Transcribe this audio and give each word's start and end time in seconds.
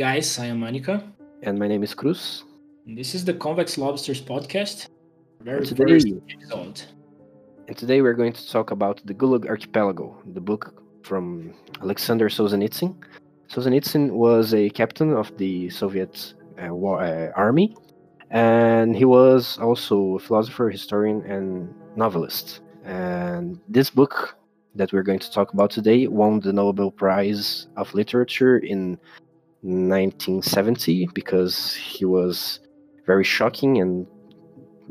Guys, 0.00 0.38
I 0.38 0.46
am 0.46 0.60
Manika. 0.62 1.02
And 1.42 1.58
my 1.58 1.68
name 1.68 1.82
is 1.82 1.92
Cruz. 1.92 2.44
And 2.86 2.96
this 2.96 3.14
is 3.14 3.22
the 3.22 3.34
Convex 3.34 3.76
Lobsters 3.76 4.22
podcast. 4.22 4.88
Very 5.42 5.66
today, 5.66 6.00
first. 6.50 6.86
And 7.68 7.76
today 7.76 8.00
we're 8.00 8.14
going 8.14 8.32
to 8.32 8.50
talk 8.50 8.70
about 8.70 9.02
the 9.04 9.12
Gulag 9.12 9.46
Archipelago, 9.46 10.16
the 10.32 10.40
book 10.40 10.82
from 11.02 11.52
Alexander 11.82 12.30
Solzhenitsyn. 12.30 12.96
Solzhenitsyn 13.50 14.12
was 14.12 14.54
a 14.54 14.70
captain 14.70 15.12
of 15.12 15.36
the 15.36 15.68
Soviet 15.68 16.32
uh, 16.56 16.74
war, 16.74 17.02
uh, 17.02 17.30
army, 17.36 17.76
and 18.30 18.96
he 18.96 19.04
was 19.04 19.58
also 19.58 20.16
a 20.16 20.18
philosopher, 20.18 20.70
historian, 20.70 21.20
and 21.26 21.68
novelist. 21.94 22.62
And 22.86 23.60
this 23.68 23.90
book 23.90 24.38
that 24.74 24.94
we're 24.94 25.02
going 25.02 25.18
to 25.18 25.30
talk 25.30 25.52
about 25.52 25.70
today 25.70 26.06
won 26.06 26.40
the 26.40 26.54
Nobel 26.54 26.90
Prize 26.90 27.66
of 27.76 27.92
Literature 27.92 28.56
in 28.56 28.98
1970 29.62 31.08
because 31.14 31.74
he 31.74 32.04
was 32.04 32.60
very 33.06 33.24
shocking 33.24 33.80
and 33.80 34.06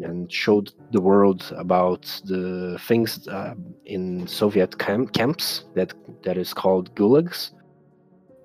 and 0.01 0.31
showed 0.31 0.71
the 0.91 1.01
world 1.01 1.51
about 1.57 2.03
the 2.25 2.79
things 2.87 3.27
uh, 3.27 3.53
in 3.85 4.25
Soviet 4.27 4.77
camp- 4.77 5.13
camps 5.13 5.65
that 5.75 5.93
that 6.23 6.37
is 6.37 6.53
called 6.53 6.93
gulags. 6.95 7.51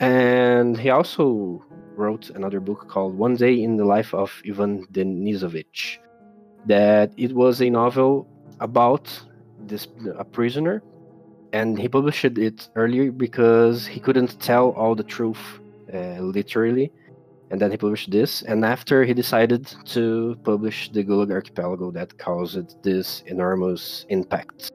And 0.01 0.77
he 0.77 0.91
also 0.91 1.65
wrote 1.97 2.31
another 2.31 2.61
book 2.61 2.89
called 2.89 3.17
One 3.17 3.37
Day 3.37 3.63
in 3.63 3.77
the 3.77 3.85
Life 3.85 4.13
of 4.15 4.43
Ivan 4.49 4.85
Denisovich. 4.93 5.99
That 6.67 7.13
it 7.17 7.33
was 7.35 7.61
a 7.61 7.71
novel 7.71 8.27
about 8.61 9.07
this 9.67 9.87
a 10.19 10.25
prisoner, 10.25 10.83
and 11.53 11.79
he 11.79 11.89
published 11.89 12.25
it 12.25 12.69
earlier 12.75 13.13
because 13.13 13.87
he 13.87 14.01
couldn't 14.01 14.41
tell 14.41 14.71
all 14.71 14.95
the 14.95 15.05
truth 15.05 15.61
uh, 15.95 16.21
literally. 16.21 16.91
And 17.51 17.61
then 17.61 17.71
he 17.71 17.77
published 17.77 18.11
this. 18.11 18.43
And 18.43 18.65
after 18.65 19.05
he 19.05 19.15
decided 19.15 19.67
to 19.87 20.37
publish 20.45 20.91
the 20.91 21.05
gulag 21.05 21.31
archipelago 21.31 21.91
that 21.93 22.19
caused 22.19 22.83
this 22.83 23.23
enormous 23.27 24.07
impact. 24.09 24.73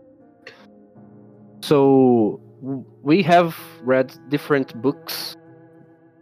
So 1.62 2.40
we 2.62 3.22
have 3.24 3.58
read 3.82 4.14
different 4.30 4.82
books 4.82 5.36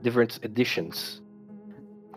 different 0.02 0.40
editions. 0.44 1.22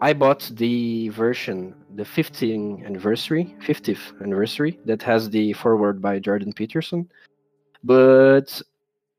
I 0.01 0.13
bought 0.13 0.51
the 0.55 1.09
version 1.11 1.75
the 1.95 2.05
50th 2.05 2.87
anniversary 2.87 3.55
50th 3.67 4.05
anniversary 4.23 4.79
that 4.87 5.03
has 5.03 5.29
the 5.29 5.53
foreword 5.55 6.01
by 6.01 6.19
jordan 6.19 6.53
peterson. 6.53 7.11
But 7.83 8.63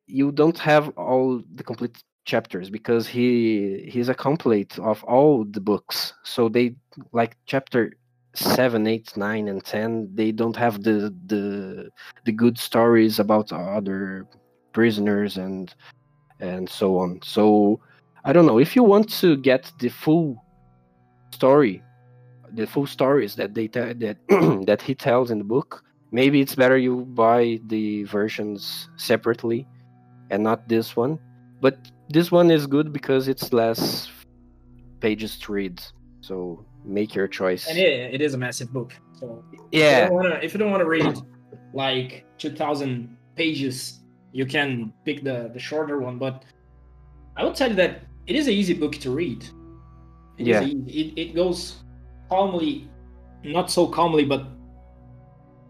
you 0.07 0.31
don't 0.31 0.57
have 0.57 0.89
all 0.97 1.43
the 1.55 1.63
complete 1.63 1.97
chapters 2.25 2.69
because 2.69 3.07
he 3.07 3.89
he's 3.89 4.09
a 4.09 4.13
complete 4.13 4.77
of 4.79 5.03
all 5.05 5.45
the 5.45 5.61
books. 5.61 6.13
So 6.23 6.49
they 6.49 6.75
like 7.11 7.37
chapter 7.45 7.93
7 8.33 8.87
8 8.87 9.17
9 9.17 9.47
and 9.47 9.63
10 9.63 10.09
they 10.15 10.31
don't 10.31 10.55
have 10.55 10.83
the 10.83 11.13
the 11.27 11.89
the 12.25 12.31
good 12.31 12.57
stories 12.57 13.19
about 13.19 13.51
other 13.51 14.27
prisoners 14.71 15.37
and 15.37 15.73
and 16.39 16.69
so 16.69 16.97
on. 16.97 17.19
So 17.23 17.79
i 18.23 18.31
don't 18.31 18.45
know 18.45 18.59
if 18.59 18.75
you 18.75 18.83
want 18.83 19.09
to 19.09 19.35
get 19.37 19.71
the 19.79 19.89
full 19.89 20.37
story 21.31 21.81
the 22.53 22.67
full 22.67 22.85
stories 22.85 23.35
that 23.35 23.53
they 23.53 23.67
tell 23.67 23.93
that 23.95 24.17
that 24.67 24.81
he 24.81 24.93
tells 24.93 25.31
in 25.31 25.37
the 25.37 25.43
book 25.43 25.83
maybe 26.11 26.41
it's 26.41 26.55
better 26.55 26.77
you 26.77 27.05
buy 27.15 27.59
the 27.67 28.03
versions 28.03 28.89
separately 28.97 29.67
and 30.29 30.43
not 30.43 30.67
this 30.67 30.95
one 30.95 31.17
but 31.61 31.77
this 32.09 32.31
one 32.31 32.51
is 32.51 32.67
good 32.67 32.91
because 32.91 33.27
it's 33.27 33.53
less 33.53 34.09
pages 34.99 35.37
to 35.39 35.53
read. 35.53 35.81
So 36.21 36.65
make 36.83 37.15
your 37.15 37.27
choice. 37.27 37.67
And 37.67 37.77
it, 37.77 38.15
it 38.15 38.21
is 38.21 38.33
a 38.33 38.37
massive 38.37 38.73
book. 38.73 38.93
So 39.19 39.43
yeah, 39.71 40.09
if 40.41 40.53
you 40.53 40.59
don't 40.59 40.71
want 40.71 40.81
to 40.81 40.89
read 40.89 41.17
like 41.73 42.25
2,000 42.39 43.15
pages, 43.35 43.99
you 44.33 44.45
can 44.45 44.93
pick 45.05 45.23
the 45.23 45.51
the 45.53 45.59
shorter 45.59 45.99
one. 45.99 46.17
But 46.17 46.43
I 47.37 47.43
would 47.43 47.55
tell 47.55 47.69
you 47.69 47.75
that 47.75 48.01
it 48.27 48.35
is 48.35 48.47
an 48.47 48.53
easy 48.53 48.73
book 48.73 48.93
to 48.95 49.11
read. 49.11 49.43
It 50.37 50.47
yeah, 50.47 50.61
it, 50.61 51.13
it 51.17 51.35
goes 51.35 51.83
calmly, 52.29 52.89
not 53.43 53.69
so 53.69 53.87
calmly, 53.87 54.25
but 54.25 54.47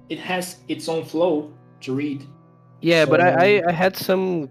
it 0.10 0.20
has 0.20 0.58
its 0.68 0.88
own 0.88 1.04
flow 1.04 1.52
to 1.82 1.94
read. 1.94 2.26
Yeah, 2.82 3.06
so, 3.06 3.12
but 3.12 3.22
I, 3.22 3.60
I, 3.60 3.64
I 3.68 3.72
had 3.72 3.96
some 3.96 4.50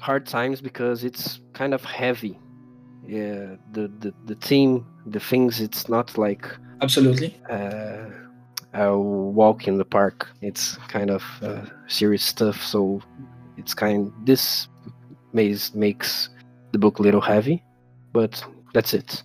hard 0.00 0.26
times 0.26 0.60
because 0.60 1.04
it's 1.04 1.40
kind 1.52 1.74
of 1.74 1.84
heavy. 1.84 2.38
Yeah, 3.06 3.56
the 3.72 3.90
the, 4.00 4.12
the 4.26 4.34
theme, 4.34 4.86
the 5.06 5.20
things, 5.20 5.60
it's 5.60 5.88
not 5.88 6.18
like 6.18 6.46
absolutely 6.82 7.40
uh, 7.50 8.10
a 8.74 8.98
walk 8.98 9.66
in 9.66 9.78
the 9.78 9.84
park. 9.84 10.28
It's 10.42 10.76
kind 10.88 11.10
of 11.10 11.22
uh, 11.42 11.64
serious 11.86 12.22
stuff. 12.22 12.62
So 12.62 13.00
it's 13.56 13.74
kind 13.74 14.12
this 14.24 14.68
makes 15.32 15.74
makes 15.74 16.28
the 16.72 16.78
book 16.78 16.98
a 16.98 17.02
little 17.02 17.20
heavy, 17.20 17.62
but 18.12 18.44
that's 18.74 18.94
it. 18.94 19.22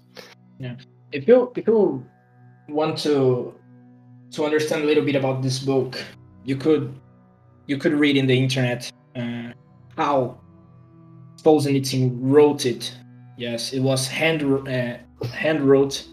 Yeah, 0.59 0.75
if 1.11 1.27
you 1.27 1.51
if 1.55 1.67
you 1.67 2.05
want 2.69 2.97
to 2.99 3.53
to 4.31 4.45
understand 4.45 4.83
a 4.83 4.85
little 4.85 5.03
bit 5.03 5.15
about 5.15 5.41
this 5.41 5.59
book, 5.59 6.01
you 6.45 6.55
could 6.55 6.93
you 7.67 7.77
could 7.77 7.93
read 7.93 8.17
in 8.17 8.27
the 8.27 8.37
internet 8.37 8.91
uh, 9.15 9.51
how 9.97 10.37
Solzhenitsyn 11.43 12.17
wrote 12.21 12.65
it. 12.65 12.95
Yes, 13.37 13.73
it 13.73 13.79
was 13.79 14.07
hand 14.07 14.43
uh, 14.67 14.97
hand 15.27 15.61
wrote, 15.61 16.07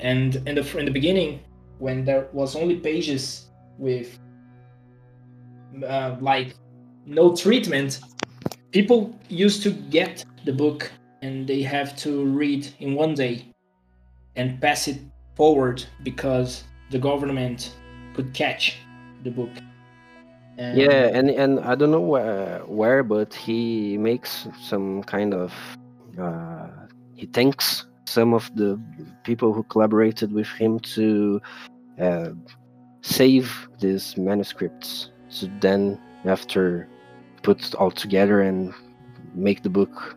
and 0.00 0.36
in 0.46 0.54
the 0.56 0.78
in 0.78 0.84
the 0.84 0.90
beginning, 0.90 1.40
when 1.78 2.04
there 2.04 2.28
was 2.32 2.56
only 2.56 2.76
pages 2.76 3.50
with 3.78 4.18
uh, 5.86 6.16
like 6.20 6.54
no 7.06 7.34
treatment, 7.36 8.00
people 8.72 9.18
used 9.28 9.62
to 9.62 9.70
get 9.70 10.24
the 10.44 10.52
book 10.52 10.90
and 11.22 11.46
they 11.46 11.62
have 11.62 11.96
to 11.96 12.24
read 12.24 12.66
in 12.80 12.94
one 12.94 13.14
day 13.14 13.46
and 14.36 14.60
pass 14.60 14.88
it 14.88 14.98
forward 15.36 15.84
because 16.02 16.64
the 16.90 16.98
government 16.98 17.74
could 18.14 18.34
catch 18.34 18.78
the 19.24 19.30
book 19.30 19.50
and 20.58 20.78
yeah, 20.78 21.10
and 21.12 21.30
and 21.30 21.60
I 21.60 21.74
don't 21.74 21.90
know 21.90 22.00
where, 22.00 22.60
where 22.66 23.02
but 23.02 23.34
he 23.34 23.96
makes 23.98 24.48
some 24.60 25.02
kind 25.04 25.34
of 25.34 25.52
uh, 26.20 26.68
he 27.14 27.26
thanks 27.26 27.86
some 28.06 28.34
of 28.34 28.50
the 28.54 28.80
people 29.24 29.52
who 29.52 29.62
collaborated 29.64 30.32
with 30.32 30.48
him 30.48 30.78
to 30.80 31.40
uh, 31.98 32.30
save 33.00 33.68
these 33.80 34.16
manuscripts 34.16 35.10
to 35.30 35.50
then 35.60 35.98
after 36.24 36.88
put 37.42 37.74
all 37.76 37.90
together 37.90 38.42
and 38.42 38.74
make 39.34 39.62
the 39.62 39.70
book 39.70 40.16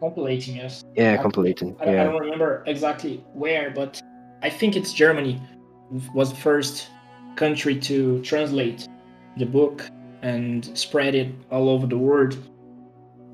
compilating 0.00 0.56
yes 0.56 0.84
yeah 0.96 1.16
compilating 1.16 1.76
I, 1.80 1.84
yeah. 1.84 2.02
I 2.02 2.04
don't 2.04 2.20
remember 2.20 2.62
exactly 2.66 3.24
where 3.34 3.70
but 3.70 4.00
i 4.42 4.50
think 4.50 4.76
it's 4.76 4.92
germany 4.92 5.40
was 6.14 6.30
the 6.30 6.36
first 6.36 6.88
country 7.38 7.78
to 7.78 8.20
translate 8.22 8.88
the 9.36 9.46
book 9.46 9.88
and 10.22 10.76
spread 10.76 11.14
it 11.14 11.32
all 11.50 11.68
over 11.68 11.86
the 11.86 11.96
world. 11.96 12.36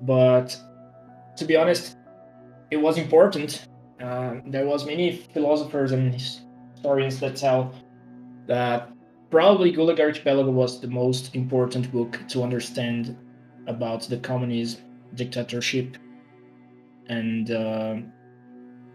But 0.03 0.57
to 1.39 1.45
be 1.45 1.57
honest, 1.57 1.97
it 2.71 2.77
was 2.77 2.99
important. 2.99 3.67
Uh, 4.01 4.35
there 4.47 4.67
was 4.67 4.85
many 4.85 5.17
philosophers 5.33 5.93
and 5.93 6.15
historians 6.15 7.19
that 7.21 7.37
tell 7.37 7.75
that 8.47 8.91
probably 9.31 9.73
Gulag 9.73 9.99
Archipelago 10.01 10.51
was 10.51 10.81
the 10.81 10.89
most 10.89 11.35
important 11.35 11.91
book 11.91 12.21
to 12.29 12.43
understand 12.43 13.17
about 13.67 14.03
the 14.03 14.19
communist 14.19 14.83
dictatorship, 15.15 15.97
and 17.09 17.51
uh, 17.51 17.97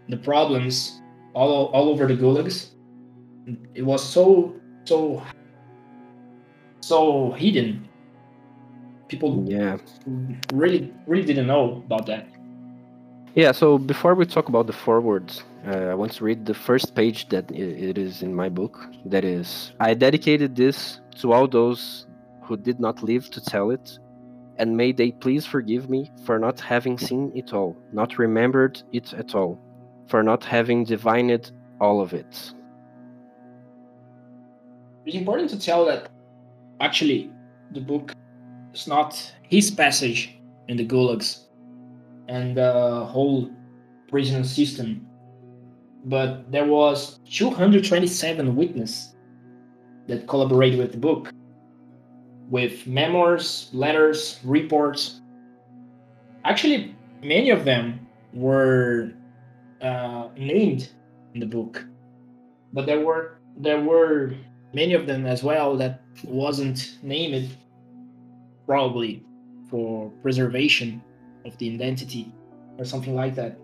the 0.10 0.18
problems 0.18 1.02
all, 1.34 1.66
all 1.68 1.90
over 1.90 2.06
the 2.06 2.14
gulags. 2.14 2.58
It 3.74 3.82
was 3.82 4.04
so 4.04 4.54
so 4.90 5.22
so 6.82 7.32
hidden. 7.34 7.88
People 9.08 9.46
yeah 9.48 9.78
really 10.54 10.92
really 11.08 11.26
didn't 11.30 11.48
know 11.48 11.84
about 11.86 12.06
that. 12.08 12.26
Yeah, 13.36 13.52
so 13.52 13.78
before 13.78 14.16
we 14.16 14.26
talk 14.26 14.50
about 14.50 14.66
the 14.66 14.74
forwards, 14.74 15.44
uh, 15.68 15.94
I 15.94 15.94
want 15.94 16.14
to 16.14 16.24
read 16.24 16.48
the 16.48 16.56
first 16.56 16.96
page 16.96 17.30
that 17.30 17.46
it 17.52 17.98
is 17.98 18.24
in 18.24 18.34
my 18.34 18.50
book. 18.50 18.74
That 19.06 19.24
is, 19.24 19.72
I 19.80 19.94
dedicated 19.94 20.56
this 20.56 21.00
to 21.22 21.32
all 21.32 21.48
those 21.48 22.08
who 22.42 22.58
did 22.58 22.80
not 22.80 23.04
live 23.04 23.30
to 23.30 23.40
tell 23.40 23.70
it, 23.70 24.00
and 24.58 24.76
may 24.76 24.92
they 24.92 25.12
please 25.12 25.46
forgive 25.46 25.92
me 25.92 26.10
for 26.26 26.40
not 26.40 26.60
having 26.60 26.98
seen 26.98 27.32
it 27.36 27.54
all, 27.54 27.78
not 27.94 28.18
remembered 28.18 28.82
it 28.92 29.14
at 29.14 29.36
all, 29.36 29.62
for 30.08 30.24
not 30.24 30.44
having 30.44 30.84
divined 30.84 31.52
all 31.80 32.02
of 32.02 32.14
it. 32.14 32.54
It's 35.10 35.18
important 35.18 35.50
to 35.50 35.60
tell 35.60 35.86
that 35.86 36.12
actually 36.80 37.32
the 37.72 37.82
book 37.82 38.14
is 38.76 38.86
not 38.86 39.34
his 39.42 39.72
passage 39.72 40.38
in 40.68 40.78
the 40.78 40.86
gulags 40.86 41.46
and 42.28 42.56
the 42.56 43.06
whole 43.06 43.50
prison 44.08 44.44
system. 44.44 45.08
But 46.06 46.52
there 46.52 46.66
was 46.66 47.20
227 47.28 48.56
witnesses 48.56 49.16
that 50.06 50.28
collaborated 50.28 50.78
with 50.78 50.92
the 50.92 51.00
book, 51.00 51.32
with 52.52 52.86
memoirs, 52.86 53.72
letters, 53.74 54.40
reports. 54.44 55.22
Actually, 56.46 56.96
many 57.24 57.50
of 57.50 57.66
them 57.66 58.08
were 58.32 59.14
uh, 59.82 60.28
named 60.38 60.92
in 61.34 61.40
the 61.40 61.48
book, 61.48 61.84
but 62.74 62.86
there 62.86 63.04
were 63.04 63.40
there 63.58 63.82
were 63.82 64.36
many 64.74 64.94
of 64.94 65.08
them 65.08 65.26
as 65.26 65.44
well 65.44 65.76
that 65.78 66.02
wasn't 66.24 66.98
named, 67.02 67.56
probably 68.66 69.24
for 69.70 70.10
preservation 70.22 71.02
of 71.46 71.58
the 71.58 71.74
identity 71.74 72.32
or 72.78 72.86
something 72.86 73.16
like 73.16 73.36
that. 73.36 73.58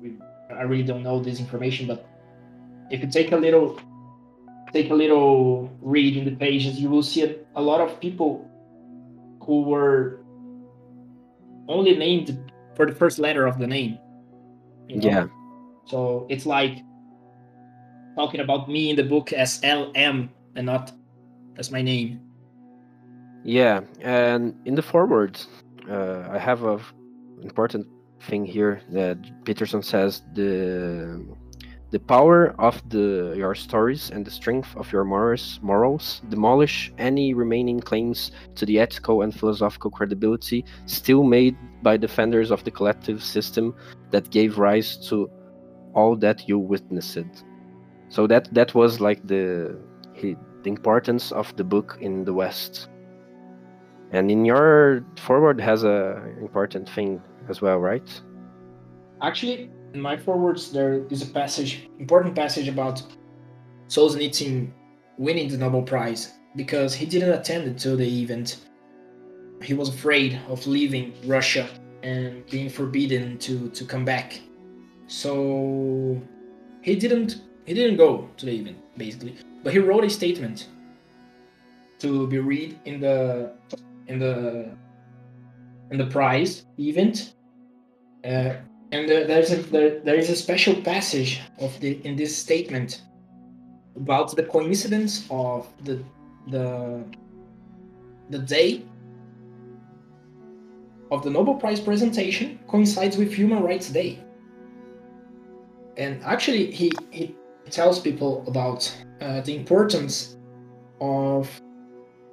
We, 0.00 0.14
I 0.50 0.62
really 0.62 0.84
don't 0.84 1.02
know 1.02 1.20
this 1.20 1.40
information, 1.40 1.86
but 1.86 2.06
if 2.90 3.00
you 3.02 3.10
take 3.10 3.32
a 3.32 3.36
little 3.36 3.80
take 4.72 4.90
a 4.90 4.94
little 4.94 5.70
read 5.80 6.16
in 6.16 6.24
the 6.24 6.34
pages, 6.34 6.80
you 6.80 6.90
will 6.90 7.02
see 7.02 7.22
a, 7.22 7.36
a 7.54 7.62
lot 7.62 7.80
of 7.80 8.00
people 8.00 8.50
who 9.44 9.62
were 9.62 10.20
only 11.68 11.96
named 11.96 12.52
for 12.74 12.84
the 12.86 12.94
first 12.94 13.18
letter 13.18 13.46
of 13.46 13.58
the 13.58 13.66
name. 13.66 13.98
you 14.88 14.96
know? 14.96 15.08
Yeah. 15.08 15.26
So 15.86 16.26
it's 16.28 16.44
like 16.44 16.78
talking 18.14 18.40
about 18.40 18.68
me 18.68 18.90
in 18.90 18.96
the 18.96 19.04
book 19.04 19.32
as 19.32 19.60
LM 19.62 20.30
and 20.54 20.66
not 20.66 20.92
as 21.56 21.70
my 21.70 21.82
name. 21.82 22.20
Yeah, 23.44 23.80
and 24.00 24.54
in 24.64 24.74
the 24.74 24.82
forward, 24.82 25.40
uh, 25.90 26.28
I 26.30 26.38
have 26.38 26.64
a 26.64 26.80
important 27.42 27.86
thing 28.22 28.44
here 28.44 28.80
that 28.90 29.18
Peterson 29.44 29.82
says 29.82 30.22
the 30.34 31.20
the 31.90 32.00
power 32.00 32.54
of 32.58 32.82
the 32.88 33.34
your 33.36 33.54
stories 33.54 34.10
and 34.10 34.24
the 34.24 34.30
strength 34.30 34.74
of 34.76 34.90
your 34.90 35.04
morals 35.04 35.60
morals 35.62 36.22
demolish 36.28 36.92
any 36.98 37.34
remaining 37.34 37.78
claims 37.78 38.32
to 38.56 38.66
the 38.66 38.80
ethical 38.80 39.22
and 39.22 39.32
philosophical 39.32 39.90
credibility 39.90 40.64
still 40.86 41.22
made 41.22 41.56
by 41.82 41.96
defenders 41.96 42.50
of 42.50 42.64
the 42.64 42.70
collective 42.70 43.22
system 43.22 43.74
that 44.10 44.30
gave 44.30 44.58
rise 44.58 44.96
to 45.08 45.30
all 45.94 46.16
that 46.16 46.48
you 46.48 46.58
witnessed. 46.58 47.44
So 48.08 48.26
that 48.26 48.52
that 48.54 48.74
was 48.74 49.00
like 49.00 49.26
the 49.26 49.76
he, 50.12 50.36
the 50.62 50.70
importance 50.70 51.32
of 51.32 51.54
the 51.56 51.64
book 51.64 51.98
in 52.00 52.24
the 52.24 52.32
West. 52.32 52.88
And 54.12 54.30
in 54.30 54.44
your 54.44 55.04
forward 55.16 55.60
has 55.60 55.82
a 55.84 56.22
important 56.40 56.88
thing 56.88 57.20
as 57.48 57.60
well, 57.60 57.78
right? 57.78 58.08
Actually, 59.22 59.70
in 59.92 60.00
my 60.00 60.16
forwards, 60.16 60.70
there 60.70 61.04
is 61.10 61.22
a 61.22 61.26
passage, 61.26 61.88
important 61.98 62.34
passage 62.34 62.68
about 62.68 63.02
Solzhenitsyn 63.88 64.70
winning 65.18 65.48
the 65.48 65.56
Nobel 65.56 65.82
Prize 65.82 66.32
because 66.56 66.94
he 66.94 67.06
didn't 67.06 67.32
attend 67.32 67.78
to 67.80 67.96
the 67.96 68.22
event. 68.22 68.58
He 69.62 69.74
was 69.74 69.88
afraid 69.88 70.40
of 70.48 70.66
leaving 70.66 71.14
Russia 71.26 71.68
and 72.02 72.44
being 72.50 72.68
forbidden 72.68 73.38
to, 73.38 73.68
to 73.70 73.84
come 73.84 74.04
back. 74.04 74.40
So 75.06 76.20
he 76.82 76.96
didn't 76.96 77.40
he 77.66 77.74
didn't 77.74 77.96
go 77.96 78.28
to 78.36 78.46
the 78.46 78.52
event 78.52 78.78
basically, 78.96 79.36
but 79.62 79.72
he 79.72 79.78
wrote 79.78 80.04
a 80.04 80.10
statement 80.10 80.68
to 81.98 82.26
be 82.26 82.38
read 82.38 82.78
in 82.84 83.00
the 83.00 83.52
in 84.06 84.18
the 84.18 84.70
in 85.90 85.98
the 85.98 86.06
prize 86.06 86.66
event. 86.78 87.34
Uh, 88.24 88.54
and 88.92 89.10
uh, 89.10 89.24
there's 89.24 89.50
a 89.50 89.56
there, 89.56 90.00
there 90.00 90.16
is 90.16 90.30
a 90.30 90.36
special 90.36 90.74
passage 90.82 91.40
of 91.58 91.78
the 91.80 92.00
in 92.06 92.16
this 92.16 92.36
statement 92.36 93.02
about 93.96 94.34
the 94.34 94.42
coincidence 94.42 95.26
of 95.30 95.66
the 95.84 96.02
the 96.48 97.04
the 98.30 98.38
day 98.38 98.82
of 101.10 101.22
the 101.22 101.30
Nobel 101.30 101.54
Prize 101.54 101.80
presentation 101.80 102.58
coincides 102.66 103.16
with 103.16 103.32
Human 103.32 103.62
Rights 103.62 103.88
Day. 103.90 104.18
And 105.96 106.22
actually, 106.24 106.70
he, 106.72 106.90
he 107.10 107.36
tells 107.70 108.00
people 108.00 108.44
about 108.46 108.92
uh, 109.20 109.40
the 109.42 109.56
importance 109.56 110.36
of 111.00 111.50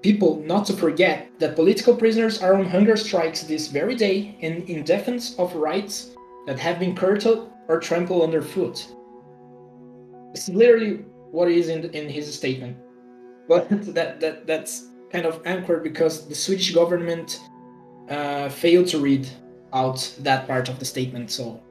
people 0.01 0.41
not 0.43 0.65
to 0.65 0.73
forget 0.73 1.29
that 1.39 1.55
political 1.55 1.95
prisoners 1.95 2.41
are 2.41 2.55
on 2.55 2.65
hunger 2.65 2.97
strikes 2.97 3.43
this 3.43 3.67
very 3.67 3.95
day 3.95 4.35
and 4.41 4.67
in 4.69 4.83
defense 4.83 5.35
of 5.37 5.55
rights 5.55 6.11
that 6.47 6.57
have 6.57 6.79
been 6.79 6.95
curtailed 6.95 7.51
or 7.67 7.79
trampled 7.79 8.23
underfoot. 8.23 8.87
It's 10.33 10.49
literally 10.49 11.05
what 11.31 11.49
is 11.49 11.69
in, 11.69 11.85
in 11.91 12.09
his 12.09 12.33
statement. 12.33 12.77
But 13.47 13.69
that, 13.93 14.19
that 14.19 14.47
that's 14.47 14.87
kind 15.11 15.25
of 15.25 15.41
anchored 15.45 15.83
because 15.83 16.27
the 16.27 16.35
Swedish 16.35 16.73
government 16.73 17.39
uh, 18.09 18.49
failed 18.49 18.87
to 18.87 18.99
read 18.99 19.27
out 19.73 20.13
that 20.19 20.47
part 20.47 20.69
of 20.69 20.79
the 20.79 20.85
statement. 20.85 21.31
So 21.31 21.61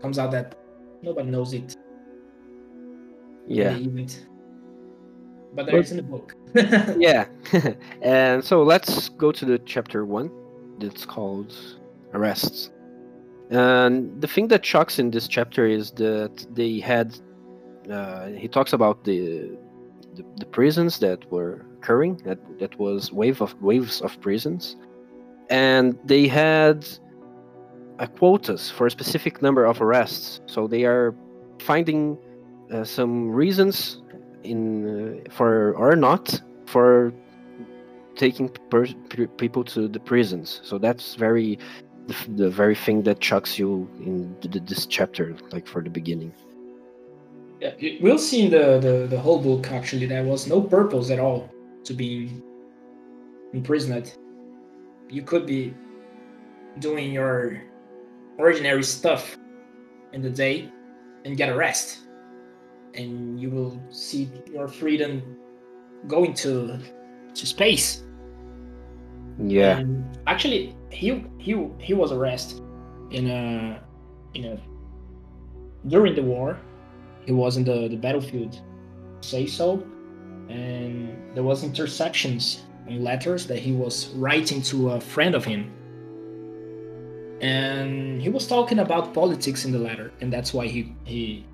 comes 0.00 0.18
out 0.18 0.30
that 0.32 0.56
nobody 1.02 1.30
knows 1.30 1.52
it. 1.52 1.76
Yeah. 3.46 3.78
But 3.78 4.16
But- 5.54 5.66
there 5.66 5.80
is 5.80 5.90
in 5.90 5.96
the 5.96 6.02
book. 6.02 6.34
yeah. 6.98 7.26
and 8.02 8.44
so 8.44 8.62
let's 8.62 9.08
go 9.10 9.32
to 9.32 9.44
the 9.44 9.58
chapter 9.60 10.04
one. 10.04 10.30
That's 10.78 11.06
called 11.06 11.54
arrests. 12.12 12.70
And 13.50 14.20
the 14.20 14.26
thing 14.26 14.48
that 14.48 14.64
shocks 14.64 14.98
in 14.98 15.10
this 15.10 15.28
chapter 15.28 15.66
is 15.66 15.92
that 15.92 16.46
they 16.54 16.80
had. 16.80 17.16
Uh, 17.90 18.26
he 18.30 18.48
talks 18.48 18.72
about 18.72 19.04
the, 19.04 19.56
the 20.16 20.24
the 20.38 20.46
prisons 20.46 20.98
that 20.98 21.30
were 21.30 21.64
occurring. 21.78 22.16
That 22.24 22.38
that 22.58 22.76
was 22.78 23.12
wave 23.12 23.40
of 23.40 23.54
waves 23.62 24.00
of 24.00 24.20
prisons, 24.20 24.76
and 25.48 25.96
they 26.04 26.26
had 26.26 26.84
a 28.00 28.08
quotas 28.08 28.70
for 28.70 28.86
a 28.88 28.90
specific 28.90 29.40
number 29.40 29.64
of 29.64 29.80
arrests. 29.80 30.40
So 30.46 30.66
they 30.66 30.84
are 30.84 31.14
finding 31.60 32.18
uh, 32.72 32.84
some 32.84 33.30
reasons 33.30 34.02
in 34.42 35.22
uh, 35.26 35.30
for 35.30 35.72
or 35.74 35.96
not 35.96 36.40
for 36.66 37.12
taking 38.16 38.48
people 39.36 39.64
to 39.64 39.88
the 39.88 40.00
prisons. 40.00 40.60
So 40.64 40.78
that's 40.78 41.14
very 41.14 41.58
the, 42.06 42.14
the 42.36 42.50
very 42.50 42.74
thing 42.74 43.02
that 43.02 43.22
shocks 43.22 43.58
you 43.58 43.88
in 44.00 44.34
th- 44.40 44.52
th- 44.52 44.64
this 44.66 44.86
chapter, 44.86 45.36
like 45.52 45.66
for 45.66 45.82
the 45.82 45.90
beginning. 45.90 46.32
Yeah, 47.60 47.74
we'll 48.00 48.18
see 48.18 48.44
in 48.44 48.50
the, 48.50 48.78
the, 48.78 49.06
the 49.08 49.18
whole 49.18 49.40
book 49.40 49.70
actually 49.72 50.06
there 50.06 50.24
was 50.24 50.46
no 50.46 50.60
purpose 50.60 51.10
at 51.10 51.18
all 51.18 51.50
to 51.84 51.94
being 51.94 52.42
imprisoned. 53.52 54.16
You 55.08 55.22
could 55.22 55.46
be 55.46 55.74
doing 56.78 57.12
your 57.12 57.62
ordinary 58.38 58.82
stuff 58.82 59.38
in 60.12 60.20
the 60.20 60.30
day 60.30 60.70
and 61.24 61.36
get 61.36 61.48
arrested. 61.48 62.05
And 62.94 63.40
you 63.40 63.50
will 63.50 63.80
see 63.90 64.30
your 64.52 64.68
freedom 64.68 65.36
going 66.06 66.34
to 66.34 66.78
to 67.34 67.46
space. 67.46 68.02
Yeah, 69.38 69.78
And 69.78 70.18
actually, 70.26 70.74
he 70.90 71.24
he 71.38 71.68
he 71.78 71.94
was 71.94 72.12
arrested 72.12 72.62
in 73.10 73.28
a 73.28 73.80
in 74.34 74.44
a 74.44 74.60
during 75.88 76.14
the 76.14 76.22
war. 76.22 76.58
He 77.26 77.32
was 77.32 77.56
in 77.56 77.64
the 77.64 77.88
the 77.88 77.96
battlefield, 77.96 78.60
say 79.20 79.46
so, 79.46 79.84
and 80.48 81.34
there 81.34 81.42
was 81.42 81.64
interceptions 81.64 82.60
in 82.86 83.02
letters 83.04 83.46
that 83.46 83.58
he 83.58 83.72
was 83.72 84.08
writing 84.14 84.62
to 84.62 84.90
a 84.92 85.00
friend 85.00 85.34
of 85.34 85.44
him. 85.44 85.70
And 87.42 88.22
he 88.22 88.30
was 88.30 88.46
talking 88.46 88.78
about 88.78 89.12
politics 89.12 89.66
in 89.66 89.72
the 89.72 89.78
letter, 89.78 90.12
and 90.20 90.32
that's 90.32 90.54
why 90.54 90.66
he 90.66 90.94
he 91.04 91.44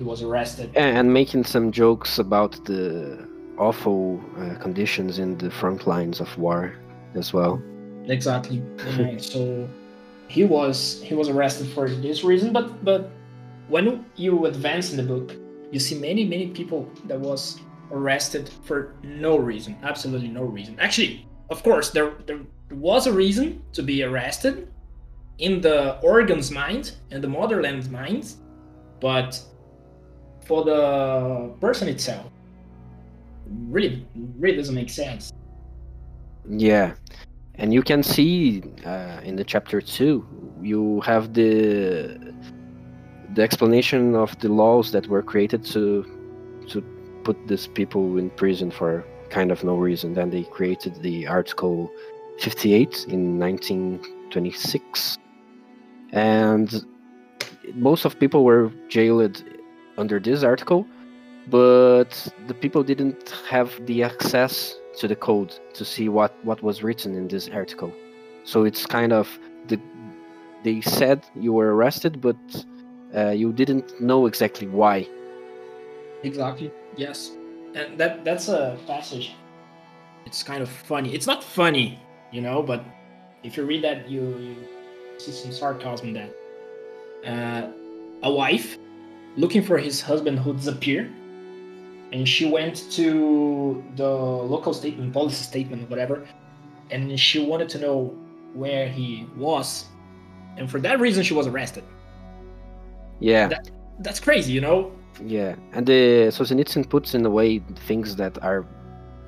he 0.00 0.04
was 0.04 0.22
arrested. 0.22 0.74
and 0.76 1.12
making 1.12 1.44
some 1.44 1.70
jokes 1.70 2.18
about 2.18 2.52
the 2.64 3.28
awful 3.58 4.18
uh, 4.38 4.54
conditions 4.54 5.18
in 5.18 5.36
the 5.36 5.50
front 5.50 5.86
lines 5.86 6.20
of 6.20 6.38
war 6.38 6.72
as 7.14 7.34
well. 7.34 7.62
Exactly. 8.06 8.62
Uh, 8.80 9.18
so 9.18 9.68
he 10.28 10.44
was 10.44 11.02
he 11.02 11.14
was 11.14 11.28
arrested 11.28 11.66
for 11.74 11.86
this 12.06 12.24
reason, 12.24 12.50
but 12.50 12.82
but 12.82 13.10
when 13.68 14.04
you 14.16 14.46
advance 14.46 14.90
in 14.90 14.96
the 14.96 15.02
book, 15.14 15.36
you 15.70 15.78
see 15.78 15.96
many 16.08 16.24
many 16.24 16.46
people 16.48 16.88
that 17.04 17.20
was 17.20 17.60
arrested 17.92 18.48
for 18.64 18.94
no 19.02 19.36
reason, 19.36 19.76
absolutely 19.82 20.28
no 20.28 20.44
reason. 20.44 20.72
Actually, 20.80 21.28
of 21.50 21.62
course, 21.62 21.90
there 21.90 22.12
there 22.26 22.40
was 22.70 23.06
a 23.06 23.12
reason 23.12 23.62
to 23.76 23.82
be 23.82 24.02
arrested 24.02 24.54
in 25.38 25.60
the 25.60 26.00
organ's 26.00 26.50
mind 26.50 26.84
and 27.10 27.22
the 27.22 27.28
motherland's 27.28 27.90
mind, 27.90 28.24
but 29.00 29.30
for 30.50 30.64
the 30.64 31.48
person 31.60 31.86
itself, 31.86 32.26
really 33.76 34.04
really 34.40 34.56
doesn't 34.56 34.74
make 34.74 34.90
sense. 34.90 35.32
Yeah, 36.48 36.94
and 37.54 37.72
you 37.72 37.82
can 37.82 38.02
see 38.02 38.64
uh, 38.84 39.20
in 39.22 39.36
the 39.36 39.44
chapter 39.44 39.80
two, 39.80 40.26
you 40.60 41.02
have 41.02 41.34
the 41.34 41.54
the 43.36 43.42
explanation 43.42 44.16
of 44.16 44.36
the 44.40 44.48
laws 44.48 44.90
that 44.90 45.06
were 45.06 45.22
created 45.22 45.62
to 45.74 45.84
to 46.70 46.82
put 47.22 47.36
these 47.46 47.68
people 47.68 48.18
in 48.18 48.28
prison 48.30 48.72
for 48.72 49.04
kind 49.30 49.52
of 49.52 49.62
no 49.62 49.76
reason. 49.76 50.14
Then 50.14 50.30
they 50.30 50.42
created 50.42 50.92
the 51.00 51.28
Article 51.28 51.88
58 52.40 53.06
in 53.08 53.38
1926, 53.38 55.16
and 56.12 56.84
most 57.74 58.04
of 58.04 58.18
people 58.18 58.42
were 58.42 58.72
jailed 58.88 59.44
under 60.00 60.18
this 60.18 60.42
article, 60.42 60.86
but 61.48 62.10
the 62.46 62.54
people 62.54 62.82
didn't 62.82 63.30
have 63.48 63.70
the 63.86 64.02
access 64.02 64.74
to 64.98 65.06
the 65.06 65.16
code 65.16 65.54
to 65.74 65.84
see 65.84 66.08
what 66.08 66.32
what 66.44 66.62
was 66.62 66.82
written 66.82 67.14
in 67.14 67.28
this 67.28 67.48
article. 67.48 67.92
So 68.44 68.64
it's 68.64 68.86
kind 68.86 69.12
of 69.12 69.38
the 69.68 69.78
they 70.64 70.80
said 70.80 71.24
you 71.34 71.52
were 71.52 71.74
arrested, 71.74 72.20
but 72.20 72.36
uh, 73.14 73.30
you 73.30 73.52
didn't 73.52 74.00
know 74.00 74.26
exactly 74.26 74.66
why. 74.66 75.08
Exactly. 76.22 76.70
Yes, 76.96 77.30
and 77.74 77.98
that 77.98 78.24
that's 78.24 78.48
a 78.48 78.78
passage. 78.86 79.34
It's 80.26 80.42
kind 80.42 80.62
of 80.62 80.68
funny. 80.68 81.14
It's 81.14 81.26
not 81.26 81.42
funny, 81.42 81.98
you 82.30 82.40
know, 82.40 82.62
but 82.62 82.84
if 83.42 83.56
you 83.56 83.64
read 83.64 83.82
that, 83.84 84.08
you, 84.08 84.20
you 84.20 84.56
see 85.18 85.32
some 85.32 85.52
sarcasm 85.52 86.12
that. 86.12 86.30
Uh, 87.24 87.70
a 88.22 88.30
wife 88.30 88.78
looking 89.36 89.62
for 89.62 89.78
his 89.78 90.00
husband 90.00 90.38
who 90.38 90.54
disappeared, 90.54 91.10
and 92.12 92.28
she 92.28 92.50
went 92.50 92.90
to 92.92 93.82
the 93.96 94.08
local 94.08 94.74
statement, 94.74 95.12
policy 95.12 95.44
statement, 95.44 95.88
whatever, 95.88 96.26
and 96.90 97.18
she 97.18 97.44
wanted 97.44 97.68
to 97.70 97.78
know 97.78 98.16
where 98.54 98.88
he 98.88 99.26
was, 99.36 99.86
and 100.56 100.70
for 100.70 100.80
that 100.80 101.00
reason, 101.00 101.22
she 101.22 101.34
was 101.34 101.46
arrested. 101.46 101.84
Yeah. 103.20 103.48
That, 103.48 103.70
that's 104.00 104.18
crazy, 104.20 104.52
you 104.52 104.60
know. 104.60 104.92
Yeah, 105.22 105.54
and 105.72 105.86
the 105.86 106.28
Solzhenitsyn 106.30 106.88
puts 106.88 107.14
in 107.14 107.24
a 107.26 107.30
way 107.30 107.58
things 107.86 108.16
that 108.16 108.42
are 108.42 108.64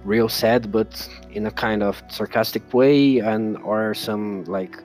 real 0.04 0.28
sad, 0.28 0.72
but 0.72 1.08
in 1.30 1.46
a 1.46 1.50
kind 1.50 1.82
of 1.82 2.02
sarcastic 2.08 2.72
way, 2.72 3.18
and 3.18 3.58
or 3.58 3.94
some 3.94 4.44
like 4.44 4.76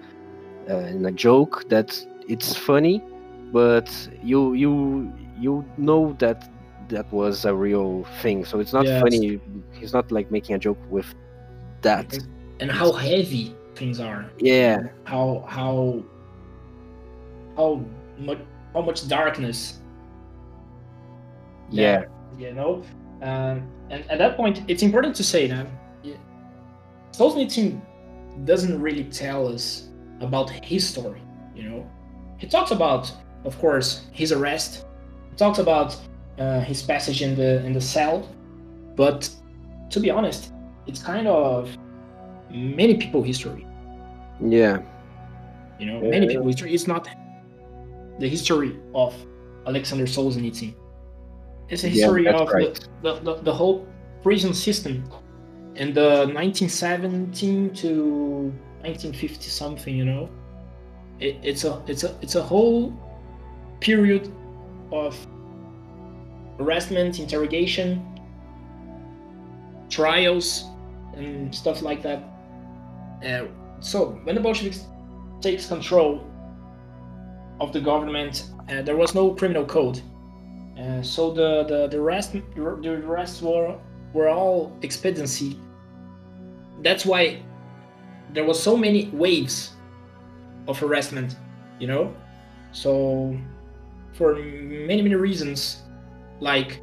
uh, 0.70 0.78
in 0.78 1.06
a 1.06 1.12
joke 1.12 1.68
that 1.70 1.98
it's 2.28 2.56
funny, 2.56 3.02
but 3.51 3.89
you 4.24 4.54
you 4.54 5.12
you 5.39 5.66
know 5.77 6.13
that 6.20 6.50
that 6.89 7.12
was 7.12 7.46
a 7.46 7.54
real 7.54 8.06
thing. 8.22 8.46
So 8.46 8.60
it's 8.60 8.74
not 8.74 8.86
Yes. 8.86 9.01
funny. 9.01 9.39
He's 9.74 9.94
not 9.94 10.12
like 10.12 10.32
making 10.32 10.56
a 10.56 10.60
joke 10.60 10.80
with 10.89 11.13
that. 11.82 12.18
And 12.60 12.72
how 12.72 12.92
heavy 12.92 13.54
things 13.75 14.00
are. 14.00 14.32
Yeah, 14.39 14.88
how 15.04 15.46
how 15.48 16.04
how 17.56 17.82
much 18.18 18.39
how 18.74 18.82
much 18.82 19.08
darkness 19.08 19.80
yeah, 21.70 22.04
you 22.38 22.54
know 22.54 22.84
um, 23.22 23.68
and 23.89 24.10
at 24.10 24.18
that 24.20 24.38
point 24.38 24.62
it's 24.68 24.84
important 24.84 25.16
to 25.16 25.24
say 25.24 25.48
that 25.48 25.68
yeah, 26.04 26.16
Solzhenitsyn 27.12 27.82
doesn't 28.46 28.80
really 28.82 29.04
tell 29.06 29.48
us 29.48 29.89
about 30.22 30.50
his 30.50 30.88
story 30.88 31.22
you 31.56 31.63
know 31.63 31.89
he 32.38 32.48
talks 32.48 32.72
about 32.72 33.12
of 33.46 33.58
course 33.60 34.08
his 34.12 34.32
arrest. 34.32 34.86
He 35.32 35.36
talks 35.36 35.60
about 35.60 35.98
uh, 36.39 36.62
his 36.62 36.82
passage 36.82 37.22
in 37.22 37.36
the 37.36 37.65
in 37.65 37.74
the 37.74 37.82
cell. 37.82 38.29
But 38.96 39.29
to 39.89 40.00
be 40.00 40.10
honest 40.10 40.51
it's 40.88 41.01
kind 41.03 41.27
of 41.27 41.70
many 42.50 42.96
people 42.98 43.22
history. 43.22 43.65
Yeah, 44.39 44.82
you 45.79 45.86
know 45.86 46.01
Yeah, 46.01 46.10
many 46.10 46.25
yeah. 46.25 46.32
people 46.34 46.48
history. 46.48 46.74
It's 46.74 46.88
not 46.88 47.08
the 48.20 48.27
history 48.27 48.79
of 48.94 49.13
alexander 49.67 50.06
solzhenitsyn. 50.06 50.74
It's 51.70 51.84
a 51.84 51.89
history 51.89 52.24
that's 52.24 52.41
of 52.41 52.50
right. 52.50 52.88
the, 53.01 53.15
the, 53.15 53.20
the, 53.20 53.41
the 53.44 53.53
whole 53.53 53.86
prison 54.24 54.53
system 54.53 55.03
in 55.75 55.94
the 55.94 56.25
1917 56.34 57.74
to 57.75 58.53
1950 58.82 59.50
something 59.50 59.96
you 59.96 60.06
know. 60.06 60.29
It, 61.20 61.38
it's 61.44 61.63
a 61.65 61.84
it's 61.88 62.03
a 62.03 62.15
it's 62.22 62.36
a 62.36 62.41
whole 62.44 62.94
period 63.79 64.31
of 64.91 65.15
harassment 66.57 67.19
interrogation 67.19 68.03
trials 69.89 70.65
and 71.15 71.53
stuff 71.53 71.81
like 71.81 72.01
that. 72.01 72.24
Uh, 73.25 73.46
so 73.79 74.19
when 74.24 74.36
the 74.36 74.41
bolsheviks 74.41 74.86
takes 75.41 75.67
control 75.67 76.25
of 77.60 77.74
the 77.74 77.79
government 77.79 78.50
uh, 78.69 78.81
there 78.81 78.98
was 78.98 79.15
no 79.15 79.34
criminal 79.34 79.65
code. 79.65 80.01
Uh, 80.77 81.01
so 81.01 81.31
the, 81.31 81.63
the 81.63 81.88
the 81.88 82.00
rest 82.00 82.34
the 82.34 83.01
rest 83.05 83.41
were 83.41 83.75
were 84.13 84.29
all 84.29 84.72
expediency. 84.81 85.60
That's 86.84 87.05
why 87.05 87.41
there 88.34 88.46
was 88.46 88.62
so 88.62 88.77
many 88.77 89.10
waves 89.13 89.72
of 90.67 90.77
harassment 90.77 91.36
you 91.79 91.88
know? 91.88 92.15
So 92.72 93.38
for 94.14 94.36
many 94.36 95.02
many 95.02 95.16
reasons 95.16 95.82
like 96.40 96.82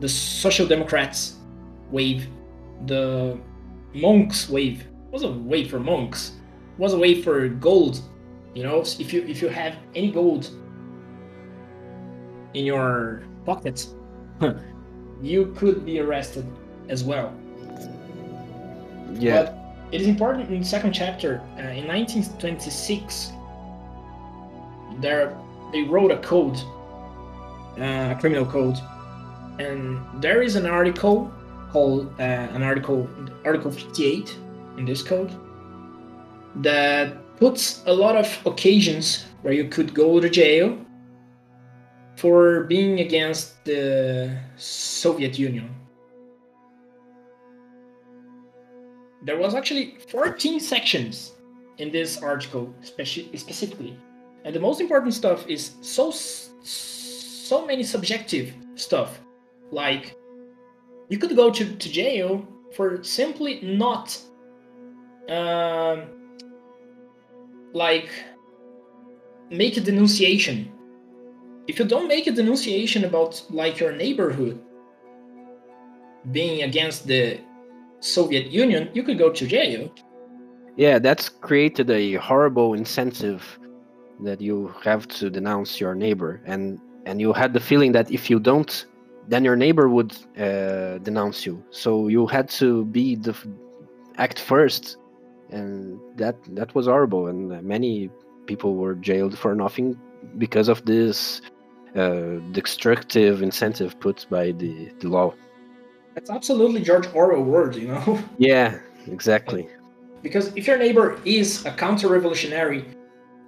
the 0.00 0.08
social 0.08 0.66
democrats 0.66 1.36
wave 1.90 2.28
the 2.86 3.38
monks 3.94 4.48
wave 4.48 4.86
was 5.10 5.22
a 5.22 5.30
wave 5.30 5.70
for 5.70 5.78
monks 5.78 6.32
was 6.78 6.94
a 6.94 6.98
wave 6.98 7.22
for 7.22 7.48
gold 7.48 8.00
you 8.54 8.62
know 8.62 8.80
if 8.80 9.12
you 9.12 9.22
if 9.24 9.42
you 9.42 9.48
have 9.48 9.76
any 9.94 10.10
gold 10.10 10.50
in 12.54 12.64
your 12.64 13.22
pockets 13.44 13.94
you 15.22 15.52
could 15.56 15.84
be 15.84 16.00
arrested 16.00 16.46
as 16.88 17.04
well 17.04 17.32
yeah, 19.18 19.42
but 19.42 19.62
it 19.92 20.00
is 20.00 20.06
important 20.08 20.50
in 20.50 20.60
the 20.60 20.64
second 20.64 20.92
chapter. 20.92 21.40
Uh, 21.56 21.68
in 21.68 21.86
1926, 21.86 23.32
there 25.00 25.36
they 25.72 25.82
wrote 25.82 26.10
a 26.10 26.18
code, 26.18 26.56
uh, 27.78 28.14
a 28.14 28.16
criminal 28.20 28.46
code, 28.46 28.78
and 29.58 30.00
there 30.22 30.42
is 30.42 30.56
an 30.56 30.66
article 30.66 31.32
called 31.70 32.12
uh, 32.18 32.22
an 32.22 32.62
article, 32.62 33.08
Article 33.44 33.70
58 33.70 34.36
in 34.78 34.84
this 34.84 35.02
code, 35.02 35.32
that 36.56 37.36
puts 37.36 37.82
a 37.86 37.92
lot 37.92 38.16
of 38.16 38.26
occasions 38.46 39.24
where 39.42 39.54
you 39.54 39.68
could 39.68 39.94
go 39.94 40.20
to 40.20 40.28
jail 40.28 40.78
for 42.16 42.64
being 42.64 43.00
against 43.00 43.64
the 43.64 44.38
Soviet 44.56 45.38
Union. 45.38 45.74
there 49.24 49.38
was 49.38 49.54
actually 49.54 49.96
14 50.10 50.58
sections 50.60 51.32
in 51.78 51.90
this 51.90 52.20
article 52.22 52.74
speci- 52.82 53.36
specifically 53.38 53.96
and 54.44 54.54
the 54.54 54.60
most 54.60 54.80
important 54.80 55.14
stuff 55.14 55.46
is 55.48 55.72
so 55.80 56.10
so 56.10 57.66
many 57.66 57.82
subjective 57.82 58.54
stuff 58.74 59.20
like 59.70 60.16
you 61.08 61.18
could 61.18 61.34
go 61.36 61.50
to, 61.50 61.76
to 61.76 61.88
jail 61.90 62.46
for 62.74 63.02
simply 63.02 63.60
not 63.62 64.18
um, 65.28 66.04
like 67.72 68.08
make 69.50 69.76
a 69.76 69.80
denunciation 69.80 70.72
if 71.68 71.78
you 71.78 71.84
don't 71.84 72.08
make 72.08 72.26
a 72.26 72.32
denunciation 72.32 73.04
about 73.04 73.42
like 73.50 73.78
your 73.78 73.92
neighborhood 73.92 74.60
being 76.30 76.62
against 76.62 77.06
the 77.06 77.40
Soviet 78.00 78.46
Union, 78.50 78.88
you 78.94 79.02
could 79.02 79.18
go 79.18 79.30
to 79.30 79.46
jail. 79.46 79.92
yeah. 80.76 80.98
That's 80.98 81.28
created 81.28 81.90
a 81.90 82.14
horrible 82.14 82.74
incentive 82.74 83.58
that 84.24 84.40
you 84.40 84.74
have 84.82 85.06
to 85.18 85.30
denounce 85.30 85.80
your 85.80 85.94
neighbor, 85.94 86.40
and 86.44 86.78
and 87.06 87.20
you 87.20 87.32
had 87.32 87.52
the 87.52 87.60
feeling 87.60 87.92
that 87.92 88.10
if 88.10 88.30
you 88.30 88.38
don't, 88.38 88.86
then 89.28 89.44
your 89.44 89.56
neighbor 89.56 89.88
would 89.88 90.12
uh, 90.38 90.98
denounce 90.98 91.46
you. 91.46 91.62
So 91.70 92.08
you 92.08 92.26
had 92.26 92.48
to 92.60 92.84
be 92.86 93.16
the 93.16 93.34
act 94.16 94.38
first, 94.38 94.96
and 95.50 95.98
that 96.16 96.36
that 96.54 96.74
was 96.74 96.86
horrible. 96.86 97.28
And 97.28 97.62
many 97.62 98.10
people 98.46 98.76
were 98.76 98.94
jailed 98.94 99.38
for 99.38 99.54
nothing 99.54 99.98
because 100.38 100.68
of 100.68 100.84
this 100.84 101.40
uh, 101.96 102.38
destructive 102.52 103.42
incentive 103.42 103.98
put 104.00 104.26
by 104.30 104.52
the, 104.52 104.90
the 105.00 105.08
law. 105.08 105.34
That's 106.14 106.30
absolutely 106.30 106.82
George 106.82 107.06
Orwell 107.14 107.42
word, 107.42 107.74
you 107.76 107.88
know? 107.88 108.18
Yeah, 108.38 108.78
exactly. 109.06 109.68
because 110.22 110.54
if 110.56 110.66
your 110.66 110.78
neighbor 110.78 111.20
is 111.24 111.66
a 111.66 111.72
counter-revolutionary 111.72 112.84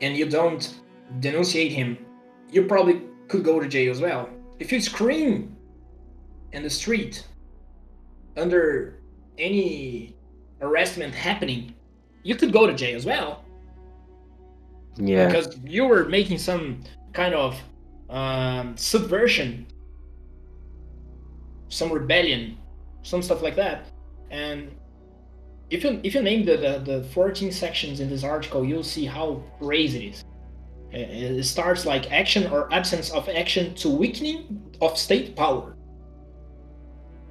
and 0.01 0.17
you 0.17 0.29
don't 0.29 0.75
denunciate 1.21 1.73
him, 1.73 1.99
you 2.51 2.65
probably 2.65 3.03
could 3.29 3.45
go 3.45 3.61
to 3.61 3.69
jail 3.69 3.91
as 3.91 4.01
well. 4.01 4.29
If 4.59 4.73
you 4.73 4.81
scream 4.81 5.57
in 6.53 6.63
the 6.63 6.71
street 6.71 7.27
under 8.37 9.01
any 9.39 10.17
harassment 10.61 11.15
happening, 11.15 11.75
you 12.23 12.37
could 12.37 12.53
go 12.53 12.67
to 12.67 12.75
jail 12.75 12.97
as 12.97 13.05
well 13.05 13.45
Yeah. 14.97 15.27
because 15.27 15.59
you 15.65 15.85
were 15.87 16.05
making 16.07 16.39
some 16.39 16.81
kind 17.13 17.35
of 17.35 17.61
um, 18.11 18.77
subversion, 18.77 19.67
some 21.69 21.91
rebellion, 21.93 22.59
some 23.03 23.23
stuff 23.23 23.43
like 23.43 23.57
that. 23.57 23.87
And 24.31 24.71
if 25.71 25.85
you 25.85 26.01
if 26.03 26.15
you 26.15 26.23
name 26.23 26.45
the, 26.45 26.57
the, 26.57 26.99
the 26.99 27.05
14 27.05 27.51
sections 27.51 28.01
in 28.01 28.09
this 28.09 28.25
article, 28.25 28.65
you'll 28.65 28.83
see 28.83 29.05
how 29.05 29.43
crazy 29.59 30.09
it 30.09 30.11
is. 30.11 30.25
It 30.93 31.39
it 31.39 31.45
starts 31.45 31.87
like 31.87 32.13
action 32.13 32.47
or 32.51 32.73
absence 32.73 33.11
of 33.11 33.29
action 33.29 33.75
to 33.77 33.89
weakening 33.89 34.63
of 34.81 34.99
state 34.99 35.35
power. 35.35 35.77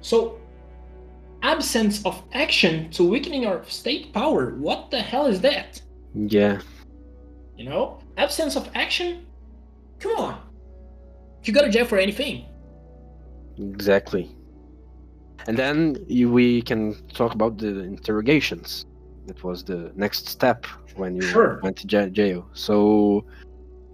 So, 0.00 0.38
absence 1.42 2.04
of 2.04 2.22
action 2.32 2.90
to 2.90 3.08
weakening 3.08 3.46
of 3.46 3.70
state 3.70 4.12
power. 4.12 4.54
What 4.56 4.90
the 4.90 5.00
hell 5.00 5.26
is 5.26 5.40
that? 5.40 5.80
Yeah. 6.14 6.60
You 7.56 7.64
know, 7.64 8.00
absence 8.18 8.56
of 8.56 8.68
action. 8.74 9.26
Come 10.00 10.16
on, 10.16 10.40
you 11.44 11.52
go 11.52 11.62
to 11.62 11.70
jail 11.70 11.86
for 11.86 11.98
anything. 11.98 12.46
Exactly. 13.56 14.33
And 15.46 15.56
then 15.56 15.96
you, 16.08 16.30
we 16.32 16.62
can 16.62 16.94
talk 17.12 17.34
about 17.34 17.58
the 17.58 17.80
interrogations. 17.80 18.86
That 19.26 19.42
was 19.42 19.64
the 19.64 19.92
next 19.94 20.28
step 20.28 20.66
when 20.96 21.16
you 21.16 21.22
Sure. 21.22 21.60
went 21.62 21.76
to 21.78 21.86
jail. 21.86 22.48
So, 22.52 23.24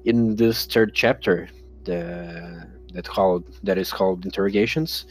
in 0.04 0.36
this 0.36 0.66
third 0.66 0.94
chapter, 0.94 1.48
the 1.84 2.66
that 2.92 3.06
called 3.06 3.44
that 3.62 3.78
is 3.78 3.92
called 3.92 4.24
interrogations, 4.24 5.06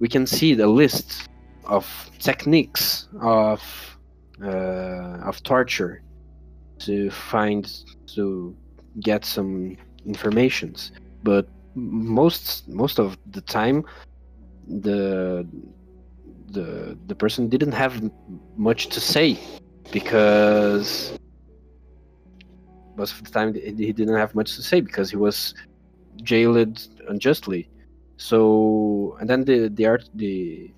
we 0.00 0.08
can 0.08 0.26
see 0.26 0.54
the 0.54 0.66
list 0.66 1.28
of 1.64 1.84
techniques 2.18 3.08
of 3.20 3.62
uh, 4.42 5.18
of 5.28 5.42
torture 5.42 6.02
to 6.80 7.10
find 7.10 7.82
to 8.14 8.54
get 9.00 9.24
some 9.24 9.76
informations. 10.04 10.92
But 11.22 11.48
most 11.74 12.68
most 12.68 12.98
of 12.98 13.16
the 13.30 13.40
time, 13.40 13.84
the 14.66 15.46
the 16.50 16.98
the 17.06 17.14
person 17.14 17.48
didn't 17.48 17.72
have 17.72 18.10
much 18.56 18.88
to 18.88 19.00
say 19.00 19.38
because 19.92 21.16
most 22.96 23.12
of 23.14 23.24
the 23.24 23.30
time 23.30 23.54
he 23.54 23.60
he 23.60 23.92
didn't 23.92 24.16
have 24.16 24.34
much 24.34 24.54
to 24.56 24.62
say 24.62 24.80
because 24.80 25.10
he 25.10 25.16
was 25.16 25.54
jailed 26.22 26.88
unjustly 27.08 27.68
so 28.16 29.16
and 29.20 29.28
then 29.28 29.44
the 29.44 29.68
the 29.68 29.86
art 29.86 30.08
the 30.14 30.70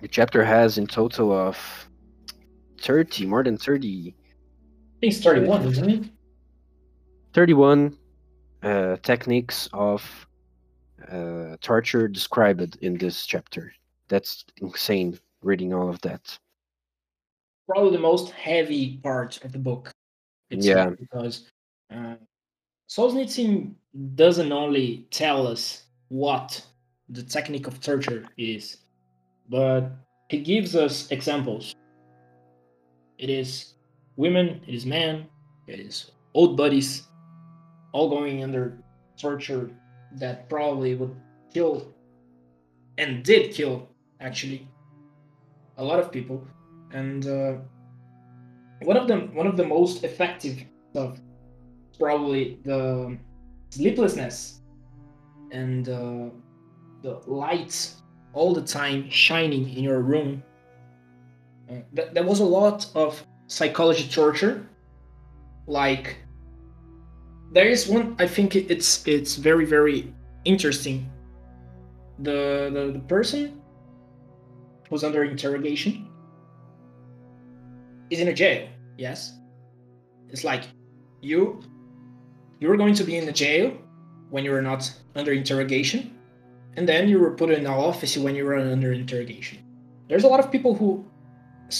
the 0.00 0.08
chapter 0.08 0.44
has 0.44 0.78
in 0.78 0.86
total 0.86 1.32
of 1.32 1.56
30 2.80 3.26
more 3.26 3.42
than 3.42 3.56
30 3.56 4.14
I 4.98 5.00
think 5.00 5.14
it's 5.14 5.22
31, 5.22 5.62
isn't 5.68 5.90
it? 5.90 6.10
31 7.32 7.96
uh, 8.64 8.96
techniques 9.04 9.68
of 9.72 10.27
uh, 11.10 11.56
torture 11.60 12.08
described 12.08 12.76
in 12.82 12.96
this 12.98 13.26
chapter. 13.26 13.72
That's 14.08 14.44
insane 14.58 15.18
reading 15.42 15.74
all 15.74 15.88
of 15.88 16.00
that. 16.02 16.38
Probably 17.68 17.92
the 17.92 18.02
most 18.02 18.30
heavy 18.30 18.98
part 19.02 19.44
of 19.44 19.52
the 19.52 19.58
book. 19.58 19.90
Yeah. 20.50 20.90
Because 20.90 21.50
uh, 21.94 22.14
Solzhenitsyn 22.88 23.74
doesn't 24.14 24.52
only 24.52 25.06
tell 25.10 25.46
us 25.46 25.84
what 26.08 26.64
the 27.10 27.22
technique 27.22 27.66
of 27.66 27.80
torture 27.80 28.24
is, 28.38 28.78
but 29.48 29.90
he 30.30 30.38
gives 30.38 30.74
us 30.74 31.10
examples. 31.10 31.74
It 33.18 33.30
is 33.30 33.74
women, 34.16 34.60
it 34.66 34.74
is 34.74 34.86
men, 34.86 35.26
it 35.66 35.80
is 35.80 36.10
old 36.34 36.56
buddies, 36.56 37.02
all 37.92 38.08
going 38.08 38.42
under 38.42 38.78
torture 39.18 39.70
that 40.12 40.48
probably 40.48 40.94
would 40.94 41.14
kill 41.52 41.94
and 42.96 43.24
did 43.24 43.52
kill 43.52 43.88
actually 44.20 44.66
a 45.76 45.84
lot 45.84 46.00
of 46.00 46.10
people. 46.10 46.46
And 46.92 47.26
uh, 47.26 47.54
one 48.82 48.96
of 48.96 49.08
them 49.08 49.34
one 49.34 49.46
of 49.46 49.56
the 49.56 49.64
most 49.64 50.04
effective 50.04 50.62
stuff 50.90 51.18
probably 51.98 52.58
the 52.64 53.18
sleeplessness 53.70 54.60
and 55.50 55.88
uh, 55.88 56.28
the 57.02 57.20
lights 57.26 58.02
all 58.32 58.54
the 58.54 58.62
time 58.62 59.10
shining 59.10 59.68
in 59.76 59.82
your 59.82 60.00
room 60.00 60.42
uh, 61.70 61.74
th- 61.94 62.10
there 62.12 62.24
was 62.24 62.40
a 62.40 62.44
lot 62.44 62.86
of 62.94 63.24
psychology 63.46 64.06
torture 64.08 64.66
like 65.66 66.16
there 67.52 67.68
is 67.68 67.88
one 67.88 68.14
i 68.18 68.26
think 68.26 68.54
it's 68.56 69.06
it's 69.06 69.36
very 69.36 69.64
very 69.64 70.12
interesting. 70.44 71.10
The 72.20 72.70
the, 72.72 72.92
the 72.92 73.04
person 73.06 73.60
who's 74.88 75.04
under 75.04 75.24
interrogation. 75.24 76.08
Is 78.10 78.20
in 78.20 78.28
a 78.28 78.32
jail 78.32 78.68
yes. 78.96 79.34
It's 80.30 80.44
like 80.44 80.64
you 81.20 81.60
you 82.60 82.68
were 82.68 82.76
going 82.76 82.94
to 82.94 83.04
be 83.04 83.16
in 83.16 83.26
the 83.26 83.32
jail 83.32 83.76
when 84.30 84.44
you 84.44 84.50
were 84.50 84.62
not 84.62 84.90
under 85.14 85.32
interrogation 85.32 86.14
and 86.76 86.88
then 86.88 87.08
you 87.08 87.18
were 87.18 87.32
put 87.32 87.50
in 87.50 87.60
an 87.60 87.66
office 87.66 88.16
when 88.16 88.34
you 88.34 88.44
were 88.44 88.56
under 88.56 88.92
interrogation. 88.92 89.58
There's 90.08 90.24
a 90.24 90.28
lot 90.28 90.40
of 90.40 90.50
people 90.50 90.74
who 90.74 91.04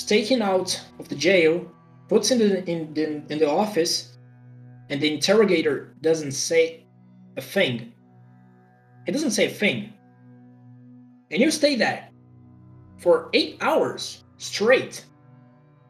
taken 0.07 0.43
out 0.43 0.79
of 0.99 1.09
the 1.09 1.15
jail 1.15 1.65
puts 2.09 2.31
in 2.31 2.39
the 2.39 2.65
in 2.69 2.93
the, 2.95 3.07
in 3.33 3.39
the 3.39 3.49
office 3.49 4.18
and 4.91 5.01
the 5.01 5.13
interrogator 5.15 5.95
doesn't 6.01 6.33
say 6.33 6.85
a 7.37 7.41
thing. 7.41 7.93
He 9.07 9.13
doesn't 9.13 9.31
say 9.33 9.47
a 9.47 9.51
thing. 9.51 9.93
And 11.31 11.41
you 11.41 11.51
stay 11.51 11.77
there 11.77 12.09
for 12.99 13.29
eight 13.33 13.59
hours 13.61 14.25
straight 14.39 15.05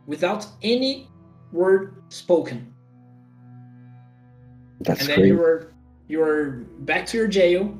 without 0.07 0.47
any 0.63 1.09
word 1.53 2.03
spoken. 2.09 2.75
That's 4.81 5.01
and 5.01 5.09
then 5.09 5.19
great. 5.19 5.29
you 5.29 5.37
were 5.37 5.73
you 6.09 6.19
were 6.19 6.65
back 6.81 7.07
to 7.07 7.17
your 7.17 7.29
jail 7.29 7.77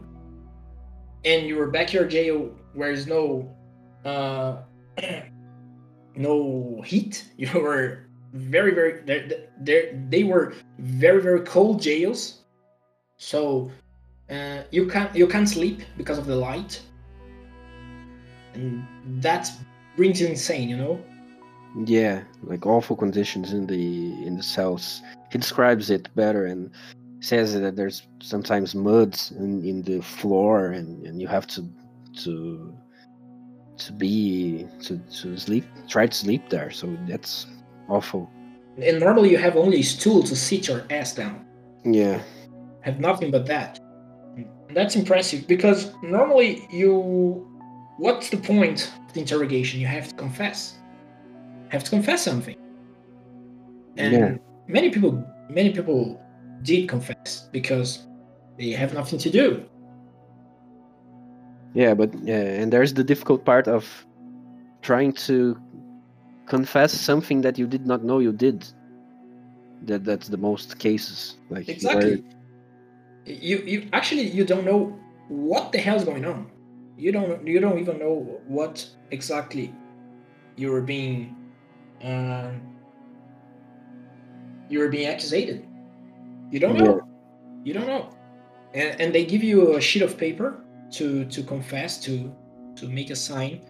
and 1.25 1.47
you 1.47 1.57
were 1.57 1.69
back 1.69 1.89
to 1.89 1.95
your 1.95 2.07
jail 2.07 2.51
where 2.75 2.89
there's 2.89 3.07
no 3.07 3.49
uh 4.05 4.57
no 6.17 6.83
heat. 6.85 7.25
You 7.37 7.61
were 7.61 8.08
very 8.33 8.75
very 8.75 9.01
they 9.61 9.99
they 10.09 10.25
were 10.25 10.55
very 10.79 11.21
very 11.21 11.41
cold 11.41 11.81
jails 11.81 12.43
so 13.17 13.71
uh, 14.31 14.63
you 14.71 14.87
can't 14.87 15.15
you 15.17 15.27
can't 15.27 15.49
sleep 15.49 15.83
because 15.97 16.19
of 16.19 16.27
the 16.27 16.37
light 16.37 16.81
and 18.55 18.85
that 19.23 19.51
brings 19.97 20.21
you 20.21 20.27
insane 20.27 20.69
you 20.69 20.77
know 20.77 21.01
Yeah, 21.87 22.25
like 22.43 22.67
awful 22.67 22.97
conditions 22.97 23.53
in 23.53 23.67
the 23.67 24.27
in 24.27 24.37
the 24.37 24.43
cells. 24.43 25.03
He 25.31 25.39
describes 25.39 25.91
it 25.91 26.09
better 26.15 26.47
and 26.47 26.71
says 27.21 27.53
that 27.53 27.77
there's 27.77 28.09
sometimes 28.23 28.75
mud 28.75 29.19
in, 29.37 29.65
in 29.65 29.83
the 29.83 30.01
floor 30.01 30.73
and, 30.73 31.07
and 31.07 31.21
you 31.21 31.29
have 31.29 31.47
to 31.49 31.69
to 32.25 32.75
to 33.77 33.93
be 33.93 34.67
to, 34.83 34.99
to 35.21 35.37
sleep 35.37 35.65
try 35.89 36.07
to 36.07 36.17
sleep 36.17 36.49
there. 36.49 36.71
So 36.71 36.97
that's 37.07 37.47
awful. 37.89 38.31
and 38.81 39.01
normally 39.01 39.31
you 39.31 39.39
have 39.39 39.57
only 39.57 39.79
a 39.81 39.83
stool 39.83 40.23
to 40.23 40.35
sit 40.37 40.69
your 40.69 40.83
ass 40.91 41.15
down 41.15 41.45
Yeah. 41.85 42.21
have 42.83 43.01
nothing 43.01 43.31
but 43.31 43.47
that. 43.47 43.81
That's 44.75 44.95
impressive 44.97 45.47
because 45.49 45.93
normally 46.03 46.51
you 46.71 46.93
what's 47.97 48.29
the 48.31 48.37
point 48.37 48.93
of 49.07 49.13
the 49.15 49.21
interrogation? 49.21 49.81
You 49.81 49.87
have 49.87 50.07
to 50.09 50.15
confess. 50.15 50.59
Have 51.71 51.83
to 51.85 51.91
confess 51.91 52.23
something. 52.23 52.57
And 53.97 54.13
Yeah. 54.13 54.37
many 54.69 54.91
people 54.91 55.13
many 55.51 55.71
people 55.73 56.21
did 56.63 56.89
confess 56.89 57.49
because 57.53 58.07
they 58.59 58.71
have 58.73 58.93
nothing 58.95 59.19
to 59.21 59.31
do. 59.31 59.47
Yeah, 61.75 61.95
but 61.95 62.11
yeah, 62.23 62.43
and 62.61 62.73
there's 62.73 62.95
the 62.95 63.05
difficult 63.05 63.45
part 63.45 63.69
of 63.69 63.85
trying 64.83 65.13
to 65.27 65.57
confess 66.49 66.93
something 66.93 67.43
that 67.43 67.59
you 67.59 67.67
did 67.67 67.87
not 67.87 68.05
know 68.05 68.19
you 68.19 68.33
did. 68.33 68.67
That 69.83 70.05
that's 70.05 70.29
the 70.29 70.37
most 70.37 70.79
cases. 70.79 71.37
Like 71.51 71.69
Exactly. 71.69 72.25
You 73.25 73.59
you 73.59 73.89
actually 73.93 74.23
you 74.23 74.45
don't 74.45 74.65
know 74.65 74.99
what 75.29 75.73
the 75.73 75.79
hell's 75.79 76.05
going 76.05 76.25
on. 76.25 76.51
You 76.97 77.13
don't 77.13 77.47
you 77.47 77.61
don't 77.61 77.79
even 77.79 77.99
know 77.99 78.41
what 78.47 78.85
exactly 79.11 79.73
you're 80.57 80.81
being 80.81 81.37
um, 82.03 82.61
you're 84.69 84.89
being 84.89 85.09
accusated. 85.09 85.67
You 86.51 86.61
don't 86.61 86.79
know. 86.79 87.01
You 87.65 87.75
don't 87.75 87.87
know. 87.87 88.11
And, 88.75 89.01
and 89.01 89.15
they 89.15 89.25
give 89.25 89.43
you 89.45 89.77
a 89.77 89.81
sheet 89.81 90.03
of 90.03 90.17
paper 90.19 90.61
to 90.93 91.25
to 91.27 91.43
confess 91.43 92.01
to 92.01 92.35
to 92.77 92.89
make 92.89 93.11
a 93.11 93.17
sign 93.17 93.61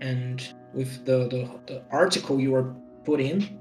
and 0.00 0.54
with 0.74 1.04
the, 1.04 1.28
the, 1.28 1.50
the 1.66 1.82
article 1.90 2.40
you 2.40 2.52
were 2.52 2.74
put 3.04 3.20
in 3.20 3.60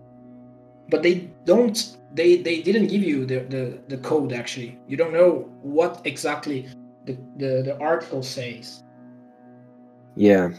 but 0.90 1.04
they 1.04 1.30
don't 1.46 1.98
they 2.14 2.38
they 2.38 2.62
didn't 2.62 2.88
give 2.88 3.04
you 3.04 3.26
the, 3.26 3.40
the 3.50 3.80
the 3.88 3.98
code 3.98 4.34
actually. 4.34 4.80
You 4.88 4.98
don't 4.98 5.14
know 5.14 5.50
what 5.62 6.02
exactly 6.06 6.68
the 7.06 7.18
the, 7.38 7.62
the 7.64 7.78
article 7.80 8.24
says. 8.24 8.84
Yeah. 10.16 10.50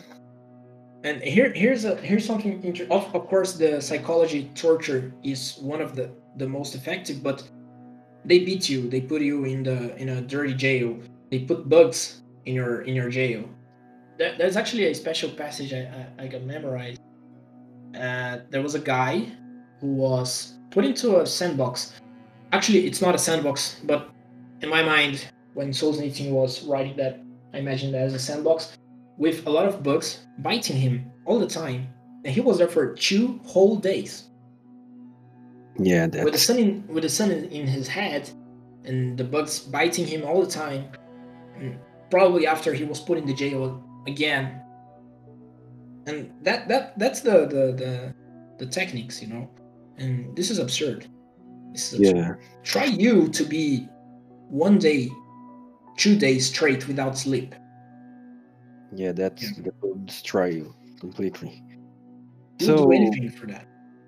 and 1.04 1.22
here 1.22 1.52
here's 1.52 1.84
a 1.84 1.96
here's 1.96 2.24
something 2.26 2.62
inter- 2.62 2.86
of, 2.90 3.14
of 3.14 3.26
course 3.28 3.54
the 3.54 3.80
psychology 3.80 4.50
torture 4.54 5.12
is 5.22 5.58
one 5.60 5.80
of 5.80 5.96
the 5.96 6.10
the 6.36 6.46
most 6.48 6.74
effective 6.74 7.22
but 7.22 7.42
they 8.24 8.40
beat 8.40 8.68
you. 8.68 8.88
They 8.88 9.00
put 9.00 9.22
you 9.22 9.44
in 9.44 9.62
the 9.62 9.96
in 9.96 10.10
a 10.10 10.20
dirty 10.20 10.54
jail. 10.54 10.98
They 11.30 11.40
put 11.40 11.68
bugs 11.68 12.22
in 12.46 12.54
your 12.54 12.82
in 12.82 12.94
your 12.94 13.10
jail 13.10 13.44
that, 14.20 14.38
there's 14.38 14.56
actually 14.56 14.86
a 14.86 14.94
special 14.94 15.30
passage 15.30 15.72
i 15.72 15.82
i, 15.98 16.24
I 16.24 16.26
got 16.28 16.42
memorized 16.42 17.00
uh, 17.94 18.38
there 18.50 18.62
was 18.62 18.74
a 18.76 18.84
guy 18.96 19.26
who 19.80 19.88
was 19.94 20.54
put 20.70 20.84
into 20.84 21.18
a 21.20 21.26
sandbox. 21.26 22.00
Actually 22.52 22.86
it's 22.86 23.02
not 23.02 23.16
a 23.16 23.18
sandbox 23.18 23.80
but 23.82 24.10
in 24.60 24.68
my 24.68 24.82
mind 24.82 25.26
when 25.54 25.70
Solzhenitsyn 25.70 26.30
was 26.30 26.62
writing 26.62 26.96
that 26.96 27.20
i 27.52 27.58
imagined 27.58 27.94
that 27.94 28.02
as 28.02 28.14
a 28.14 28.18
sandbox 28.18 28.78
with 29.20 29.46
a 29.46 29.50
lot 29.50 29.66
of 29.66 29.82
bugs 29.82 30.26
biting 30.38 30.76
him 30.76 31.12
all 31.26 31.38
the 31.38 31.46
time. 31.46 31.86
And 32.24 32.34
he 32.34 32.40
was 32.40 32.58
there 32.58 32.68
for 32.68 32.94
two 32.94 33.38
whole 33.44 33.76
days. 33.76 34.28
Yeah, 35.78 36.06
with 36.24 36.32
the 36.32 36.38
sun 36.38 36.58
in 36.58 36.86
with 36.88 37.04
the 37.04 37.08
sun 37.08 37.30
in, 37.30 37.44
in 37.44 37.66
his 37.66 37.86
head 37.86 38.28
and 38.84 39.16
the 39.16 39.24
bugs 39.24 39.60
biting 39.60 40.06
him 40.06 40.24
all 40.24 40.40
the 40.42 40.50
time. 40.50 40.90
And 41.56 41.78
probably 42.10 42.46
after 42.46 42.74
he 42.74 42.84
was 42.84 42.98
put 42.98 43.18
in 43.18 43.26
the 43.26 43.34
jail 43.34 43.82
again 44.06 44.60
and 46.06 46.32
that 46.42 46.68
that 46.68 46.98
that's 46.98 47.20
the 47.20 47.46
the 47.46 47.64
the, 47.82 48.14
the 48.58 48.66
techniques 48.66 49.20
you 49.22 49.28
know 49.28 49.48
and 49.98 50.34
this 50.36 50.50
is 50.50 50.58
absurd 50.58 51.06
this 51.72 51.92
is 51.92 52.00
absurd. 52.00 52.16
yeah. 52.16 52.34
try 52.62 52.84
you 52.84 53.28
to 53.28 53.44
be 53.44 53.86
one 54.48 54.78
day 54.78 55.10
two 55.96 56.16
days 56.16 56.46
straight 56.46 56.86
without 56.88 57.16
sleep 57.16 57.54
Yeah, 58.92 59.12
that's 59.12 59.42
Yeah. 59.42 59.64
that 59.64 59.74
will 59.82 59.98
destroy 60.04 60.48
you 60.58 60.74
completely. 60.98 61.62
You'll 62.58 62.78
So 62.78 62.84
do 62.86 62.92
anything 62.92 63.30
for 63.30 63.46
that 63.46 63.66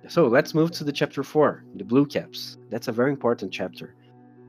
so 0.09 0.27
let's 0.27 0.55
move 0.55 0.71
to 0.73 0.85
the 0.85 0.93
chapter 0.93 1.23
four, 1.23 1.65
the 1.77 1.85
blue 1.85 2.07
caps. 2.07 2.59
That's 2.71 2.89
a 2.89 2.93
very 2.93 3.11
important 3.11 3.53
chapter. 3.53 3.95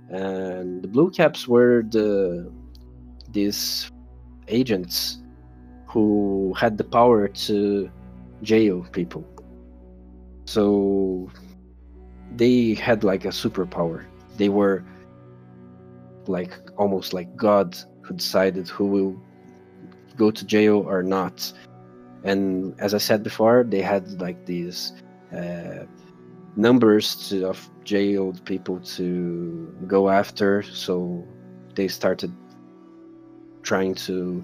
And 0.10 0.82
the 0.82 0.88
blue 0.88 1.10
caps 1.12 1.48
were 1.48 1.84
the 1.90 2.52
these 3.32 3.92
agents 4.48 5.23
who 5.94 6.54
had 6.58 6.78
the 6.78 6.84
power 6.84 7.28
to 7.28 7.90
jail 8.42 8.86
people. 8.92 9.24
So 10.46 11.30
they 12.36 12.74
had 12.74 13.04
like 13.04 13.26
a 13.26 13.30
superpower. 13.30 14.06
They 14.38 14.50
were 14.50 14.84
like 16.26 16.52
almost 16.78 17.14
like 17.14 17.36
God 17.36 17.78
who 18.02 18.16
decided 18.16 18.68
who 18.68 18.86
will 18.88 19.22
go 20.18 20.32
to 20.32 20.46
jail 20.46 20.84
or 20.88 21.04
not. 21.04 21.54
And 22.24 22.74
as 22.80 22.94
I 22.96 22.98
said 22.98 23.22
before, 23.22 23.64
they 23.64 23.82
had 23.82 24.20
like 24.20 24.46
these 24.48 24.94
uh, 25.36 25.86
numbers 26.56 27.30
to, 27.30 27.50
of 27.50 27.70
jailed 27.84 28.44
people 28.46 28.80
to 28.98 29.76
go 29.86 30.10
after. 30.10 30.64
So 30.64 31.24
they 31.76 31.88
started 31.88 32.34
trying 33.62 33.94
to 33.96 34.44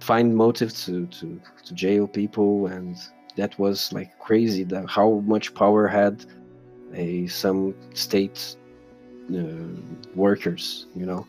find 0.00 0.34
motive 0.34 0.74
to, 0.84 1.06
to, 1.06 1.40
to 1.64 1.74
jail 1.74 2.06
people, 2.06 2.66
and 2.66 2.96
that 3.36 3.58
was 3.58 3.92
like 3.92 4.18
crazy. 4.18 4.64
That 4.64 4.88
how 4.88 5.22
much 5.26 5.54
power 5.54 5.86
had 5.86 6.24
a 6.94 7.26
some 7.26 7.74
state 7.94 8.56
uh, 9.34 9.42
workers, 10.14 10.86
you 10.94 11.06
know. 11.06 11.26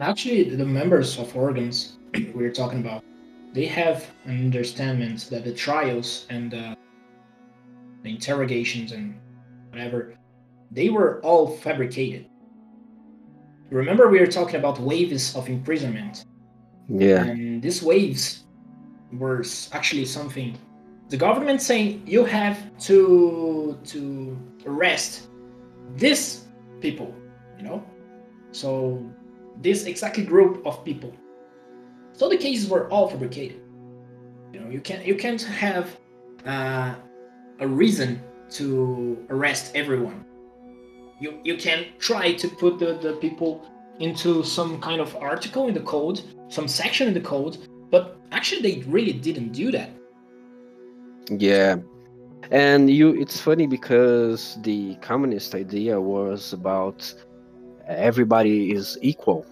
Actually, 0.00 0.56
the 0.56 0.64
members 0.64 1.18
of 1.18 1.34
organs 1.36 1.98
we're 2.34 2.52
talking 2.52 2.80
about, 2.80 3.04
they 3.52 3.66
have 3.66 4.06
an 4.24 4.38
understanding 4.46 5.16
that 5.30 5.44
the 5.44 5.52
trials 5.52 6.26
and 6.30 6.50
the, 6.50 6.76
the 8.02 8.10
interrogations 8.10 8.92
and 8.92 9.18
whatever, 9.70 10.14
they 10.70 10.88
were 10.88 11.20
all 11.22 11.46
fabricated. 11.46 12.26
Remember, 13.70 14.08
we 14.08 14.18
were 14.18 14.26
talking 14.26 14.56
about 14.56 14.78
waves 14.78 15.34
of 15.36 15.48
imprisonment, 15.48 16.24
Yeah, 16.88 17.24
and 17.24 17.62
these 17.62 17.82
waves 17.82 18.44
were 19.12 19.44
actually 19.72 20.04
something. 20.04 20.58
The 21.08 21.16
government 21.16 21.62
saying 21.62 22.02
you 22.06 22.24
have 22.24 22.58
to 22.80 23.78
to 23.84 24.38
arrest 24.66 25.28
this 25.96 26.46
people, 26.80 27.14
you 27.58 27.64
know, 27.64 27.84
so 28.52 29.04
this 29.60 29.84
exactly 29.84 30.24
group 30.24 30.64
of 30.66 30.84
people. 30.84 31.12
So 32.12 32.28
the 32.28 32.36
cases 32.36 32.68
were 32.68 32.88
all 32.90 33.08
fabricated. 33.08 33.60
You 34.52 34.60
know, 34.60 34.70
you 34.70 34.80
can't 34.80 35.04
you 35.04 35.16
can't 35.16 35.42
have 35.42 35.96
uh, 36.46 36.94
a 37.60 37.66
reason 37.66 38.22
to 38.50 39.18
arrest 39.30 39.72
everyone. 39.74 40.24
You 41.20 41.40
you 41.44 41.56
can 41.56 41.86
try 41.98 42.34
to 42.34 42.48
put 42.48 42.78
the, 42.78 42.94
the 42.94 43.14
people 43.14 43.66
into 44.00 44.42
some 44.42 44.80
kind 44.80 45.00
of 45.00 45.14
article 45.16 45.68
in 45.68 45.74
the 45.74 45.80
code, 45.80 46.20
some 46.54 46.68
section 46.68 47.08
in 47.08 47.14
the 47.14 47.20
code, 47.20 47.58
but 47.90 48.16
actually 48.32 48.62
they 48.62 48.82
really 48.86 49.12
didn't 49.12 49.52
do 49.52 49.70
that. 49.72 49.90
yeah. 51.30 51.76
And 52.50 52.90
you, 52.90 53.18
it's 53.18 53.40
funny 53.40 53.66
because 53.66 54.58
the 54.62 54.96
communist 54.96 55.54
idea 55.54 55.98
was 55.98 56.52
about 56.52 56.98
everybody 57.88 58.70
is 58.70 58.98
equal, 59.00 59.46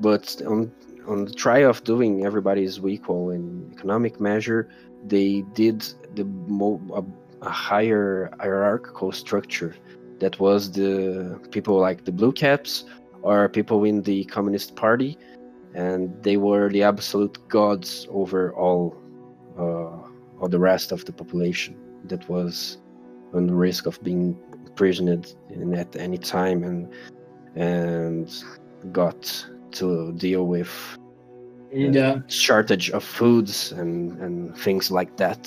but 0.00 0.24
on 0.46 0.72
on 1.06 1.24
the 1.24 1.32
try 1.32 1.60
of 1.60 1.82
doing 1.84 2.26
everybody 2.26 2.64
is 2.64 2.78
equal 2.84 3.30
in 3.30 3.70
economic 3.74 4.20
measure, 4.20 4.68
they 5.06 5.42
did 5.54 5.86
the 6.16 6.24
mo- 6.58 6.82
a, 7.00 7.46
a 7.46 7.50
higher 7.50 8.30
hierarchical 8.40 9.10
structure 9.12 9.74
that 10.18 10.38
was 10.40 10.72
the 10.72 11.40
people 11.50 11.78
like 11.78 12.04
the 12.04 12.12
blue 12.12 12.32
caps 12.32 12.84
or 13.22 13.48
people 13.48 13.84
in 13.84 14.02
the 14.02 14.24
communist 14.24 14.76
party 14.76 15.16
and 15.78 16.22
they 16.24 16.36
were 16.36 16.68
the 16.70 16.82
absolute 16.82 17.36
gods 17.48 18.08
over 18.10 18.52
all 18.54 18.96
uh, 19.58 19.96
all 20.40 20.48
the 20.48 20.58
rest 20.58 20.92
of 20.92 21.04
the 21.04 21.12
population 21.12 21.76
that 22.10 22.28
was 22.28 22.78
on 23.32 23.46
the 23.46 23.54
risk 23.54 23.86
of 23.86 24.02
being 24.02 24.36
imprisoned 24.66 25.34
in 25.50 25.74
at 25.74 25.94
any 25.96 26.18
time 26.18 26.64
and 26.64 26.80
and 27.54 28.44
got 28.92 29.20
to 29.70 30.12
deal 30.12 30.44
with 30.46 30.72
uh, 31.74 32.18
shortage 32.26 32.90
of 32.90 33.04
foods 33.04 33.72
and 33.72 34.18
and 34.20 34.56
things 34.56 34.90
like 34.90 35.16
that 35.16 35.42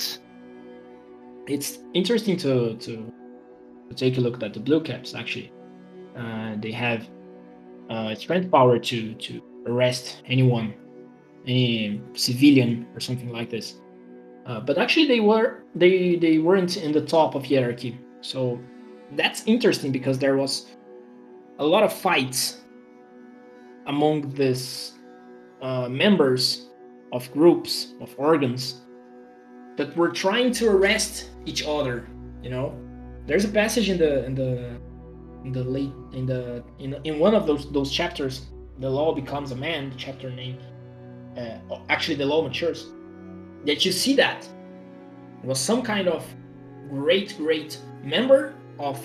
it's 1.47 1.79
interesting 1.93 2.37
to, 2.37 2.75
to 2.77 3.11
to 3.89 3.95
take 3.95 4.17
a 4.17 4.21
look 4.21 4.41
at 4.41 4.53
the 4.53 4.59
blue 4.59 4.81
caps 4.81 5.13
actually. 5.13 5.51
Uh, 6.15 6.55
they 6.57 6.71
have 6.71 7.09
uh, 7.89 8.15
strength 8.15 8.49
power 8.51 8.79
to 8.79 9.13
to 9.15 9.41
arrest 9.65 10.21
anyone, 10.25 10.73
any 11.45 12.01
civilian 12.13 12.87
or 12.93 12.99
something 12.99 13.29
like 13.29 13.49
this. 13.49 13.75
Uh, 14.45 14.59
but 14.59 14.77
actually, 14.77 15.07
they 15.07 15.19
were 15.19 15.63
they 15.75 16.15
they 16.15 16.39
weren't 16.39 16.77
in 16.77 16.91
the 16.91 17.01
top 17.01 17.35
of 17.35 17.45
hierarchy. 17.45 17.99
So 18.21 18.59
that's 19.15 19.43
interesting 19.45 19.91
because 19.91 20.17
there 20.17 20.35
was 20.37 20.67
a 21.59 21.65
lot 21.65 21.83
of 21.83 21.93
fights 21.93 22.61
among 23.87 24.33
these 24.33 24.93
uh, 25.61 25.87
members 25.89 26.69
of 27.11 27.31
groups 27.33 27.93
of 28.01 28.13
organs 28.17 28.81
that 29.77 29.95
were 29.95 30.09
trying 30.09 30.51
to 30.53 30.69
arrest 30.69 31.29
each 31.45 31.63
other. 31.65 32.07
You 32.41 32.49
know, 32.49 32.75
there's 33.27 33.45
a 33.45 33.49
passage 33.49 33.89
in 33.89 33.97
the 33.97 34.25
in 34.25 34.35
the 34.35 34.79
in 35.45 35.51
the 35.51 35.63
late 35.63 35.93
in 36.13 36.25
the 36.25 36.63
in 36.79 36.95
in 37.03 37.19
one 37.19 37.35
of 37.35 37.45
those 37.45 37.71
those 37.71 37.91
chapters. 37.91 38.50
The 38.81 38.89
law 38.89 39.13
becomes 39.13 39.51
a 39.51 39.55
man. 39.55 39.91
The 39.91 39.95
chapter 39.95 40.29
name. 40.29 40.57
Uh, 41.37 41.59
actually, 41.87 42.15
the 42.15 42.25
law 42.25 42.41
matures. 42.41 42.87
That 43.65 43.85
you 43.85 43.91
see 43.91 44.15
that 44.15 44.43
it 45.43 45.47
was 45.47 45.59
some 45.59 45.81
kind 45.83 46.07
of 46.07 46.25
great 46.89 47.35
great 47.37 47.77
member 48.03 48.53
of 48.79 48.97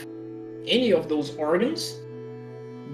any 0.67 0.93
of 0.93 1.09
those 1.09 1.37
organs 1.37 1.95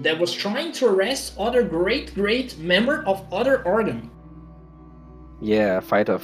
that 0.01 0.19
was 0.19 0.31
trying 0.33 0.71
to 0.73 0.85
arrest 0.87 1.33
other 1.39 1.63
great 1.63 2.13
great 2.13 2.57
member 2.57 3.03
of 3.07 3.25
other 3.33 3.63
organ. 3.65 4.09
yeah 5.41 5.79
fight 5.79 6.09
of 6.09 6.21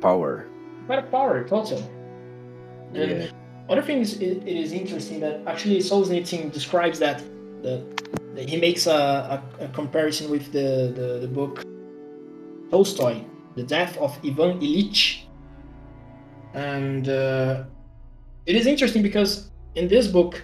power 0.00 0.46
Quite 0.86 1.00
a 1.00 1.02
power, 1.02 1.44
total. 1.46 1.78
And 2.94 3.10
Yeah. 3.10 3.26
other 3.68 3.82
things, 3.82 4.14
it, 4.22 4.38
it 4.46 4.56
is 4.64 4.72
interesting 4.72 5.20
that 5.20 5.34
actually 5.46 5.78
Solzhenitsyn 5.80 6.50
describes 6.50 6.98
that 7.00 7.18
the, 7.62 7.84
he 8.38 8.56
makes 8.56 8.86
a, 8.86 9.42
a, 9.60 9.64
a 9.64 9.68
comparison 9.68 10.30
with 10.30 10.52
the, 10.52 10.92
the, 10.94 11.18
the 11.20 11.28
book 11.28 11.64
Tolstoy, 12.70 13.22
The 13.56 13.62
Death 13.62 13.96
of 13.98 14.16
Ivan 14.24 14.60
Ilyich. 14.60 15.24
And 16.54 17.08
uh, 17.08 17.64
it 18.46 18.56
is 18.56 18.66
interesting 18.66 19.02
because 19.02 19.50
in 19.74 19.88
this 19.88 20.06
book, 20.06 20.42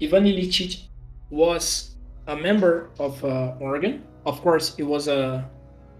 Ivan 0.00 0.24
Ilyich 0.24 0.86
was 1.30 1.96
a 2.26 2.36
member 2.36 2.90
of 2.98 3.22
uh, 3.24 3.54
organ. 3.60 4.04
Of 4.24 4.40
course, 4.42 4.74
it 4.78 4.82
was 4.82 5.08
a 5.08 5.48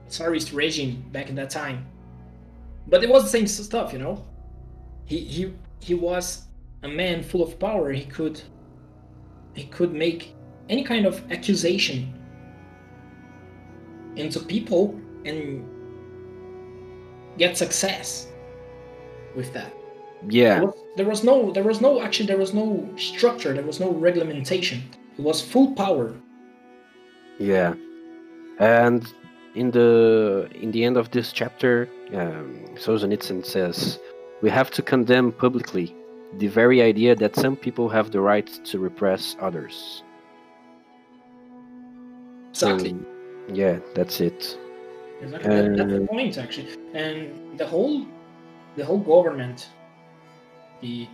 Tsarist 0.08 0.52
regime 0.52 1.04
back 1.12 1.28
in 1.28 1.34
that 1.36 1.50
time, 1.50 1.84
but 2.86 3.02
it 3.02 3.08
was 3.08 3.24
the 3.24 3.28
same 3.28 3.46
stuff, 3.46 3.92
you 3.92 3.98
know. 3.98 4.24
He 5.04 5.18
he 5.20 5.52
he 5.80 5.94
was 5.94 6.46
a 6.82 6.88
man 6.88 7.22
full 7.22 7.42
of 7.42 7.58
power. 7.58 7.92
He 7.92 8.04
could 8.04 8.40
he 9.54 9.64
could 9.64 9.92
make 9.92 10.35
any 10.68 10.82
kind 10.82 11.06
of 11.06 11.22
accusation 11.30 12.12
into 14.16 14.40
people 14.40 14.98
and 15.24 15.64
get 17.38 17.56
success 17.56 18.28
with 19.34 19.52
that. 19.52 19.72
Yeah. 20.28 20.70
There 20.96 21.06
was, 21.06 21.22
no 21.22 21.52
there 21.52 21.62
was 21.62 21.80
no 21.80 22.00
actually 22.00 22.26
there 22.26 22.38
was 22.38 22.54
no 22.54 22.88
structure, 22.96 23.52
there 23.52 23.62
was 23.62 23.80
no 23.80 23.90
regulation. 23.92 24.82
It 25.18 25.22
was 25.22 25.42
full 25.42 25.74
power. 25.74 26.14
Yeah. 27.38 27.74
And 28.58 29.06
in 29.54 29.70
the 29.70 30.48
in 30.54 30.70
the 30.70 30.84
end 30.84 30.96
of 30.96 31.10
this 31.10 31.32
chapter, 31.32 31.88
um, 32.14 32.64
Solzhenitsyn 32.76 33.44
says, 33.44 33.98
"We 34.42 34.50
have 34.50 34.70
to 34.70 34.82
condemn 34.82 35.32
publicly 35.32 35.94
the 36.38 36.48
very 36.48 36.80
idea 36.80 37.14
that 37.16 37.36
some 37.36 37.56
people 37.56 37.88
have 37.90 38.10
the 38.10 38.20
right 38.20 38.48
to 38.64 38.78
repress 38.78 39.36
others." 39.40 40.02
Exactly. 42.56 42.90
So, 42.90 43.54
yeah, 43.54 43.78
that's 43.94 44.20
it. 44.20 44.56
Exactly. 45.20 45.50
That- 45.50 45.76
that's 45.76 45.92
the 45.92 46.06
point 46.06 46.38
actually. 46.38 46.68
And 46.94 47.58
the 47.58 47.66
whole 47.66 48.06
the 48.76 48.84
whole 48.84 48.98
government, 48.98 49.68
the 50.82 51.06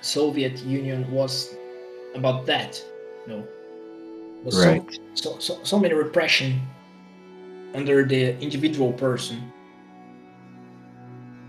Soviet 0.00 0.58
Union 0.64 1.10
was 1.12 1.54
about 2.14 2.46
that. 2.46 2.82
You 3.26 3.32
know, 3.32 3.44
was 4.44 4.56
so- 4.62 4.68
Right. 4.68 4.98
so, 5.14 5.38
so, 5.38 5.58
so 5.62 5.78
many 5.78 5.94
repression 5.94 6.60
under 7.74 8.04
the 8.04 8.36
individual 8.40 8.92
person. 8.92 9.52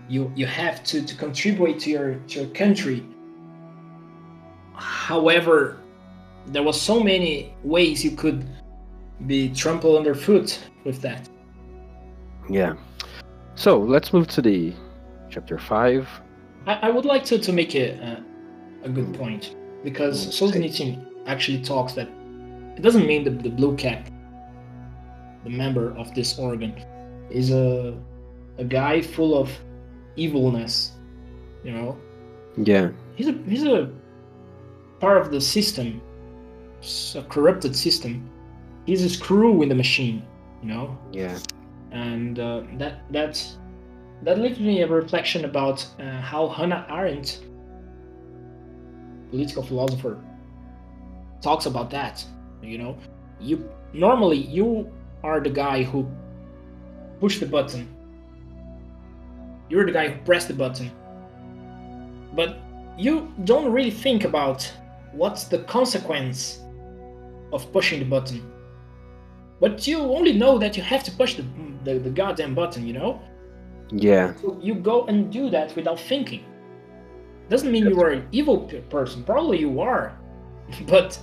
You 0.08 0.30
you 0.36 0.46
have 0.46 0.84
to, 0.84 1.02
to 1.02 1.14
contribute 1.16 1.78
to 1.80 1.90
your 1.90 2.14
to 2.28 2.40
your 2.40 2.50
country. 2.50 3.02
However, 4.74 5.78
there 6.46 6.62
was 6.62 6.80
so 6.80 7.02
many 7.02 7.54
ways 7.64 8.04
you 8.04 8.12
could 8.12 8.44
be 9.26 9.48
trampled 9.50 9.96
underfoot 9.96 10.58
with 10.84 11.00
that. 11.02 11.28
Yeah. 12.50 12.74
So 13.54 13.78
let's 13.78 14.12
move 14.12 14.26
to 14.28 14.42
the 14.42 14.72
chapter 15.30 15.58
five. 15.58 16.08
I, 16.66 16.74
I 16.74 16.90
would 16.90 17.04
like 17.04 17.24
to, 17.26 17.38
to 17.38 17.52
make 17.52 17.74
a, 17.74 17.90
a, 17.90 18.24
a 18.84 18.88
good 18.88 19.14
point 19.14 19.54
because 19.84 20.26
Mm, 20.26 20.30
Solzhenitsyn 20.52 21.06
actually 21.26 21.60
talks 21.62 21.92
that 21.94 22.08
it 22.76 22.82
doesn't 22.82 23.06
mean 23.06 23.24
that 23.24 23.42
the 23.42 23.50
blue 23.50 23.76
cap, 23.76 24.08
the 25.44 25.50
member 25.50 25.96
of 25.96 26.14
this 26.14 26.38
organ, 26.38 26.74
is 27.30 27.50
a 27.50 27.94
a 28.58 28.64
guy 28.64 29.00
full 29.02 29.38
of 29.38 29.50
evilness. 30.16 30.92
You 31.64 31.72
know, 31.72 31.98
Yeah. 32.56 32.90
he's 33.14 33.28
a 33.28 33.32
he's 33.46 33.64
a 33.64 33.90
part 35.00 35.18
of 35.22 35.30
the 35.30 35.40
system, 35.40 36.00
a 37.16 37.22
corrupted 37.22 37.74
system. 37.76 38.28
He's 38.86 39.04
a 39.04 39.08
screw 39.08 39.62
in 39.62 39.68
the 39.68 39.74
machine. 39.74 40.22
You 40.62 40.68
know, 40.68 40.98
Yeah. 41.12 41.38
and 41.90 42.38
uh, 42.38 42.62
that 42.78 43.00
that's 43.10 43.58
that 44.22 44.38
leaves 44.38 44.60
me 44.60 44.82
a 44.82 44.86
reflection 44.86 45.44
about 45.44 45.84
uh, 45.98 46.20
how 46.20 46.48
Hannah 46.48 46.86
Arendt, 46.88 47.40
political 49.30 49.62
philosopher, 49.62 50.18
talks 51.40 51.66
about 51.66 51.90
that. 51.90 52.24
You 52.62 52.78
know, 52.78 52.96
you 53.40 53.68
normally 53.92 54.38
you 54.38 54.90
are 55.24 55.40
the 55.40 55.50
guy 55.50 55.82
who 55.82 56.06
push 57.20 57.40
the 57.40 57.46
button. 57.46 57.88
You're 59.68 59.86
the 59.86 59.92
guy 59.92 60.08
who 60.10 60.20
press 60.24 60.44
the 60.44 60.54
button, 60.54 60.90
but 62.34 62.58
you 62.96 63.32
don't 63.44 63.72
really 63.72 63.90
think 63.90 64.24
about 64.24 64.70
what's 65.12 65.44
the 65.44 65.58
consequence 65.64 66.61
of 67.52 67.72
pushing 67.72 67.98
the 67.98 68.04
button. 68.04 68.42
But 69.60 69.86
you 69.86 70.00
only 70.00 70.32
know 70.32 70.58
that 70.58 70.76
you 70.76 70.82
have 70.82 71.04
to 71.04 71.12
push 71.12 71.34
the, 71.34 71.44
the, 71.84 71.98
the 71.98 72.10
goddamn 72.10 72.54
button, 72.54 72.86
you 72.86 72.92
know? 72.92 73.20
Yeah. 73.92 74.34
So 74.40 74.58
you 74.60 74.74
go 74.74 75.06
and 75.06 75.30
do 75.30 75.50
that 75.50 75.76
without 75.76 76.00
thinking. 76.00 76.44
Doesn't 77.48 77.70
mean 77.70 77.86
you 77.86 78.00
are 78.00 78.10
an 78.10 78.26
evil 78.32 78.60
person. 78.88 79.22
Probably 79.24 79.58
you 79.58 79.80
are. 79.80 80.18
But 80.86 81.18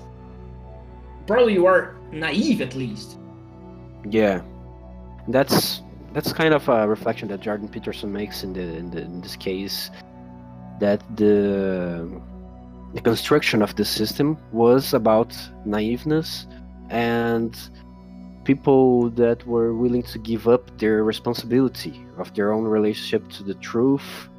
probably 1.25 1.53
you 1.53 1.65
are 1.65 1.95
naive 2.11 2.61
at 2.61 2.75
least. 2.75 3.17
Yeah, 4.07 4.41
that's 5.27 5.81
that's 6.13 6.33
kind 6.33 6.53
of 6.53 6.67
a 6.69 6.87
reflection 6.87 7.27
that 7.29 7.39
Jordan 7.41 7.67
Peterson 7.67 8.11
makes 8.11 8.43
in 8.43 8.53
the 8.53 8.61
in, 8.61 8.91
the, 8.91 9.01
in 9.01 9.21
this 9.21 9.35
case, 9.35 9.89
that 10.79 11.01
the 11.17 12.21
the 12.93 13.01
construction 13.01 13.61
of 13.61 13.75
the 13.75 13.85
system 13.85 14.37
was 14.51 14.93
about 14.93 15.29
naiveness 15.65 16.47
and 16.89 17.57
people 18.43 19.09
that 19.11 19.45
were 19.45 19.73
willing 19.73 20.01
to 20.03 20.17
give 20.17 20.47
up 20.47 20.75
their 20.79 21.03
responsibility 21.03 22.05
of 22.17 22.33
their 22.33 22.51
own 22.51 22.63
relationship 22.63 23.29
to 23.29 23.43
the 23.43 23.53
truth 23.55 24.29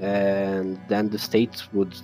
and 0.00 0.80
then 0.88 1.08
the 1.08 1.18
state 1.18 1.62
would 1.72 1.94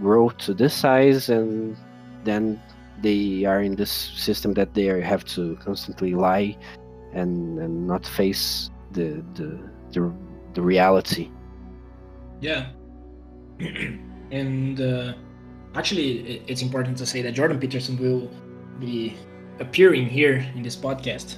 grow 0.00 0.28
to 0.30 0.52
this 0.52 0.74
size 0.74 1.28
and 1.28 1.76
then 2.24 2.60
they 3.02 3.44
are 3.44 3.62
in 3.62 3.76
this 3.76 3.90
system 3.90 4.54
that 4.54 4.74
they 4.74 4.88
are- 4.88 5.00
have 5.00 5.24
to 5.24 5.56
constantly 5.56 6.14
lie 6.14 6.56
and, 7.12 7.58
and 7.58 7.86
not 7.86 8.04
face 8.04 8.70
the, 8.92 9.24
the 9.34 9.58
the 9.92 10.12
the 10.54 10.62
reality. 10.62 11.30
Yeah. 12.40 12.70
and 13.60 14.80
uh, 14.80 15.12
actually, 15.76 16.42
it's 16.46 16.62
important 16.62 16.96
to 16.98 17.06
say 17.06 17.22
that 17.22 17.32
Jordan 17.32 17.58
Peterson 17.60 17.96
will 17.98 18.30
be 18.80 19.16
appearing 19.60 20.06
here 20.06 20.46
in 20.54 20.62
this 20.62 20.76
podcast 20.76 21.36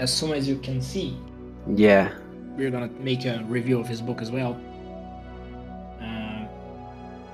as 0.00 0.12
soon 0.12 0.32
as 0.32 0.48
you 0.48 0.56
can 0.58 0.80
see. 0.80 1.16
Yeah, 1.74 2.12
we're 2.56 2.70
gonna 2.70 2.90
make 3.00 3.24
a 3.24 3.44
review 3.48 3.78
of 3.80 3.86
his 3.86 4.00
book 4.00 4.22
as 4.22 4.30
well. 4.30 4.58
Uh, 6.00 6.46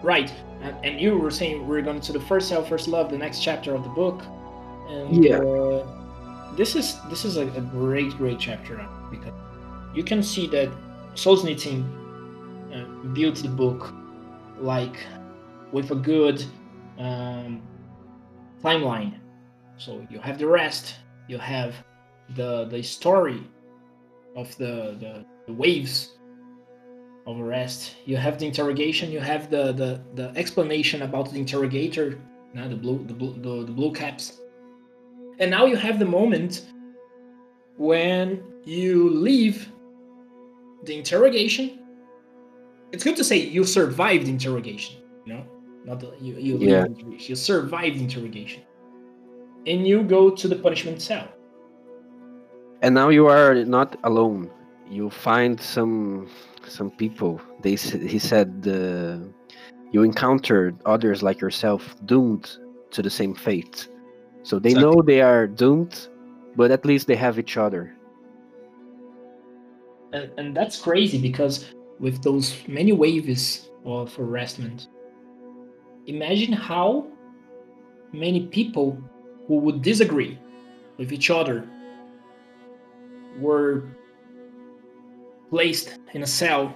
right, 0.02 0.32
and, 0.62 0.76
and 0.84 1.00
you 1.00 1.16
were 1.16 1.30
saying 1.30 1.66
we're 1.66 1.82
going 1.82 2.00
to 2.00 2.12
the 2.12 2.20
first 2.20 2.48
cell, 2.48 2.64
first 2.64 2.88
love, 2.88 3.10
the 3.10 3.18
next 3.18 3.40
chapter 3.42 3.74
of 3.74 3.82
the 3.84 3.90
book, 3.90 4.22
and 4.88 5.24
Yeah. 5.24 5.38
uh, 5.38 5.86
this 6.56 6.74
is 6.76 6.96
this 7.10 7.24
is 7.24 7.36
a, 7.36 7.46
a 7.48 7.60
great, 7.60 8.10
great 8.12 8.38
chapter 8.38 8.84
because 9.10 9.32
you 9.94 10.02
can 10.04 10.22
see 10.22 10.46
that 10.48 10.68
Solzhenitsyn 11.14 11.84
uh, 12.74 12.84
built 13.14 13.36
the 13.36 13.48
book 13.48 13.92
like 14.58 14.96
with 15.74 15.90
a 15.90 15.96
good 15.96 16.38
um, 16.98 17.60
timeline. 18.62 19.12
So 19.76 20.06
you 20.08 20.20
have 20.20 20.38
the 20.38 20.46
rest, 20.46 20.94
you 21.26 21.38
have 21.38 21.74
the 22.36 22.66
the 22.66 22.82
story 22.82 23.42
of 24.36 24.56
the, 24.56 24.96
the, 25.02 25.12
the 25.46 25.52
waves 25.52 25.96
of 27.26 27.40
arrest. 27.40 27.96
You 28.04 28.16
have 28.16 28.38
the 28.38 28.46
interrogation. 28.46 29.10
You 29.10 29.20
have 29.20 29.50
the, 29.50 29.72
the, 29.72 30.00
the 30.14 30.26
explanation 30.36 31.02
about 31.02 31.30
the 31.32 31.38
interrogator, 31.38 32.18
now 32.52 32.68
the 32.68 32.76
blue 32.76 33.04
the 33.10 33.14
blue 33.14 33.34
the, 33.46 33.66
the 33.66 33.72
blue 33.72 33.92
caps, 33.92 34.40
and 35.40 35.50
now 35.50 35.64
you 35.66 35.76
have 35.76 35.98
the 35.98 36.10
moment 36.18 36.52
when 37.76 38.44
you 38.64 39.10
leave 39.10 39.68
the 40.84 40.94
interrogation. 40.96 41.80
It's 42.92 43.02
good 43.02 43.16
to 43.16 43.24
say 43.24 43.38
you 43.38 43.64
survived 43.64 44.28
interrogation. 44.28 45.03
Not 45.84 46.00
the, 46.00 46.14
you 46.20 46.34
you 46.38 46.58
Yeah. 46.58 46.84
interrogation. 46.86 47.28
You 47.30 47.36
survived 47.36 47.96
interrogation, 47.96 48.62
and 49.66 49.86
you 49.86 50.02
go 50.02 50.30
to 50.30 50.48
the 50.48 50.56
punishment 50.56 51.02
cell. 51.02 51.28
and 52.82 52.94
now 52.94 53.08
you 53.08 53.26
are 53.26 53.54
not 53.64 53.96
alone. 54.04 54.50
You 54.90 55.10
find 55.10 55.60
some 55.60 56.28
some 56.66 56.90
people. 56.90 57.40
They 57.62 57.76
he 57.76 58.18
said 58.18 58.66
uh, 58.68 59.18
you 59.92 60.02
encountered 60.02 60.76
others 60.84 61.22
like 61.22 61.40
yourself 61.40 61.96
doomed 62.04 62.58
to 62.90 63.02
the 63.02 63.10
same 63.10 63.34
fate. 63.34 63.88
So 64.42 64.58
they 64.58 64.72
Exactly. 64.72 64.82
know 64.96 65.02
they 65.02 65.22
are 65.22 65.46
doomed, 65.46 66.08
but 66.56 66.70
at 66.70 66.84
least 66.84 67.06
they 67.06 67.16
have 67.16 67.38
each 67.38 67.56
other. 67.56 67.96
and, 70.12 70.30
and 70.38 70.56
that's 70.56 70.80
crazy 70.80 71.18
because 71.20 71.72
with 71.98 72.22
those 72.22 72.56
many 72.68 72.92
waves 72.92 73.70
of 73.84 74.16
arrestment 74.18 74.88
imagine 76.06 76.52
how 76.52 77.06
many 78.12 78.46
people 78.46 78.98
who 79.46 79.56
would 79.58 79.82
disagree 79.82 80.38
with 80.96 81.12
each 81.12 81.30
other 81.30 81.68
were 83.38 83.84
placed 85.50 85.98
in 86.12 86.22
a 86.22 86.26
cell 86.26 86.74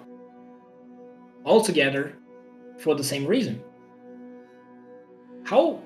all 1.45 1.63
together 1.63 2.15
for 2.79 2.95
the 2.95 3.05
same 3.05 3.27
reason. 3.27 3.63
How 5.45 5.81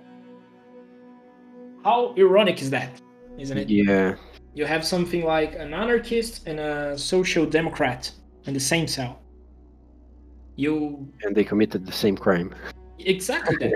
how 1.85 2.15
ironic 2.17 2.61
is 2.63 2.71
that, 2.71 3.01
isn't 3.39 3.59
it? 3.59 3.69
Yeah. 3.69 4.15
You 4.55 4.67
have 4.67 4.85
something 4.85 5.25
like 5.25 5.55
an 5.55 5.73
anarchist 5.75 6.47
and 6.47 6.61
a 6.61 6.97
social 6.99 7.47
democrat 7.47 8.11
in 8.45 8.55
the 8.55 8.61
same 8.61 8.87
cell. 8.87 9.21
You 10.57 11.09
And 11.23 11.35
they 11.35 11.45
committed 11.45 11.87
the 11.87 11.93
same 11.93 12.17
crime. 12.17 12.55
Exactly 13.07 13.57
that. 13.57 13.73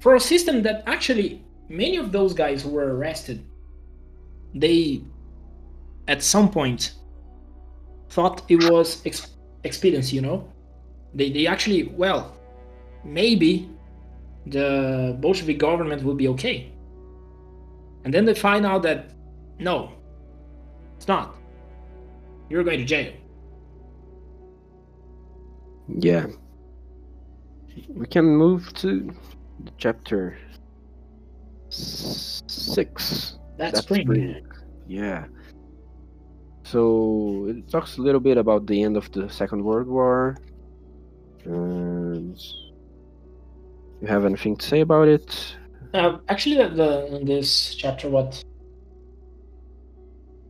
For 0.00 0.14
a 0.16 0.20
system 0.20 0.62
that 0.62 0.82
actually 0.86 1.44
many 1.68 1.96
of 1.96 2.12
those 2.12 2.34
guys 2.34 2.62
who 2.62 2.70
were 2.70 2.96
arrested, 2.96 3.44
they 4.54 5.02
at 6.08 6.22
some 6.22 6.50
point 6.50 6.94
thought 8.10 8.42
it 8.48 8.70
was 8.70 9.04
ex- 9.06 9.36
you 10.12 10.20
know? 10.20 10.48
They 11.14 11.30
they 11.30 11.46
actually 11.46 11.84
well, 11.84 12.36
maybe 13.04 13.68
the 14.46 15.16
Bolshevik 15.20 15.58
government 15.58 16.02
will 16.02 16.14
be 16.14 16.28
okay. 16.28 16.72
And 18.04 18.12
then 18.12 18.24
they 18.24 18.34
find 18.34 18.66
out 18.66 18.82
that 18.82 19.12
no, 19.58 19.92
it's 20.96 21.06
not. 21.06 21.36
You're 22.48 22.64
going 22.64 22.78
to 22.78 22.84
jail. 22.84 23.12
Yeah. 25.88 26.26
We 27.88 28.06
can 28.06 28.24
move 28.36 28.72
to 28.74 29.10
chapter 29.78 30.36
six. 31.68 33.38
That's, 33.56 33.80
spring. 33.80 34.46
Yeah. 34.86 35.26
So 36.64 37.46
it 37.48 37.68
talks 37.70 37.98
a 37.98 38.02
little 38.02 38.20
bit 38.20 38.38
about 38.38 38.66
the 38.66 38.82
end 38.82 38.96
of 38.96 39.10
the 39.12 39.28
Second 39.28 39.62
World 39.62 39.88
War. 39.88 40.36
And 41.44 42.38
you 44.00 44.06
have 44.06 44.24
anything 44.24 44.56
to 44.56 44.66
say 44.66 44.80
about 44.80 45.08
it? 45.08 45.56
Uh, 45.94 46.18
actually, 46.28 46.56
the, 46.56 46.68
the 46.68 47.16
in 47.16 47.24
this 47.26 47.74
chapter, 47.74 48.08
what 48.08 48.42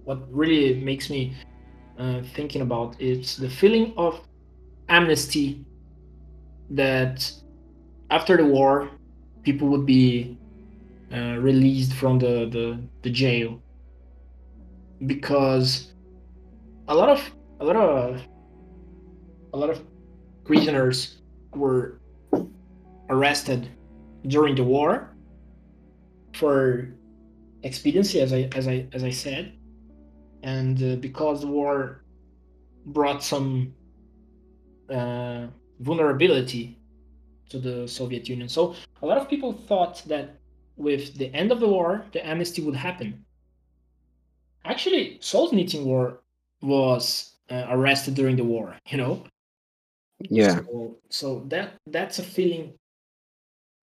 what 0.04 0.20
really 0.32 0.80
makes 0.80 1.11
me 1.11 1.35
uh, 1.98 2.22
thinking 2.35 2.62
about 2.62 3.00
is 3.00 3.37
the 3.37 3.48
feeling 3.48 3.92
of 3.96 4.20
amnesty 4.88 5.64
that 6.70 7.31
after 8.11 8.37
the 8.37 8.44
war, 8.44 8.90
people 9.42 9.68
would 9.68 9.87
be 9.87 10.38
uh, 11.12 11.37
released 11.38 11.92
from 11.94 12.18
the, 12.18 12.48
the 12.51 12.79
the 13.03 13.11
jail. 13.11 13.61
Because 15.07 15.92
a 16.88 16.94
lot 16.94 17.09
of 17.09 17.20
a 17.61 17.64
lot 17.64 17.77
of 17.77 18.22
a 19.53 19.59
lot 19.59 19.70
of 19.70 19.81
prisoners 20.44 21.18
were 21.55 22.01
arrested 23.11 23.68
during 24.27 24.55
the 24.55 24.64
war 24.64 25.14
for 26.35 26.88
expediency, 27.62 28.20
as 28.20 28.33
I 28.33 28.48
as 28.55 28.66
I 28.68 28.87
as 28.92 29.05
I 29.05 29.11
said, 29.11 29.53
and 30.42 30.83
uh, 30.83 30.96
because 30.96 31.40
the 31.40 31.48
war 31.48 32.05
brought 32.87 33.22
some 33.22 33.75
uh, 34.90 35.46
vulnerability 35.83 36.79
to 37.51 37.59
the 37.59 37.87
Soviet 37.87 38.29
Union. 38.29 38.49
So 38.49 38.75
a 39.03 39.07
lot 39.07 39.18
of 39.18 39.29
people 39.29 39.53
thought 39.53 40.03
that 40.07 40.37
with 40.77 41.14
the 41.18 41.33
end 41.35 41.53
of 41.53 41.61
the 41.61 41.68
war, 41.68 42.05
the 42.12 42.27
amnesty 42.27 42.62
would 42.62 42.75
happen. 42.75 43.25
Actually, 44.64 45.18
Solzhenitsyn 45.21 45.85
war 45.85 46.23
was 46.62 47.35
uh, 47.51 47.66
arrested 47.68 48.14
during 48.14 48.37
the 48.37 48.45
war. 48.45 48.77
You 48.88 48.99
know, 48.99 49.25
Yeah. 50.21 50.61
so, 50.64 50.97
so 51.11 51.29
that 51.49 51.75
that's 51.90 52.18
a 52.18 52.23
feeling. 52.23 52.79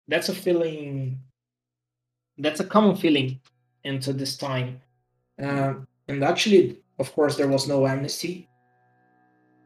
That's 0.08 0.30
a 0.30 0.36
feeling. 0.36 1.20
That's 2.38 2.60
a 2.60 2.66
common 2.66 2.96
feeling 2.98 3.40
into 3.84 4.12
this 4.14 4.36
time, 4.36 4.82
uh, 5.38 5.74
and 6.08 6.24
actually, 6.24 6.82
of 6.98 7.14
course, 7.14 7.38
there 7.38 7.48
was 7.48 7.68
no 7.68 7.86
amnesty, 7.86 8.50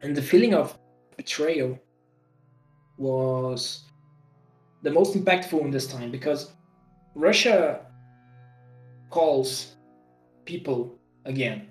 and 0.01 0.13
the 0.15 0.21
feeling 0.21 0.53
of 0.53 0.77
betrayal 1.15 1.79
was 2.97 3.83
the 4.83 4.91
most 4.91 5.15
impactful 5.15 5.61
in 5.61 5.71
this 5.71 5.87
time 5.87 6.11
because 6.11 6.51
Russia 7.15 7.85
calls 9.09 9.75
people 10.45 10.97
again 11.25 11.67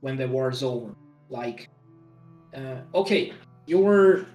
when 0.00 0.16
the 0.16 0.26
war 0.26 0.50
is 0.50 0.62
over, 0.62 0.94
like, 1.28 1.68
uh, 2.54 2.76
okay, 2.94 3.32
you 3.66 3.78
were 3.78 4.26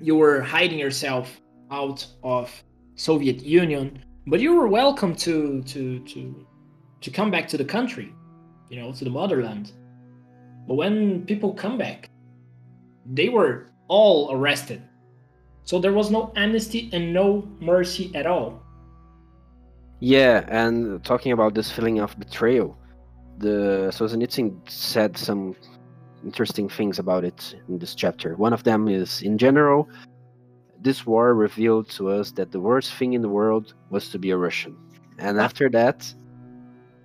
you 0.00 0.16
were 0.16 0.40
hiding 0.40 0.78
yourself 0.78 1.40
out 1.70 2.06
of 2.22 2.62
Soviet 2.94 3.42
Union, 3.42 4.04
but 4.26 4.40
you 4.40 4.54
were 4.54 4.68
welcome 4.68 5.14
to 5.16 5.62
to 5.62 6.00
to 6.00 6.46
to 7.00 7.10
come 7.10 7.30
back 7.30 7.48
to 7.48 7.56
the 7.56 7.64
country, 7.64 8.12
you 8.68 8.80
know, 8.80 8.92
to 8.92 9.04
the 9.04 9.10
motherland. 9.10 9.72
But 10.66 10.74
when 10.74 11.24
people 11.24 11.54
come 11.54 11.78
back, 11.78 12.10
they 13.06 13.28
were 13.28 13.70
all 13.88 14.30
arrested. 14.32 14.82
So 15.68 15.78
there 15.78 15.92
was 15.92 16.10
no 16.10 16.32
amnesty 16.34 16.88
and 16.94 17.12
no 17.12 17.46
mercy 17.60 18.10
at 18.14 18.24
all. 18.24 18.62
Yeah, 20.00 20.46
and 20.48 21.04
talking 21.04 21.32
about 21.32 21.52
this 21.52 21.70
feeling 21.70 21.98
of 22.00 22.18
betrayal, 22.18 22.74
the 23.36 23.90
Solzhenitsyn 23.92 24.48
said 24.66 25.18
some 25.18 25.54
interesting 26.24 26.70
things 26.70 26.98
about 26.98 27.22
it 27.22 27.54
in 27.68 27.78
this 27.78 27.94
chapter. 27.94 28.34
One 28.36 28.54
of 28.54 28.64
them 28.64 28.88
is, 28.88 29.20
in 29.20 29.36
general, 29.36 29.90
this 30.80 31.04
war 31.04 31.34
revealed 31.34 31.90
to 31.90 32.08
us 32.08 32.30
that 32.38 32.50
the 32.50 32.60
worst 32.60 32.94
thing 32.94 33.12
in 33.12 33.20
the 33.20 33.28
world 33.28 33.74
was 33.90 34.08
to 34.12 34.18
be 34.18 34.30
a 34.30 34.38
Russian. 34.38 34.74
And 35.18 35.38
after 35.38 35.68
that, 35.68 35.98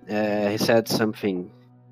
uh, 0.08 0.48
he 0.48 0.56
said 0.56 0.88
something 0.88 1.50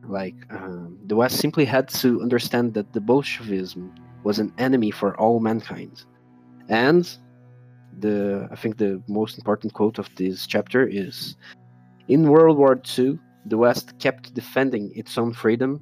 like, 0.08 0.37
um, 0.48 0.98
the 1.04 1.16
West 1.16 1.37
simply 1.37 1.66
had 1.66 1.88
to 2.00 2.22
understand 2.22 2.72
that 2.72 2.94
the 2.94 3.00
Bolshevism 3.02 3.94
was 4.24 4.38
an 4.38 4.54
enemy 4.56 4.90
for 4.90 5.14
all 5.20 5.38
mankind. 5.38 6.06
And 6.68 7.09
the 7.98 8.48
I 8.51 8.57
think 8.57 8.79
the 8.79 9.03
most 9.09 9.38
important 9.38 9.75
quote 9.75 9.98
of 9.98 10.09
this 10.16 10.46
chapter 10.46 10.87
is 10.87 11.37
in 12.09 12.29
World 12.29 12.59
War 12.59 12.81
II, 12.98 13.18
the 13.46 13.59
West 13.59 13.98
kept 13.98 14.35
defending 14.35 14.92
its 14.94 15.18
own 15.18 15.33
freedom 15.33 15.81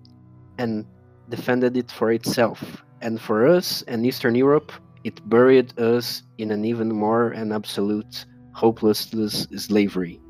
and 0.59 0.85
defended 1.29 1.77
it 1.77 1.91
for 1.91 2.13
itself. 2.13 2.83
And 3.01 3.21
for 3.21 3.47
us 3.47 3.83
and 3.89 4.05
Eastern 4.05 4.35
Europe, 4.35 4.73
it 5.05 5.27
buried 5.29 5.79
us 5.79 6.23
in 6.39 6.51
an 6.51 6.65
even 6.65 6.89
more 6.95 7.31
and 7.31 7.53
absolute 7.53 8.27
hopelessness 8.53 9.47
slavery. 9.57 10.21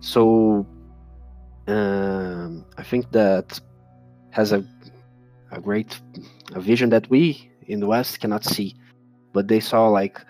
So 0.00 0.66
um, 1.68 2.64
I 2.76 2.82
think 2.82 3.12
that 3.12 3.60
has 4.30 4.52
a 4.52 4.64
a 5.52 5.60
great 5.60 6.00
a 6.54 6.60
vision 6.60 6.90
that 6.90 7.08
we 7.10 7.50
in 7.66 7.80
the 7.80 7.86
West 7.86 8.20
cannot 8.20 8.44
see, 8.44 8.74
but 9.32 9.48
they 9.48 9.60
saw 9.60 9.88
like 9.88 10.20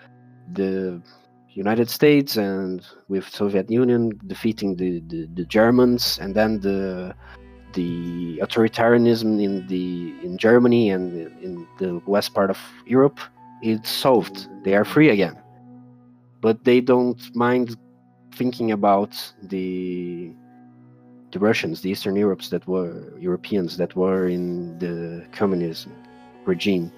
the 0.53 1.01
United 1.49 1.89
States 1.89 2.37
and 2.37 2.85
with 3.09 3.27
Soviet 3.27 3.69
Union 3.69 4.11
defeating 4.27 4.75
the, 4.75 5.01
the, 5.07 5.27
the 5.33 5.45
Germans 5.45 6.17
and 6.21 6.35
then 6.35 6.59
the 6.61 7.13
the 7.73 8.37
authoritarianism 8.43 9.41
in 9.41 9.65
the 9.67 10.13
in 10.25 10.37
Germany 10.37 10.89
and 10.89 11.15
in 11.41 11.67
the 11.79 12.01
west 12.05 12.33
part 12.33 12.49
of 12.49 12.59
Europe 12.85 13.19
it's 13.61 13.89
solved. 13.89 14.47
They 14.63 14.75
are 14.75 14.85
free 14.85 15.09
again. 15.09 15.37
But 16.41 16.63
they 16.63 16.81
don't 16.81 17.21
mind 17.35 17.77
thinking 18.33 18.71
about 18.71 19.11
the 19.43 20.31
the 21.31 21.39
Russians 21.39 21.81
the 21.81 21.89
Eastern 21.89 22.15
Europes 22.15 22.49
that 22.49 22.67
were 22.67 23.17
Europeans 23.17 23.77
that 23.77 23.95
were 23.95 24.27
in 24.27 24.77
the 24.79 25.25
communism 25.31 25.93
regime 26.45 26.91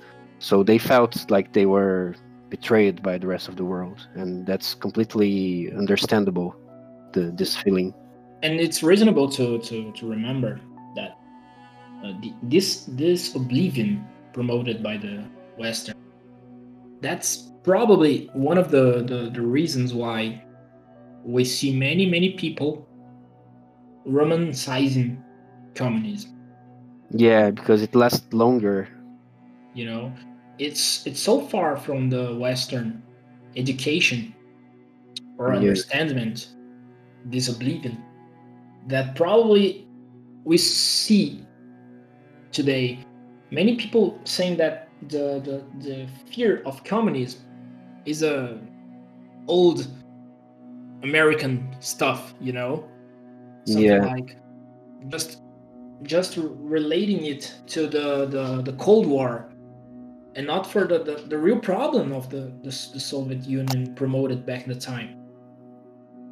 so 0.43 0.61
they 0.61 0.77
felt 0.77 1.31
like 1.31 1.53
they 1.53 1.65
were 1.65 2.15
betrayed 2.49 3.01
by 3.01 3.17
the 3.17 3.25
rest 3.25 3.47
of 3.47 3.55
the 3.55 3.63
world 3.63 4.05
and 4.15 4.45
that's 4.45 4.73
completely 4.75 5.71
understandable 5.71 6.53
the, 7.13 7.31
this 7.31 7.55
feeling. 7.55 7.93
And 8.43 8.59
it's 8.59 8.83
reasonable 8.83 9.29
to 9.29 9.59
to, 9.59 9.93
to 9.93 10.05
remember 10.05 10.59
that 10.97 11.17
uh, 12.03 12.11
the, 12.21 12.33
this 12.43 12.83
this 12.89 13.33
oblivion 13.35 14.05
promoted 14.33 14.83
by 14.83 14.97
the 14.97 15.23
western 15.57 15.95
that's 16.99 17.49
probably 17.63 18.29
one 18.33 18.57
of 18.57 18.69
the, 18.69 19.01
the 19.07 19.31
the 19.33 19.41
reasons 19.41 19.93
why 19.93 20.43
we 21.23 21.45
see 21.45 21.71
many 21.73 22.05
many 22.05 22.31
people 22.31 22.85
romanticizing 24.05 25.23
communism. 25.73 26.35
Yeah 27.11 27.49
because 27.51 27.81
it 27.81 27.95
lasts 27.95 28.27
longer. 28.33 28.89
You 29.73 29.85
know 29.85 30.13
it's 30.59 31.05
it's 31.07 31.19
so 31.19 31.41
far 31.41 31.77
from 31.77 32.09
the 32.09 32.35
western 32.35 33.01
education 33.55 34.33
or 35.37 35.53
Yeah. 35.53 35.59
understanding 35.59 36.35
this 37.25 37.47
oblivion 37.49 37.97
that 38.87 39.15
probably 39.15 39.87
we 40.43 40.57
see 40.57 41.45
today 42.51 42.99
many 43.51 43.75
people 43.75 44.19
saying 44.25 44.57
that 44.57 44.89
the 45.09 45.39
the, 45.43 45.63
the 45.87 46.07
fear 46.31 46.61
of 46.65 46.83
communism 46.83 47.41
is 48.05 48.23
a 48.23 48.59
old 49.47 49.87
American 51.03 51.75
stuff, 51.79 52.33
you 52.39 52.53
know? 52.53 52.87
Something 53.65 54.03
Yeah. 54.03 54.05
like 54.05 54.37
just 55.09 55.41
just 56.03 56.37
relating 56.37 57.25
it 57.25 57.53
to 57.67 57.87
the, 57.87 58.25
the, 58.25 58.61
the 58.61 58.73
Cold 58.73 59.05
War 59.05 59.52
and 60.35 60.47
not 60.47 60.65
for 60.65 60.85
the, 60.85 60.99
the, 60.99 61.15
the 61.27 61.37
real 61.37 61.59
problem 61.59 62.11
of 62.11 62.29
the, 62.29 62.51
the, 62.63 62.89
the 62.93 62.99
Soviet 62.99 63.43
Union 63.43 63.93
promoted 63.95 64.45
back 64.45 64.63
in 64.63 64.73
the 64.73 64.79
time. 64.79 65.15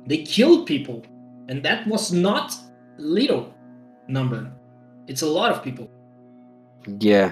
They 0.07 0.23
killed 0.23 0.65
people, 0.65 1.03
and 1.47 1.61
that 1.63 1.85
was 1.87 2.11
not 2.11 2.55
little 2.97 3.53
number. 4.07 4.51
It's 5.07 5.21
a 5.21 5.27
lot 5.27 5.51
of 5.51 5.63
people. 5.63 5.89
Yeah. 6.99 7.31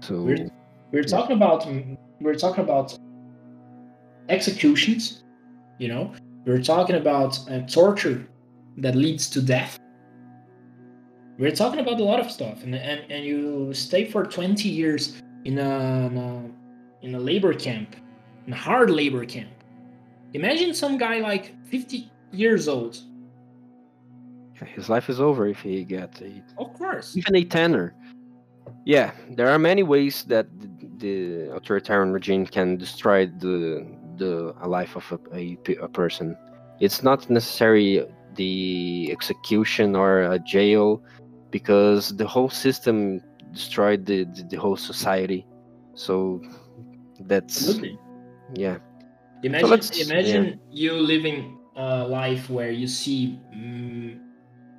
So 0.00 0.22
We're, 0.22 0.50
we're 0.92 1.04
talking 1.04 1.36
about 1.36 1.66
we're 2.20 2.34
talking 2.34 2.62
about 2.62 2.96
executions, 4.28 5.24
you 5.78 5.88
know. 5.88 6.12
We're 6.46 6.62
talking 6.62 6.96
about 6.96 7.38
uh, 7.50 7.60
torture 7.62 8.26
that 8.78 8.94
leads 8.94 9.28
to 9.30 9.42
death. 9.42 9.79
We're 11.40 11.56
talking 11.56 11.80
about 11.80 11.98
a 11.98 12.04
lot 12.04 12.20
of 12.20 12.30
stuff, 12.30 12.62
and 12.64 12.74
and, 12.74 13.00
and 13.10 13.24
you 13.24 13.72
stay 13.72 14.04
for 14.04 14.26
twenty 14.26 14.68
years 14.68 15.22
in 15.46 15.58
a, 15.58 16.06
in 16.06 16.16
a 16.18 17.06
in 17.06 17.14
a 17.14 17.18
labor 17.18 17.54
camp, 17.54 17.96
in 18.46 18.52
a 18.52 18.56
hard 18.56 18.90
labor 18.90 19.24
camp. 19.24 19.48
Imagine 20.34 20.74
some 20.74 20.98
guy 20.98 21.20
like 21.20 21.54
fifty 21.64 22.10
years 22.30 22.68
old. 22.68 22.98
his 24.76 24.90
life 24.90 25.08
is 25.08 25.18
over 25.18 25.48
if 25.48 25.60
he 25.60 25.82
gets 25.82 26.20
a, 26.20 26.30
Of 26.58 26.74
course, 26.74 27.16
even 27.16 27.34
a 27.34 27.44
tenor. 27.44 27.94
Yeah, 28.84 29.10
there 29.30 29.48
are 29.48 29.58
many 29.58 29.82
ways 29.82 30.24
that 30.24 30.46
the, 30.60 30.68
the 30.98 31.56
authoritarian 31.56 32.12
regime 32.12 32.44
can 32.44 32.76
destroy 32.76 33.24
the 33.26 33.86
the 34.18 34.54
a 34.60 34.68
life 34.68 34.94
of 34.94 35.06
a, 35.10 35.18
a, 35.34 35.58
a 35.80 35.88
person. 35.88 36.36
It's 36.80 37.02
not 37.02 37.30
necessarily 37.30 38.04
the 38.34 39.08
execution 39.10 39.96
or 39.96 40.20
a 40.22 40.38
jail, 40.38 41.02
because 41.50 42.16
the 42.16 42.26
whole 42.26 42.48
system 42.50 43.20
destroyed 43.52 44.06
the, 44.06 44.24
the, 44.24 44.42
the 44.50 44.56
whole 44.56 44.76
society. 44.76 45.46
So 45.94 46.40
that's 47.20 47.66
absolutely. 47.66 47.98
yeah. 48.54 48.78
Imagine, 49.42 49.70
let's- 49.70 49.90
imagine 50.00 50.60
you 50.70 50.92
living 50.94 51.58
a 51.76 52.06
life 52.06 52.50
where 52.50 52.70
you 52.70 52.86
see 52.86 53.38
mm, 53.54 54.18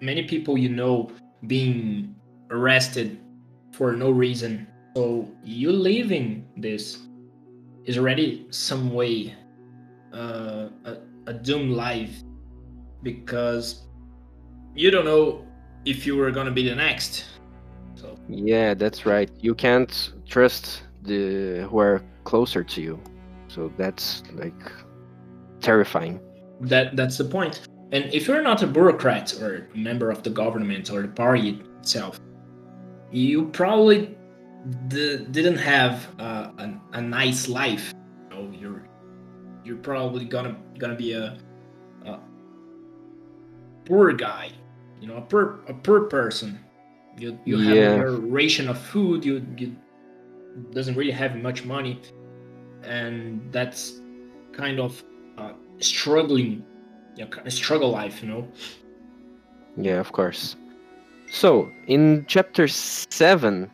many 0.01 0.24
people 0.24 0.57
you 0.57 0.69
know 0.69 1.09
being 1.47 2.15
arrested 2.51 3.19
for 3.74 3.93
no 3.93 4.11
reason. 4.11 4.67
So 4.95 5.28
you 5.43 5.72
living 5.72 6.45
this 6.57 6.99
is 7.86 7.97
already 7.97 8.45
some 8.51 8.93
way 8.93 9.36
uh, 10.13 10.69
a, 10.86 10.97
a 11.28 11.34
doomed 11.34 11.72
life 11.72 12.22
because 13.03 13.88
you 14.76 14.91
don't 14.91 15.05
know 15.05 15.45
if 15.86 16.05
you 16.05 16.15
were 16.17 16.32
gonna 16.32 16.51
be 16.51 16.67
the 16.67 16.75
next. 16.75 17.25
So 17.95 18.17
Yeah, 18.27 18.73
that's 18.73 19.05
right. 19.05 19.29
You 19.39 19.55
can't 19.55 20.13
trust 20.27 20.84
the 21.03 21.67
who 21.69 21.79
are 21.79 22.01
closer 22.23 22.63
to 22.63 22.82
you. 22.82 22.99
So 23.47 23.71
that's 23.77 24.23
like 24.34 24.61
terrifying. 25.59 26.19
that 26.61 26.95
that's 26.95 27.17
the 27.17 27.25
point. 27.25 27.61
And 27.91 28.05
if 28.13 28.27
you're 28.27 28.41
not 28.41 28.63
a 28.63 28.67
bureaucrat 28.67 29.41
or 29.41 29.67
a 29.73 29.77
member 29.77 30.09
of 30.11 30.23
the 30.23 30.29
government 30.29 30.89
or 30.91 31.01
the 31.01 31.09
party 31.09 31.61
itself, 31.79 32.17
you 33.11 33.47
probably 33.47 34.15
d- 34.88 35.25
didn't 35.32 35.57
have 35.57 36.07
uh, 36.19 36.51
a, 36.57 36.73
a 36.93 37.01
nice 37.01 37.49
life. 37.49 37.93
You 38.32 38.38
know, 38.38 38.51
you're 38.57 38.88
you're 39.65 39.77
probably 39.77 40.25
gonna 40.25 40.55
gonna 40.77 40.95
be 40.95 41.13
a, 41.13 41.38
a 42.05 42.19
poor 43.86 44.13
guy, 44.13 44.51
you 45.02 45.08
know, 45.08 45.18
a 45.18 45.22
poor 45.22 45.60
a 45.68 45.74
poor 45.74 46.02
person. 46.02 46.60
You 47.18 47.38
you 47.45 47.58
Yeah. 47.58 47.76
have 47.76 47.91
your 47.91 48.12
ration 48.18 48.70
of 48.70 48.80
food. 48.80 49.26
You 49.26 49.45
you 49.58 49.76
doesn't 50.72 50.95
really 50.95 51.12
have 51.12 51.36
much 51.38 51.66
money, 51.66 51.99
and 52.84 53.41
that's 53.52 53.99
kind 54.54 54.80
of 54.80 55.04
uh, 55.38 55.54
struggling, 55.80 56.64
yeah, 57.16 57.26
kind 57.26 57.47
of 57.47 57.54
struggle 57.54 57.89
life, 57.91 58.22
you 58.24 58.30
know. 58.30 58.47
Yeah, 59.78 59.99
of 59.99 60.12
course. 60.12 60.56
So 61.32 61.72
in 61.88 62.26
chapter 62.28 62.68
seven, 62.68 63.72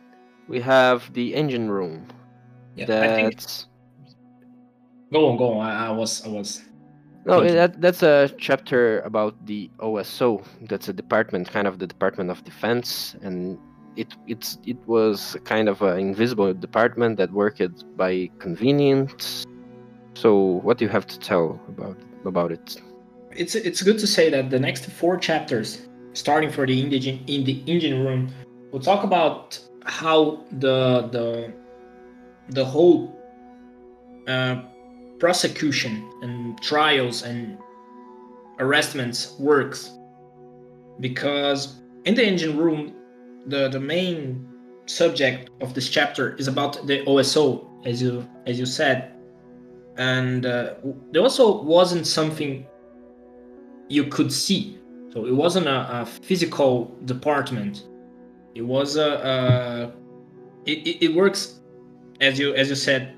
we 0.48 0.60
have 0.60 1.12
the 1.12 1.34
engine 1.34 1.70
room. 1.70 2.06
Yeah, 2.76 2.86
I 3.00 3.08
think. 3.08 3.36
That's 3.36 3.66
Go 5.12 5.30
on, 5.30 5.36
go 5.38 5.54
on. 5.54 5.66
I, 5.66 5.86
I 5.88 5.90
was, 5.90 6.24
I 6.24 6.28
was. 6.28 6.62
No, 7.28 7.44
that 7.44 7.80
that's 7.80 8.02
a 8.02 8.30
chapter 8.38 9.00
about 9.00 9.34
the 9.46 9.70
OSO. 9.80 10.42
That's 10.62 10.88
a 10.88 10.92
department, 10.92 11.50
kind 11.50 11.66
of 11.66 11.78
the 11.78 11.86
Department 11.86 12.30
of 12.30 12.42
Defense, 12.44 13.16
and 13.22 13.58
it 13.96 14.14
it's 14.26 14.58
it 14.64 14.78
was 14.86 15.36
kind 15.44 15.68
of 15.68 15.82
an 15.82 15.98
invisible 15.98 16.54
department 16.54 17.18
that 17.18 17.30
worked 17.32 17.84
by 17.96 18.30
convenience. 18.38 19.44
So, 20.14 20.60
what 20.64 20.78
do 20.78 20.84
you 20.86 20.90
have 20.90 21.06
to 21.06 21.18
tell 21.18 21.60
about 21.68 21.98
about 22.24 22.50
it? 22.50 22.80
It's 23.32 23.54
it's 23.54 23.82
good 23.82 23.98
to 23.98 24.06
say 24.06 24.30
that 24.30 24.48
the 24.50 24.58
next 24.58 24.86
four 24.86 25.18
chapters, 25.18 25.86
starting 26.14 26.50
for 26.50 26.66
the 26.66 26.80
engine 26.80 27.22
in 27.26 27.44
the 27.44 27.62
engine 27.66 28.04
room, 28.04 28.32
will 28.72 28.80
talk 28.80 29.04
about 29.04 29.60
how 29.84 30.44
the 30.50 31.08
the 31.12 31.52
the 32.48 32.64
whole 32.64 33.14
uh, 34.26 34.62
prosecution 35.18 36.10
and 36.22 36.60
trials 36.62 37.22
and 37.22 37.58
arrestments 38.58 39.34
works 39.38 39.92
because 41.00 41.76
in 42.04 42.14
the 42.14 42.24
engine 42.24 42.56
room 42.56 42.94
the 43.46 43.68
the 43.68 43.80
main 43.80 44.48
subject 44.86 45.50
of 45.60 45.74
this 45.74 45.88
chapter 45.88 46.34
is 46.36 46.48
about 46.48 46.86
the 46.86 47.04
OSO 47.04 47.66
as 47.84 48.02
you 48.02 48.28
as 48.46 48.58
you 48.58 48.66
said. 48.66 49.12
And 49.96 50.46
uh, 50.46 50.74
there 51.10 51.22
also 51.22 51.62
wasn't 51.62 52.06
something 52.06 52.66
you 53.88 54.04
could 54.04 54.32
see. 54.32 54.78
So 55.12 55.26
it 55.26 55.34
wasn't 55.34 55.66
a, 55.66 56.02
a 56.02 56.06
physical 56.06 56.96
department. 57.04 57.86
It 58.54 58.62
was 58.62 58.96
a, 58.96 59.10
a 59.10 59.92
it, 60.66 60.86
it, 60.86 61.04
it 61.06 61.14
works 61.14 61.60
as 62.20 62.38
you 62.38 62.54
as 62.54 62.68
you 62.68 62.74
said 62.74 63.17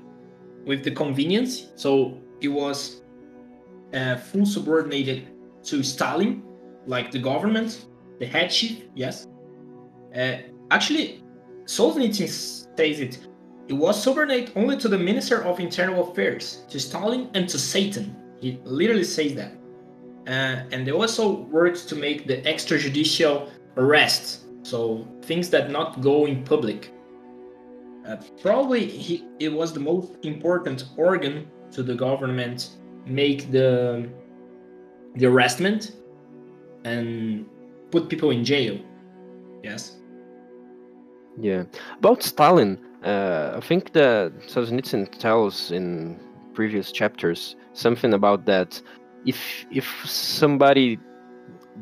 with 0.65 0.83
the 0.83 0.91
convenience 0.91 1.67
so 1.75 2.17
it 2.41 2.47
was 2.47 3.01
uh, 3.93 4.15
full 4.15 4.45
subordinated 4.45 5.27
to 5.63 5.83
Stalin 5.83 6.43
like 6.87 7.11
the 7.11 7.19
government 7.19 7.85
the 8.19 8.25
head 8.25 8.49
chief 8.49 8.83
yes 8.95 9.27
uh, 10.15 10.37
actually 10.71 11.23
Solzhenitsyn 11.65 12.27
says 12.27 12.99
it 12.99 13.19
it 13.71 13.77
was 13.77 14.03
subordinate 14.03 14.51
only 14.57 14.75
to 14.77 14.89
the 14.89 14.97
Minister 14.97 15.45
of 15.45 15.61
Internal 15.61 16.11
Affairs, 16.11 16.65
to 16.67 16.77
Stalin 16.77 17.29
and 17.33 17.47
to 17.47 17.57
Satan. 17.57 18.13
He 18.41 18.59
literally 18.65 19.05
says 19.05 19.33
that. 19.35 19.53
Uh, 20.27 20.67
and 20.73 20.85
they 20.85 20.91
also 20.91 21.43
worked 21.43 21.87
to 21.87 21.95
make 21.95 22.27
the 22.27 22.41
extrajudicial 22.41 23.49
arrests, 23.77 24.45
so 24.63 25.07
things 25.21 25.49
that 25.51 25.71
not 25.71 26.01
go 26.01 26.25
in 26.25 26.43
public. 26.43 26.91
Uh, 28.07 28.17
probably 28.41 28.85
he, 28.85 29.25
it 29.39 29.51
was 29.51 29.73
the 29.73 29.79
most 29.79 30.17
important 30.23 30.85
organ 30.97 31.47
to 31.71 31.83
the 31.83 31.95
government 31.95 32.69
make 33.05 33.51
the 33.51 34.09
the 35.15 35.25
arrestment 35.25 35.95
and 36.83 37.45
put 37.91 38.09
people 38.09 38.31
in 38.31 38.43
jail. 38.43 38.79
Yes. 39.63 39.97
Yeah, 41.39 41.63
about 41.97 42.23
Stalin, 42.23 42.79
uh, 43.03 43.53
I 43.55 43.59
think 43.61 43.93
that 43.93 44.33
Solzhenitsyn 44.47 45.17
tells 45.17 45.71
in 45.71 46.19
previous 46.53 46.91
chapters 46.91 47.55
something 47.73 48.13
about 48.13 48.45
that. 48.45 48.81
If 49.25 49.65
if 49.71 49.87
somebody 50.05 50.97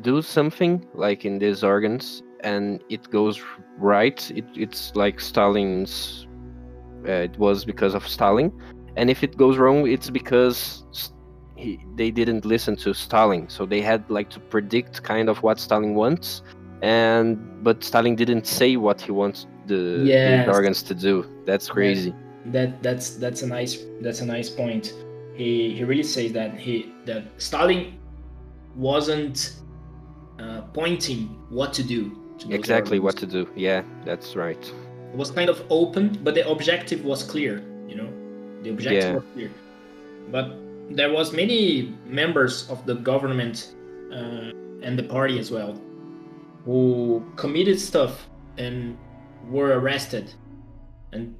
do 0.02 0.22
something 0.22 0.86
like 0.94 1.24
in 1.24 1.38
these 1.38 1.64
organs 1.64 2.22
and 2.44 2.82
it 2.88 3.10
goes 3.10 3.40
right, 3.78 4.30
it, 4.30 4.44
it's 4.54 4.94
like 4.94 5.20
Stalin's. 5.20 6.26
Uh, 7.08 7.12
it 7.12 7.38
was 7.38 7.64
because 7.64 7.94
of 7.94 8.06
Stalin, 8.06 8.52
and 8.96 9.08
if 9.08 9.22
it 9.24 9.36
goes 9.38 9.56
wrong, 9.56 9.88
it's 9.88 10.10
because 10.10 10.84
he, 11.56 11.78
they 11.96 12.10
didn't 12.10 12.44
listen 12.44 12.76
to 12.76 12.92
Stalin. 12.92 13.48
So 13.48 13.64
they 13.64 13.80
had 13.80 14.04
like 14.10 14.28
to 14.30 14.40
predict 14.40 15.02
kind 15.02 15.30
of 15.30 15.42
what 15.42 15.58
Stalin 15.58 15.94
wants, 15.94 16.42
and 16.82 17.38
but 17.64 17.82
Stalin 17.82 18.16
didn't 18.16 18.46
say 18.46 18.76
what 18.76 19.00
he 19.00 19.12
wants 19.12 19.46
the, 19.66 20.02
Yes. 20.04 20.46
the 20.46 20.52
organs 20.52 20.82
to 20.84 20.94
do. 20.94 21.24
That's 21.46 21.70
crazy. 21.70 22.14
that 22.46 22.82
that's 22.82 23.16
that's 23.16 23.42
a 23.42 23.46
nice 23.46 23.78
that's 24.02 24.20
a 24.20 24.26
nice 24.26 24.50
point. 24.50 24.92
He 25.34 25.72
he 25.74 25.84
really 25.84 26.02
says 26.02 26.32
that 26.32 26.58
he 26.58 26.92
that 27.06 27.24
Stalin 27.40 27.98
wasn't 28.76 29.54
uh, 30.38 30.62
pointing 30.74 31.28
what 31.48 31.72
to 31.74 31.82
do. 31.82 32.19
Exactly 32.48 32.98
what 32.98 33.16
to 33.18 33.26
do. 33.26 33.48
Yeah, 33.54 33.82
that's 34.04 34.36
right. 34.36 34.72
it 35.12 35.16
was 35.16 35.30
kind 35.32 35.50
of 35.50 35.64
open, 35.70 36.18
but 36.22 36.34
the 36.34 36.48
objective 36.48 37.04
was 37.04 37.22
clear. 37.24 37.62
You 37.88 37.96
know, 37.96 38.08
the 38.62 38.70
objective 38.70 39.02
Yeah. 39.04 39.14
was 39.14 39.24
clear. 39.34 39.50
But 40.30 40.46
there 40.90 41.12
was 41.12 41.32
many 41.32 41.94
members 42.06 42.68
of 42.70 42.84
the 42.86 42.94
government 42.94 43.74
uh, 44.12 44.50
and 44.82 44.98
the 44.98 45.02
party 45.02 45.38
as 45.38 45.50
well 45.50 45.78
who 46.64 47.22
committed 47.36 47.80
stuff 47.80 48.28
and 48.58 48.96
were 49.48 49.78
arrested, 49.78 50.32
and 51.12 51.34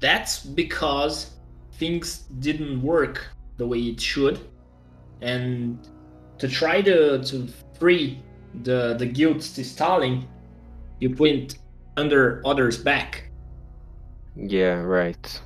that's 0.00 0.40
because 0.40 1.30
things 1.72 2.24
didn't 2.38 2.80
work 2.82 3.26
the 3.56 3.66
way 3.66 3.80
it 3.80 4.00
should, 4.00 4.38
and 5.20 5.78
to 6.38 6.48
try 6.48 6.80
to 6.82 7.22
to 7.24 7.48
free 7.78 8.22
the 8.62 8.94
the 8.98 9.06
guilt 9.06 9.40
to 9.40 9.64
Stalin, 9.64 10.26
you 11.00 11.14
put 11.14 11.30
it 11.30 11.58
under 11.96 12.42
others' 12.44 12.78
back. 12.78 13.30
Yeah, 14.36 14.80
right. 14.80 15.40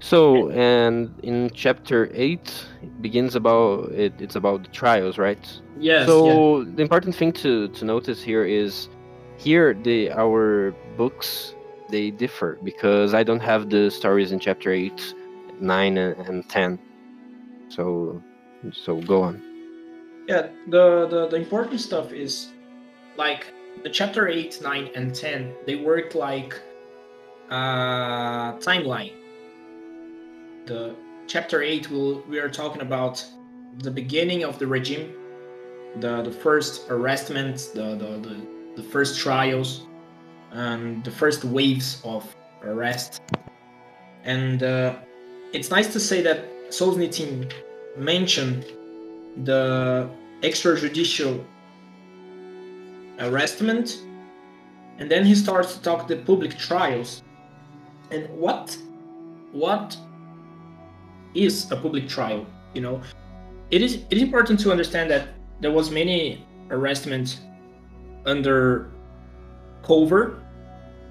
So, 0.00 0.50
and 0.50 1.12
in 1.22 1.50
chapter 1.54 2.10
8 2.14 2.38
it 2.82 3.02
begins 3.02 3.34
about 3.34 3.90
it, 3.92 4.12
it's 4.20 4.36
about 4.36 4.62
the 4.62 4.68
trials, 4.68 5.18
right? 5.18 5.60
Yes. 5.78 6.06
so 6.06 6.64
the 6.64 6.82
important 6.82 7.14
thing 7.16 7.32
to 7.32 7.68
to 7.68 7.84
notice 7.84 8.22
here 8.22 8.44
is 8.44 8.88
here 9.36 9.74
the 9.74 10.12
our 10.12 10.74
books 10.96 11.54
they 11.90 12.10
differ 12.10 12.58
because 12.62 13.14
I 13.14 13.22
don't 13.22 13.40
have 13.40 13.70
the 13.70 13.90
stories 13.90 14.32
in 14.32 14.38
chapter 14.38 14.70
8, 14.70 15.14
9 15.60 15.98
and, 15.98 16.16
and 16.26 16.48
10. 16.48 16.78
So 17.68 18.22
so 18.72 19.00
go 19.02 19.22
on. 19.22 19.45
Yeah, 20.26 20.48
the, 20.66 21.06
the 21.06 21.28
the 21.28 21.36
important 21.36 21.80
stuff 21.80 22.12
is 22.12 22.48
like 23.16 23.46
the 23.84 23.90
chapter 23.90 24.26
8, 24.26 24.60
9 24.60 24.90
and 24.96 25.14
10, 25.14 25.54
they 25.66 25.76
work 25.76 26.14
like 26.14 26.60
uh 27.50 28.54
timeline. 28.58 29.12
The 30.66 30.96
chapter 31.28 31.62
8 31.62 31.90
will 31.90 32.22
we 32.28 32.40
are 32.40 32.48
talking 32.48 32.82
about 32.82 33.24
the 33.78 33.90
beginning 33.90 34.42
of 34.42 34.58
the 34.58 34.66
regime, 34.66 35.14
the 36.00 36.22
the 36.22 36.32
first 36.32 36.90
arrestments, 36.90 37.68
the 37.68 37.94
the, 37.94 38.18
the, 38.28 38.46
the 38.76 38.82
first 38.82 39.20
trials, 39.20 39.86
and 40.50 41.04
the 41.04 41.10
first 41.12 41.44
waves 41.44 42.00
of 42.04 42.24
arrest. 42.64 43.20
And 44.24 44.64
uh, 44.64 44.96
it's 45.52 45.70
nice 45.70 45.92
to 45.92 46.00
say 46.00 46.20
that 46.22 46.70
Solzhenitsyn 46.70 47.52
mentioned 47.96 48.66
the 49.44 50.08
extrajudicial 50.42 51.44
arrestment 53.20 54.02
and 54.98 55.10
then 55.10 55.24
he 55.24 55.34
starts 55.34 55.74
to 55.74 55.82
talk 55.82 56.08
the 56.08 56.16
public 56.16 56.56
trials. 56.56 57.22
And 58.10 58.28
what 58.30 58.76
what 59.52 59.96
is 61.34 61.70
a 61.70 61.76
public 61.76 62.08
trial 62.08 62.46
you 62.74 62.82
know? 62.82 63.00
It 63.70 63.82
is 63.82 63.94
it 64.10 64.16
is 64.16 64.22
important 64.22 64.60
to 64.60 64.70
understand 64.70 65.10
that 65.10 65.28
there 65.60 65.72
was 65.72 65.90
many 65.90 66.46
arrestments 66.70 67.40
under 68.26 68.90
cover 69.82 70.42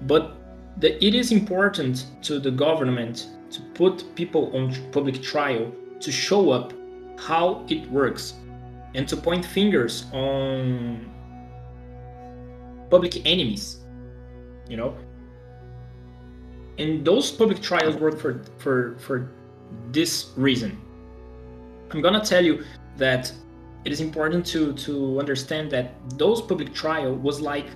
but 0.02 0.36
it 0.82 1.14
is 1.14 1.32
important 1.32 2.06
to 2.22 2.38
the 2.38 2.50
government 2.50 3.28
to 3.50 3.60
put 3.74 4.04
people 4.14 4.54
on 4.56 4.74
public 4.92 5.22
trial 5.22 5.72
to 6.00 6.12
show 6.12 6.50
up 6.50 6.72
how 7.18 7.64
it 7.68 7.88
works. 7.90 8.34
And 8.94 9.08
to 9.08 9.16
point 9.16 9.44
fingers 9.44 10.06
on 10.12 11.10
public 12.90 13.26
enemies 13.26 13.80
you 14.68 14.76
know? 14.76 14.96
And 16.78 17.04
those 17.04 17.30
public 17.30 17.62
trials 17.62 17.96
work 17.96 18.18
for 18.18 18.42
for 18.58 18.96
for 18.98 19.30
this 19.92 20.32
reason. 20.36 20.78
I'm 21.90 22.02
gonna 22.02 22.24
tell 22.24 22.44
you 22.44 22.64
that 22.96 23.32
it 23.84 23.92
is 23.92 24.00
important 24.00 24.44
to 24.46 24.72
to 24.74 25.18
understand 25.18 25.70
that 25.70 25.94
those 26.18 26.42
public 26.42 26.74
trial 26.74 27.14
was 27.14 27.40
like 27.40 27.66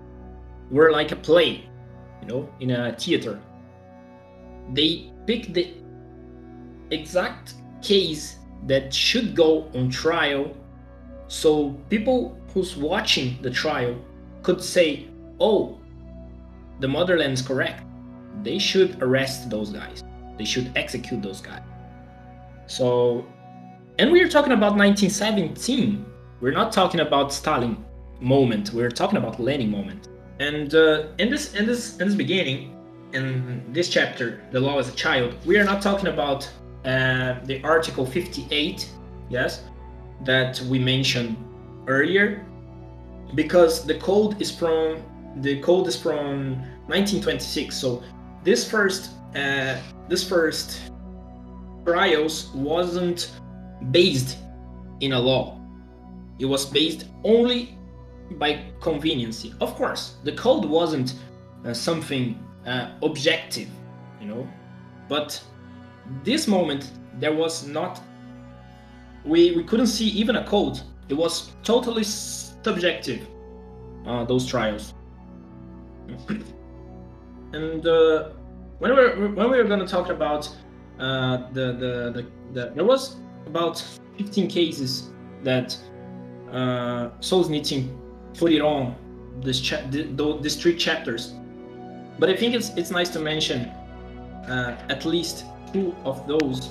were 0.70 0.92
like 0.92 1.12
a 1.12 1.16
play 1.16 1.68
you 2.20 2.28
know 2.28 2.48
in 2.60 2.70
a 2.72 2.92
theater. 2.92 3.40
They 4.74 5.12
pick 5.26 5.54
the 5.54 5.74
exact 6.90 7.54
case 7.82 8.36
that 8.66 8.92
should 8.92 9.34
go 9.34 9.70
on 9.74 9.90
trial. 9.90 10.54
So 11.28 11.70
people 11.88 12.38
who's 12.52 12.76
watching 12.76 13.40
the 13.42 13.50
trial 13.50 13.96
could 14.42 14.62
say 14.62 15.08
oh 15.38 15.78
the 16.80 16.88
motherland 16.88 17.34
is 17.34 17.42
correct. 17.42 17.82
They 18.42 18.58
should 18.58 19.02
arrest 19.02 19.50
those 19.50 19.70
guys. 19.70 20.02
They 20.38 20.44
should 20.44 20.72
execute 20.76 21.22
those 21.22 21.40
guys. 21.40 21.62
So 22.66 23.26
and 23.98 24.10
we're 24.10 24.28
talking 24.28 24.52
about 24.52 24.76
1917 24.76 26.06
we're 26.40 26.52
not 26.52 26.72
talking 26.72 27.00
about 27.00 27.32
stalin 27.32 27.84
moment. 28.20 28.72
We're 28.72 28.90
talking 28.90 29.18
about 29.18 29.38
lenin 29.38 29.70
moment. 29.70 30.08
And 30.38 30.74
uh, 30.74 31.08
in 31.18 31.30
this 31.30 31.54
in 31.54 31.66
this 31.66 31.98
in 31.98 32.06
this 32.08 32.16
beginning 32.16 32.76
in 33.12 33.64
this 33.72 33.88
chapter 33.88 34.40
the 34.52 34.60
law 34.60 34.78
as 34.78 34.88
a 34.88 34.92
child 34.92 35.34
we 35.44 35.58
are 35.58 35.64
not 35.64 35.82
talking 35.82 36.06
about 36.06 36.48
the 36.84 37.60
article 37.64 38.06
58 38.06 38.88
yes 39.28 39.62
that 40.24 40.60
we 40.62 40.78
mentioned 40.78 41.36
earlier 41.86 42.44
because 43.34 43.86
the 43.86 43.94
code 43.98 44.40
is 44.40 44.50
from 44.50 45.02
the 45.36 45.60
code 45.60 45.86
is 45.86 45.96
from 45.96 46.56
1926 46.86 47.76
so 47.76 48.02
this 48.42 48.68
first 48.68 49.10
uh, 49.34 49.76
this 50.08 50.28
first 50.28 50.90
trials 51.86 52.50
wasn't 52.54 53.30
based 53.90 54.38
in 55.00 55.12
a 55.12 55.18
law. 55.18 55.58
It 56.38 56.46
was 56.46 56.66
based 56.66 57.06
only 57.24 57.78
by 58.32 58.64
conveniency. 58.80 59.54
Of 59.60 59.74
course 59.76 60.16
the 60.24 60.32
code 60.32 60.64
wasn't 60.64 61.14
uh, 61.64 61.74
something 61.74 62.38
uh, 62.66 62.90
objective 63.02 63.68
you 64.20 64.26
know 64.26 64.46
but 65.08 65.42
this 66.24 66.46
moment 66.46 66.90
there 67.18 67.34
was 67.34 67.66
not 67.66 68.00
we 69.24 69.54
we 69.56 69.64
couldn't 69.64 69.88
see 69.88 70.06
even 70.08 70.36
a 70.36 70.46
code. 70.46 70.80
It 71.08 71.14
was 71.14 71.52
totally 71.62 72.04
subjective 72.04 73.26
uh, 74.06 74.24
those 74.24 74.46
trials. 74.46 74.94
And 77.52 77.84
uh, 77.84 78.30
when 78.78 78.94
we 78.94 78.96
were 78.96 79.28
when 79.34 79.50
we 79.50 79.58
were 79.58 79.64
going 79.64 79.80
to 79.80 79.86
talk 79.86 80.08
about 80.08 80.48
uh, 81.00 81.48
the, 81.52 81.72
the, 81.72 82.12
the 82.14 82.26
the 82.52 82.72
there 82.74 82.84
was 82.84 83.16
about 83.46 83.82
15 84.18 84.48
cases 84.48 85.10
that 85.42 85.76
uh, 86.52 87.10
Solzhenitsyn 87.20 87.88
put 88.34 88.52
it 88.52 88.60
on 88.60 88.94
this 89.42 89.60
cha- 89.60 89.84
the, 89.90 90.38
these 90.40 90.56
three 90.56 90.76
chapters. 90.76 91.34
But 92.18 92.30
I 92.30 92.36
think 92.36 92.54
it's 92.54 92.70
it's 92.76 92.92
nice 92.92 93.08
to 93.10 93.18
mention 93.18 93.62
uh, 94.48 94.76
at 94.88 95.04
least 95.04 95.44
two 95.72 95.94
of 96.04 96.26
those 96.26 96.70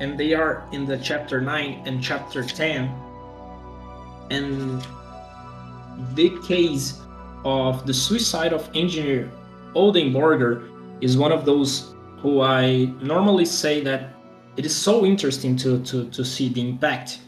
and 0.00 0.18
they 0.18 0.34
are 0.34 0.68
in 0.72 0.84
the 0.84 0.98
chapter 0.98 1.40
9 1.40 1.82
and 1.86 2.02
chapter 2.02 2.42
10 2.42 2.92
and 4.30 4.86
the 6.14 6.30
case 6.46 7.00
of 7.44 7.86
the 7.86 7.94
suicide 7.94 8.52
of 8.52 8.68
engineer 8.74 9.30
Oldenborger 9.74 10.68
is 11.00 11.16
one 11.16 11.32
of 11.32 11.44
those 11.44 11.94
who 12.18 12.40
I 12.40 12.86
normally 13.02 13.44
say 13.44 13.82
that 13.82 14.10
it 14.56 14.64
is 14.64 14.74
so 14.74 15.04
interesting 15.04 15.54
to, 15.58 15.82
to, 15.84 16.08
to 16.10 16.24
see 16.24 16.48
the 16.48 16.66
impact. 16.66 17.20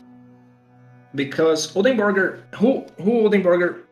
Because 1.14 1.74
Oldenborger 1.74 2.42
who 2.54 2.86
who 3.02 3.28
Oldenborger 3.28 3.84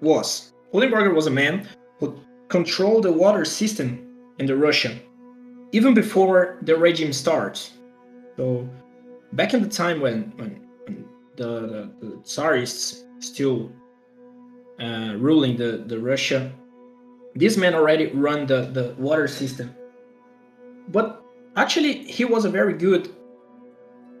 was? 0.00 0.52
Oldenborger 0.72 1.14
was 1.14 1.26
a 1.26 1.30
man 1.30 1.68
who 1.98 2.18
controlled 2.48 3.04
the 3.04 3.12
water 3.12 3.44
system 3.44 3.88
in 4.38 4.46
the 4.46 4.56
Russia 4.56 4.98
even 5.72 5.94
before 5.94 6.58
the 6.62 6.76
regime 6.76 7.12
starts 7.12 7.74
so 8.36 8.68
back 9.32 9.54
in 9.54 9.62
the 9.62 9.68
time 9.68 10.00
when, 10.00 10.32
when, 10.36 10.60
when 10.84 11.04
the, 11.36 11.90
the, 12.00 12.06
the 12.06 12.16
Tsarists 12.22 13.04
still 13.20 13.70
uh, 14.80 15.14
ruling 15.16 15.56
the, 15.56 15.84
the 15.86 15.98
Russia, 15.98 16.52
this 17.34 17.56
man 17.56 17.74
already 17.74 18.06
run 18.06 18.46
the, 18.46 18.62
the 18.62 18.94
water 18.98 19.28
system. 19.28 19.74
But 20.88 21.22
actually 21.56 22.04
he 22.04 22.24
was 22.24 22.44
a 22.44 22.50
very 22.50 22.74
good 22.74 23.14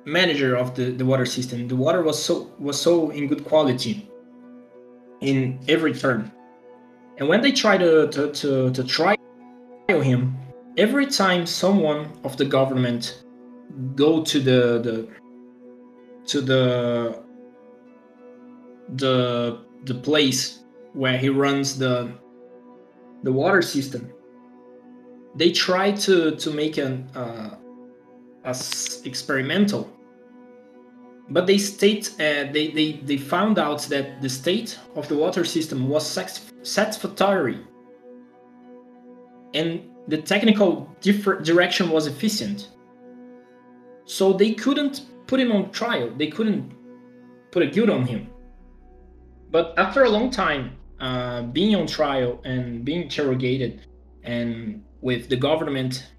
manager 0.04 0.56
of 0.56 0.74
the, 0.74 0.90
the 0.92 1.04
water 1.04 1.26
system. 1.26 1.66
The 1.66 1.76
water 1.76 2.02
was 2.02 2.22
so 2.22 2.52
was 2.58 2.80
so 2.80 3.10
in 3.10 3.26
good 3.26 3.44
quality 3.44 4.08
in 5.20 5.58
every 5.68 5.94
turn. 5.94 6.30
And 7.16 7.28
when 7.28 7.40
they 7.42 7.52
try 7.52 7.78
to, 7.78 8.08
to, 8.08 8.32
to, 8.32 8.72
to 8.72 8.84
trial 8.84 9.16
him, 9.88 10.36
every 10.76 11.06
time 11.06 11.46
someone 11.46 12.10
of 12.24 12.36
the 12.36 12.44
government 12.44 13.24
go 13.94 14.22
to 14.22 14.40
the 14.40 14.80
the 14.82 15.08
to 16.26 16.40
the 16.40 17.22
the 18.96 19.58
the 19.84 19.94
place 19.94 20.64
where 20.92 21.16
he 21.18 21.28
runs 21.28 21.78
the 21.78 22.10
the 23.22 23.32
water 23.32 23.62
system, 23.62 24.12
they 25.34 25.50
try 25.50 25.92
to 25.92 26.36
to 26.36 26.50
make 26.50 26.78
an 26.78 27.08
uh, 27.14 27.56
as 28.44 29.02
experimental, 29.04 29.90
but 31.30 31.46
they 31.46 31.58
state 31.58 32.10
uh, 32.14 32.50
they, 32.52 32.70
they 32.74 32.92
they 33.04 33.16
found 33.16 33.58
out 33.58 33.82
that 33.82 34.20
the 34.20 34.28
state 34.28 34.78
of 34.94 35.08
the 35.08 35.16
water 35.16 35.44
system 35.44 35.88
was 35.88 36.06
satisfactory, 36.62 37.60
and 39.54 39.93
the 40.08 40.18
technical 40.18 40.94
direction 41.42 41.90
was 41.90 42.06
efficient. 42.06 42.70
So 44.04 44.32
they 44.32 44.52
couldn't 44.52 45.02
put 45.26 45.40
him 45.40 45.50
on 45.52 45.70
trial. 45.70 46.10
They 46.16 46.26
couldn't 46.28 46.72
put 47.50 47.62
a 47.62 47.66
guilt 47.66 47.90
on 47.90 48.06
him. 48.06 48.28
But 49.50 49.74
after 49.78 50.04
a 50.04 50.08
long 50.08 50.30
time 50.30 50.76
uh, 51.00 51.42
being 51.42 51.74
on 51.74 51.86
trial 51.86 52.40
and 52.44 52.84
being 52.84 53.02
interrogated, 53.02 53.86
and 54.24 54.82
with 55.00 55.28
the 55.28 55.36
government 55.36 56.10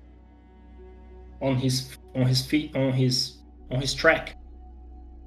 on 1.41 1.55
his 1.55 1.97
on 2.15 2.25
his 2.25 2.45
feet 2.45 2.75
on 2.75 2.93
his 2.93 3.37
on 3.71 3.81
his 3.81 3.93
track, 3.93 4.37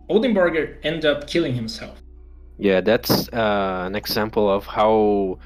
Oldenborger 0.09 0.79
ended 0.83 1.05
up 1.05 1.27
killing 1.27 1.55
himself. 1.55 2.01
Yeah, 2.59 2.81
that's 2.81 3.29
uh, 3.29 3.85
an 3.87 3.95
example 3.95 4.51
of 4.51 4.67
how 4.67 5.39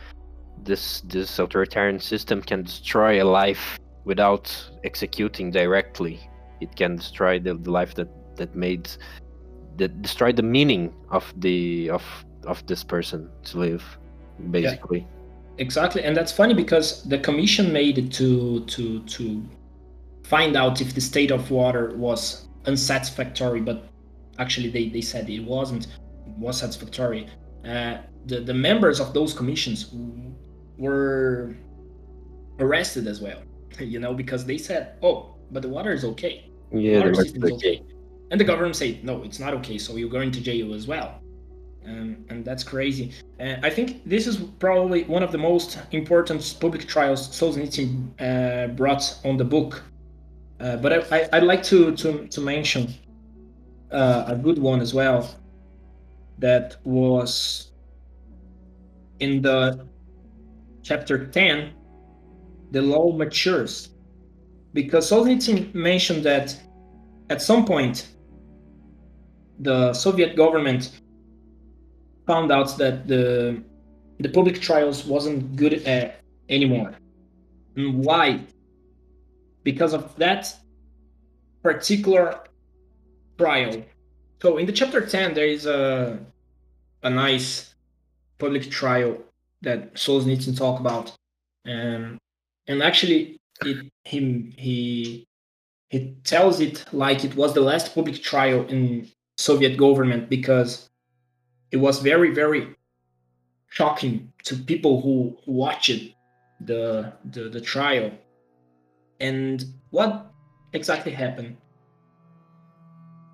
this 0.64 1.02
this 1.02 1.38
authoritarian 1.38 1.98
system 2.00 2.42
can 2.42 2.62
destroy 2.62 3.22
a 3.22 3.24
life 3.24 3.78
without 4.04 4.70
executing 4.84 5.50
directly. 5.50 6.20
It 6.60 6.74
can 6.76 6.96
destroy 6.96 7.38
the, 7.38 7.54
the 7.54 7.70
life 7.70 7.94
that 7.94 8.08
that 8.36 8.54
made 8.54 8.90
that 9.76 10.02
destroyed 10.02 10.36
the 10.36 10.42
meaning 10.42 10.92
of 11.10 11.32
the 11.36 11.90
of 11.90 12.04
of 12.46 12.64
this 12.66 12.84
person 12.84 13.30
to 13.44 13.58
live 13.58 13.98
basically. 14.50 15.00
Yeah, 15.00 15.06
exactly 15.58 16.02
and 16.02 16.16
that's 16.16 16.32
funny 16.32 16.54
because 16.54 17.04
the 17.04 17.18
commission 17.18 17.72
made 17.72 17.98
it 17.98 18.12
to 18.12 18.64
to 18.64 19.00
to 19.04 19.44
find 20.24 20.56
out 20.56 20.80
if 20.80 20.94
the 20.94 21.00
state 21.00 21.30
of 21.30 21.50
water 21.50 21.94
was 21.96 22.48
unsatisfactory 22.66 23.60
but 23.60 23.88
actually 24.38 24.70
they, 24.70 24.88
they 24.88 25.00
said 25.00 25.28
it 25.28 25.44
wasn't. 25.44 25.86
Was 26.38 26.58
satisfactory. 26.58 27.26
Uh, 27.64 27.98
the, 28.26 28.40
the 28.40 28.54
members 28.54 29.00
of 29.00 29.12
those 29.12 29.34
commissions 29.34 29.92
were 30.78 31.56
arrested 32.58 33.06
as 33.06 33.20
well 33.20 33.42
you 33.78 33.98
know 33.98 34.12
because 34.14 34.44
they 34.44 34.58
said 34.58 34.96
oh 35.02 35.34
but 35.50 35.62
the 35.62 35.68
water 35.68 35.92
is 35.92 36.04
okay. 36.04 36.50
Yeah 36.72 36.94
the 36.94 36.98
water 37.00 37.14
system 37.14 37.44
is 37.44 37.52
okay. 37.52 37.82
and 38.30 38.40
the 38.40 38.44
government 38.44 38.76
said 38.76 39.04
no 39.04 39.22
it's 39.22 39.38
not 39.38 39.54
okay 39.54 39.78
so 39.78 39.96
you're 39.96 40.10
going 40.10 40.30
to 40.32 40.40
jail 40.40 40.74
as 40.74 40.86
well. 40.86 41.18
Um, 41.84 42.24
and 42.28 42.44
that's 42.44 42.62
crazy. 42.62 43.12
Uh, 43.40 43.56
i 43.62 43.68
think 43.68 44.02
this 44.06 44.26
is 44.28 44.36
probably 44.60 45.02
one 45.04 45.24
of 45.24 45.32
the 45.32 45.38
most 45.38 45.78
important 45.90 46.56
public 46.60 46.86
trials 46.86 47.28
solzhenitsyn 47.28 47.90
uh, 48.20 48.68
brought 48.68 49.04
on 49.24 49.36
the 49.36 49.44
book. 49.44 49.82
Uh, 50.60 50.76
but 50.76 51.12
I, 51.12 51.28
would 51.32 51.48
like 51.48 51.64
to, 51.64 51.90
to, 51.96 52.28
to 52.28 52.40
mention 52.40 52.94
uh, 53.90 54.24
a 54.28 54.36
good 54.36 54.58
one 54.58 54.80
as 54.80 54.94
well 54.94 55.28
that 56.38 56.76
was 56.84 57.72
in 59.18 59.42
the 59.42 59.86
chapter 60.82 61.26
10 61.26 61.72
the 62.70 62.82
law 62.82 63.12
matures 63.12 63.90
because 64.72 65.10
solzhenitsyn 65.10 65.74
mentioned 65.74 66.24
that 66.24 66.56
at 67.30 67.40
some 67.40 67.64
point 67.64 68.08
the 69.60 69.92
Soviet 69.92 70.36
government 70.36 71.00
found 72.26 72.50
out 72.50 72.76
that 72.78 73.06
the 73.06 73.62
the 74.18 74.28
public 74.28 74.60
trials 74.60 75.04
wasn't 75.04 75.56
good 75.56 75.74
at 75.86 76.20
anymore. 76.48 76.92
And 77.76 78.04
why? 78.04 78.40
Because 79.64 79.94
of 79.94 80.14
that 80.16 80.54
particular 81.62 82.40
trial. 83.38 83.82
So 84.40 84.58
in 84.58 84.66
the 84.66 84.72
chapter 84.72 85.00
10 85.04 85.34
there 85.34 85.46
is 85.46 85.66
a 85.66 86.18
a 87.02 87.10
nice 87.10 87.74
public 88.38 88.70
trial 88.70 89.18
that 89.62 89.94
Solzhenitsyn 89.94 90.56
talk 90.56 90.80
about. 90.80 91.16
Um, 91.66 92.18
and 92.66 92.82
actually 92.82 93.40
it, 93.64 93.90
he 94.04 94.52
he 94.56 95.26
he 95.90 96.16
tells 96.24 96.60
it 96.60 96.84
like 96.92 97.24
it 97.24 97.34
was 97.36 97.54
the 97.54 97.60
last 97.60 97.94
public 97.94 98.22
trial 98.22 98.66
in 98.68 99.08
Soviet 99.36 99.76
government 99.76 100.28
because 100.28 100.90
it 101.70 101.76
was 101.76 102.00
very 102.00 102.34
very 102.34 102.74
shocking 103.68 104.32
to 104.44 104.56
people 104.56 105.00
who 105.00 105.36
watched 105.46 106.14
the 106.60 107.12
the, 107.30 107.48
the 107.48 107.60
trial. 107.60 108.10
And 109.20 109.64
what 109.90 110.32
exactly 110.72 111.12
happened? 111.12 111.56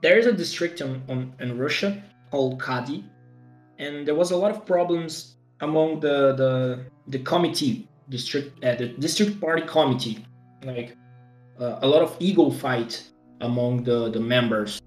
There 0.03 0.19
is 0.19 0.27
a 0.27 0.33
district 0.33 0.81
on, 0.83 1.03
on, 1.09 1.35
in 1.41 1.59
Russia 1.59 2.03
called 2.31 2.61
Kadi, 2.61 3.05
and 3.79 4.07
there 4.07 4.15
was 4.15 4.31
a 4.31 4.37
lot 4.37 4.51
of 4.51 4.65
problems 4.67 5.38
among 5.61 6.01
the 6.01 6.35
the, 6.35 6.85
the 7.09 7.19
committee 7.21 7.89
district 8.09 8.65
uh, 8.65 8.75
the 8.77 8.89
district 8.89 9.41
party 9.41 9.63
committee, 9.63 10.25
like 10.65 10.97
uh, 11.61 11.79
a 11.83 11.87
lot 11.87 12.03
of 12.03 12.17
ego 12.21 12.51
fight 12.51 13.03
among 13.41 13.85
the 13.85 14.11
the 14.11 14.21
members. 14.21 14.81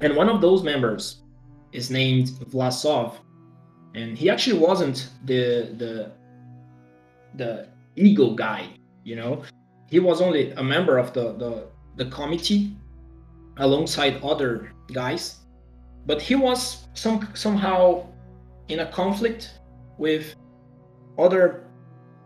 And 0.00 0.14
one 0.14 0.28
of 0.28 0.40
those 0.40 0.62
members 0.62 1.22
is 1.72 1.90
named 1.90 2.28
Vlasov, 2.50 3.14
and 3.94 4.16
he 4.16 4.30
actually 4.30 4.58
wasn't 4.58 5.08
the 5.24 5.74
the 5.78 6.12
the 7.36 7.68
ego 7.96 8.34
guy, 8.34 8.68
you 9.04 9.16
know. 9.16 9.42
He 9.88 10.00
was 10.00 10.20
only 10.20 10.50
a 10.52 10.62
member 10.62 10.98
of 10.98 11.12
the 11.12 11.32
the, 11.32 11.68
the 11.96 12.10
committee 12.10 12.76
alongside 13.58 14.20
other 14.22 14.72
guys, 14.92 15.36
but 16.06 16.20
he 16.20 16.34
was 16.34 16.88
some 16.94 17.28
somehow 17.34 18.06
in 18.68 18.80
a 18.80 18.86
conflict 18.86 19.60
with 19.98 20.34
other 21.18 21.64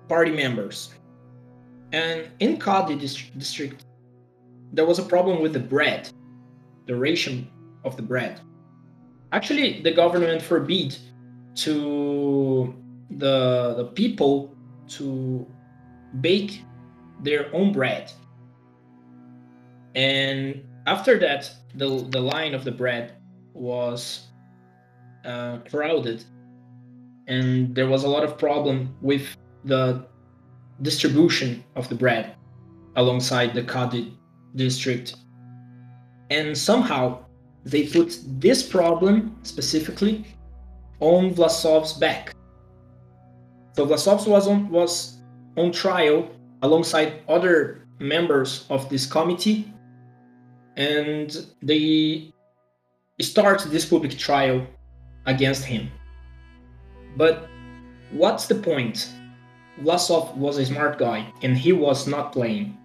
party 0.09 0.33
members. 0.33 0.95
And 1.93 2.29
in 2.39 2.57
Kadi 2.57 2.95
district, 2.97 3.85
there 4.73 4.87
was 4.87 4.99
a 4.99 5.03
problem 5.03 5.43
with 5.43 5.53
the 5.53 5.61
bread, 5.61 6.11
the 6.87 6.95
ration 6.95 7.51
of 7.85 7.97
the 7.97 8.03
bread. 8.03 8.41
Actually, 9.33 9.81
the 9.83 9.93
government 9.93 10.43
forbid 10.43 10.97
to 11.57 12.75
the 13.11 13.75
the 13.77 13.85
people 13.95 14.55
to 14.89 15.47
bake 16.21 16.64
their 17.23 17.55
own 17.55 17.73
bread. 17.73 18.12
And 19.95 20.62
after 20.87 21.18
that, 21.18 21.51
the 21.75 22.07
the 22.11 22.21
line 22.21 22.55
of 22.55 22.64
the 22.64 22.73
bread 22.73 23.14
was 23.53 24.29
uh, 25.25 25.59
crowded, 25.71 26.25
and 27.31 27.72
there 27.74 27.87
was 27.87 28.03
a 28.03 28.09
lot 28.09 28.24
of 28.24 28.37
problem 28.37 28.95
with 29.01 29.22
the 29.64 30.05
distribution 30.83 31.64
of 31.76 31.89
the 31.89 31.95
bread 31.95 32.35
alongside 32.97 33.55
the 33.55 33.62
Kadi 33.62 34.18
district. 34.57 35.14
And 36.31 36.59
somehow 36.59 37.24
they 37.64 37.87
put 37.87 38.18
this 38.41 38.62
problem 38.62 39.37
specifically 39.43 40.26
on 40.99 41.33
Vlasov's 41.33 41.93
back. 41.93 42.35
So 43.74 43.87
Vlasov 43.87 44.26
was 44.26 44.49
on 44.49 44.68
was 44.68 45.18
on 45.57 45.70
trial 45.70 46.28
alongside 46.62 47.22
other 47.28 47.87
members 48.01 48.66
of 48.70 48.89
this 48.89 49.07
committee, 49.07 49.72
and 50.76 51.47
they 51.62 52.33
start 53.20 53.64
this 53.70 53.85
public 53.85 54.18
trial 54.18 54.66
against 55.26 55.64
him. 55.64 55.91
But 57.17 57.49
what's 58.11 58.47
the 58.47 58.55
point? 58.55 59.11
Vlasov 59.81 60.37
was 60.37 60.59
a 60.59 60.67
smart 60.67 60.99
guy, 60.99 61.33
and 61.43 61.57
he 61.57 61.73
was 61.73 62.07
not 62.07 62.33
playing. 62.33 62.77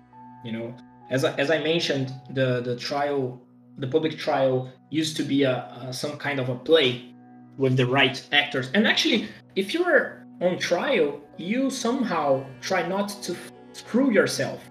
You 0.44 0.52
know, 0.52 0.76
as 1.10 1.26
I, 1.26 1.34
as 1.36 1.52
I 1.52 1.60
mentioned, 1.60 2.14
the 2.30 2.62
the 2.62 2.76
trial 2.76 3.42
the 3.78 3.88
public 3.88 4.18
trial 4.18 4.72
used 4.90 5.18
to 5.18 5.24
be 5.24 5.44
a, 5.44 5.56
a, 5.82 5.94
some 5.94 6.18
kind 6.18 6.40
of 6.40 6.50
a 6.50 6.56
play 6.56 7.14
with 7.58 7.76
the 7.76 7.86
right 7.86 8.26
actors. 8.32 8.70
And 8.74 8.88
actually, 8.88 9.28
if 9.56 9.74
you're 9.74 10.26
on 10.42 10.58
trial, 10.58 11.22
you 11.38 11.70
somehow 11.70 12.46
try 12.62 12.88
not 12.88 13.10
to 13.24 13.36
screw 13.74 14.12
yourself. 14.12 14.62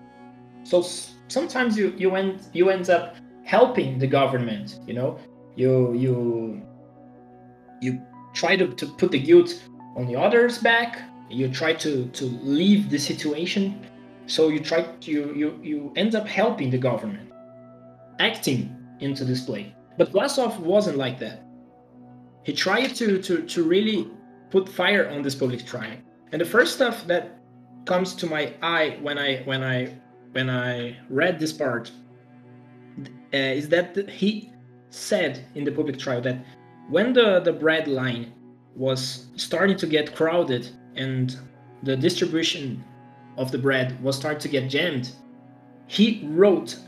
So 0.63 0.83
sometimes 1.29 1.77
you 1.77 1.95
you 1.97 2.17
end 2.17 2.41
you 2.53 2.71
end 2.71 2.89
up 2.91 3.17
helping 3.45 3.99
the 3.99 4.07
government. 4.07 4.81
You 4.87 4.95
know, 4.95 5.19
you 5.57 5.93
you 5.95 6.63
you 7.81 8.01
try 8.35 8.57
to, 8.57 8.68
to 8.74 8.87
put 8.87 9.11
the 9.11 9.18
guilt 9.18 9.62
on 9.97 10.07
the 10.07 10.16
others 10.16 10.59
back. 10.59 11.03
You 11.30 11.49
try 11.49 11.72
to 11.74 12.07
to 12.07 12.24
leave 12.24 12.91
the 12.91 12.99
situation. 12.99 13.87
So 14.26 14.49
you 14.49 14.61
try 14.61 14.82
to 14.82 15.11
you 15.11 15.35
you, 15.35 15.59
you 15.62 15.93
end 15.97 16.14
up 16.14 16.26
helping 16.26 16.70
the 16.70 16.78
government, 16.78 17.30
acting 18.18 18.76
into 19.01 19.24
this 19.24 19.41
play 19.45 19.74
But 19.99 20.12
Vlasov 20.12 20.59
wasn't 20.59 20.99
like 20.99 21.18
that. 21.18 21.43
He 22.45 22.53
tried 22.53 22.95
to, 22.97 23.20
to, 23.22 23.43
to 23.43 23.62
really 23.62 24.09
put 24.51 24.68
fire 24.68 25.09
on 25.09 25.22
this 25.22 25.35
public 25.35 25.64
trial. 25.66 25.97
And 26.30 26.41
the 26.41 26.45
first 26.45 26.74
stuff 26.74 27.07
that 27.07 27.41
comes 27.87 28.14
to 28.14 28.26
my 28.26 28.53
eye 28.62 28.99
when 29.03 29.18
I 29.18 29.39
when 29.45 29.62
I 29.62 29.95
when 30.32 30.51
I 30.51 30.97
read 31.09 31.39
this 31.39 31.53
part 31.53 31.91
uh, 32.99 33.39
is 33.61 33.68
that 33.68 34.09
he 34.09 34.51
said 34.91 35.45
in 35.55 35.64
the 35.64 35.72
public 35.72 35.99
trial 35.99 36.20
that 36.22 36.45
when 36.89 37.12
the 37.12 37.41
the 37.41 37.53
bread 37.53 37.89
line 37.89 38.32
was 38.74 39.26
starting 39.37 39.76
to 39.76 39.87
get 39.87 40.14
crowded 40.14 40.68
and 40.97 41.39
the 41.82 41.97
distribution 41.97 42.85
of 43.37 43.51
the 43.51 43.59
bread 43.59 44.03
was 44.03 44.16
starting 44.16 44.41
to 44.41 44.49
get 44.49 44.68
jammed, 44.68 45.11
he 45.87 46.22
wrote 46.24 46.78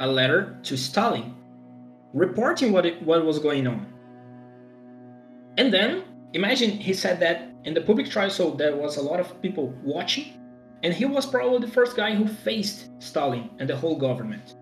a 0.00 0.06
letter 0.06 0.58
to 0.62 0.76
Stalin 0.76 1.34
reporting 2.12 2.72
what 2.72 2.84
it, 2.86 3.02
what 3.02 3.24
was 3.24 3.38
going 3.38 3.66
on. 3.66 3.86
And 5.58 5.72
then 5.72 6.04
imagine 6.32 6.70
he 6.70 6.92
said 6.94 7.20
that 7.20 7.52
in 7.64 7.74
the 7.74 7.80
public 7.80 8.10
trial, 8.10 8.30
so 8.30 8.50
there 8.50 8.74
was 8.76 8.96
a 8.96 9.02
lot 9.02 9.20
of 9.20 9.40
people 9.42 9.68
watching, 9.82 10.26
and 10.82 10.92
he 10.92 11.04
was 11.04 11.26
probably 11.26 11.60
the 11.60 11.72
first 11.72 11.96
guy 11.96 12.14
who 12.14 12.26
faced 12.26 12.90
Stalin 13.00 13.50
and 13.58 13.68
the 13.68 13.76
whole 13.76 13.96
government. 13.96 14.56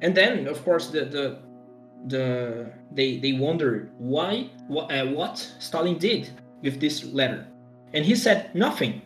And 0.00 0.14
then, 0.14 0.46
of 0.48 0.64
course, 0.64 0.88
the 0.88 1.04
the, 1.04 1.38
the 2.06 2.70
they 2.92 3.18
they 3.18 3.32
wondered 3.32 3.90
why 3.98 4.50
what, 4.68 4.92
uh, 4.92 5.06
what 5.06 5.38
Stalin 5.58 5.98
did 5.98 6.30
with 6.62 6.80
this 6.80 7.04
letter, 7.04 7.46
and 7.92 8.04
he 8.04 8.14
said 8.14 8.54
nothing. 8.54 9.02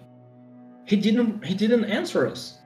He 0.84 0.96
didn't 0.96 1.44
he 1.44 1.54
didn't 1.54 1.84
answer 1.84 2.26
us. 2.26 2.58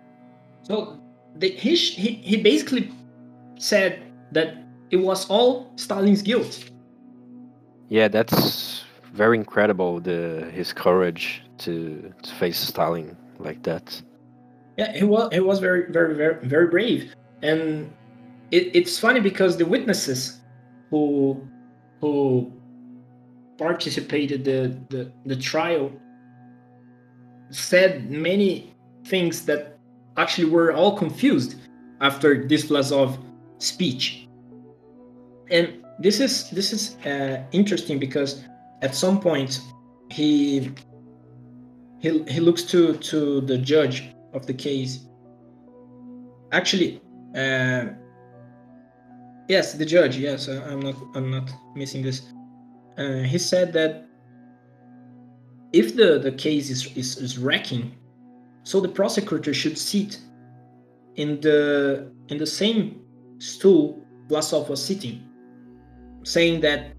So 0.62 0.98
they, 1.36 1.50
he, 1.50 1.74
he 1.76 2.14
he 2.14 2.36
basically 2.36 2.90
said 3.56 4.02
that 4.32 4.56
it 4.90 4.96
was 4.96 5.28
all 5.28 5.72
Stalin's 5.76 6.22
guilt. 6.22 6.70
Yeah, 7.88 8.08
that's 8.08 8.84
very 9.12 9.36
incredible. 9.36 10.00
The 10.00 10.50
his 10.52 10.72
courage 10.72 11.42
to 11.58 12.12
to 12.22 12.34
face 12.34 12.58
Stalin 12.58 13.16
like 13.38 13.62
that. 13.64 14.00
Yeah, 14.78 14.92
he 14.92 15.04
was 15.04 15.28
he 15.32 15.40
was 15.40 15.58
very 15.58 15.90
very 15.92 16.14
very 16.14 16.46
very 16.46 16.68
brave, 16.68 17.14
and 17.42 17.92
it, 18.52 18.76
it's 18.76 18.98
funny 18.98 19.18
because 19.18 19.56
the 19.56 19.66
witnesses 19.66 20.40
who 20.90 21.48
who 22.00 22.52
participated 23.58 24.44
the, 24.44 24.78
the 24.90 25.12
the 25.26 25.36
trial 25.36 25.90
said 27.50 28.10
many 28.10 28.74
things 29.06 29.44
that 29.46 29.78
actually 30.16 30.48
were 30.48 30.72
all 30.72 30.96
confused 30.96 31.56
after 32.00 32.46
this 32.46 32.66
Vlasov 32.66 33.18
speech. 33.58 34.28
And 35.50 35.82
this 35.98 36.20
is 36.20 36.50
this 36.50 36.72
is 36.72 36.96
uh, 37.06 37.42
interesting 37.52 37.98
because 37.98 38.44
at 38.82 38.94
some 38.94 39.18
point 39.20 39.60
he 40.10 40.72
he 42.00 42.22
he 42.24 42.40
looks 42.40 42.62
to 42.64 42.96
to 42.98 43.40
the 43.40 43.56
judge 43.56 44.14
of 44.34 44.46
the 44.46 44.54
case. 44.54 45.06
Actually, 46.52 47.00
uh, 47.34 47.86
yes, 49.48 49.74
the 49.74 49.84
judge. 49.84 50.16
Yes, 50.16 50.48
I'm 50.48 50.80
not 50.80 50.96
I'm 51.14 51.30
not 51.30 51.50
missing 51.74 52.02
this. 52.02 52.22
Uh, 52.98 53.22
he 53.22 53.38
said 53.38 53.72
that 53.72 54.06
if 55.72 55.96
the 55.96 56.18
the 56.18 56.32
case 56.32 56.70
is, 56.70 56.86
is 56.96 57.16
is 57.16 57.38
wrecking, 57.38 57.94
so 58.62 58.80
the 58.80 58.88
prosecutor 58.88 59.54
should 59.54 59.78
sit 59.78 60.18
in 61.16 61.40
the 61.40 62.10
in 62.28 62.38
the 62.38 62.46
same 62.46 63.02
stool 63.38 64.06
Vlasov 64.28 64.68
was 64.68 64.84
sitting, 64.84 65.28
saying 66.22 66.60
that 66.60 66.92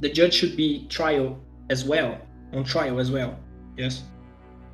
the 0.00 0.08
judge 0.08 0.34
should 0.34 0.56
be 0.56 0.86
trial 0.88 1.38
as 1.70 1.84
well, 1.84 2.18
on 2.52 2.64
trial 2.64 2.98
as 3.00 3.10
well. 3.10 3.38
Yes, 3.76 4.04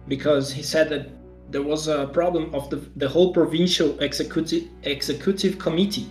because 0.09 0.53
he 0.53 0.63
said 0.63 0.89
that 0.91 1.11
there 1.51 1.63
was 1.63 1.89
a 1.89 2.07
problem 2.09 2.55
of 2.55 2.71
the, 2.71 2.77
the 2.97 3.09
whole 3.09 3.33
provincial 3.33 3.99
executive 4.01 4.69
executive 4.83 5.59
committee, 5.59 6.09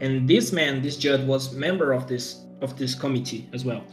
and 0.00 0.28
this 0.28 0.52
man, 0.52 0.82
this 0.82 0.96
judge, 0.96 1.22
was 1.22 1.54
member 1.54 1.92
of 1.92 2.06
this 2.06 2.44
of 2.62 2.76
this 2.78 2.94
committee 2.94 3.48
as 3.52 3.64
well. 3.64 3.84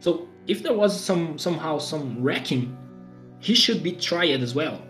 So 0.00 0.28
if 0.46 0.62
there 0.62 0.74
was 0.74 0.98
some 0.98 1.38
somehow 1.38 1.78
some 1.78 2.22
wrecking, 2.22 2.76
he 3.40 3.54
should 3.54 3.82
be 3.82 3.92
tried 3.92 4.42
as 4.42 4.54
well. 4.54 4.82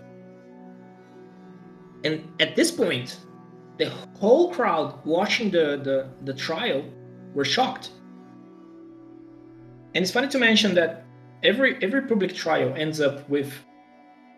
And 2.04 2.28
at 2.40 2.56
this 2.56 2.70
point, 2.70 3.18
the 3.78 3.90
whole 4.18 4.52
crowd 4.52 5.04
watching 5.04 5.50
the, 5.50 5.80
the, 5.82 6.08
the 6.24 6.34
trial 6.34 6.84
were 7.34 7.44
shocked. 7.44 7.90
And 9.94 10.02
it's 10.02 10.12
funny 10.12 10.28
to 10.28 10.38
mention 10.38 10.74
that 10.74 11.04
every 11.42 11.82
every 11.82 12.02
public 12.02 12.34
trial 12.34 12.72
ends 12.76 13.00
up 13.00 13.28
with 13.28 13.52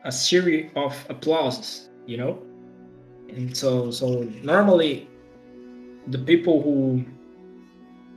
a 0.04 0.12
series 0.12 0.70
of 0.76 0.94
applauses, 1.08 1.90
you 2.06 2.16
know? 2.16 2.42
And 3.28 3.56
so 3.56 3.90
so 3.90 4.22
normally 4.42 5.08
the 6.08 6.18
people 6.18 6.62
who 6.62 7.04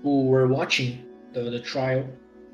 who 0.04 0.26
were 0.26 0.48
watching 0.48 1.06
the, 1.34 1.42
the 1.42 1.60
trial 1.60 2.04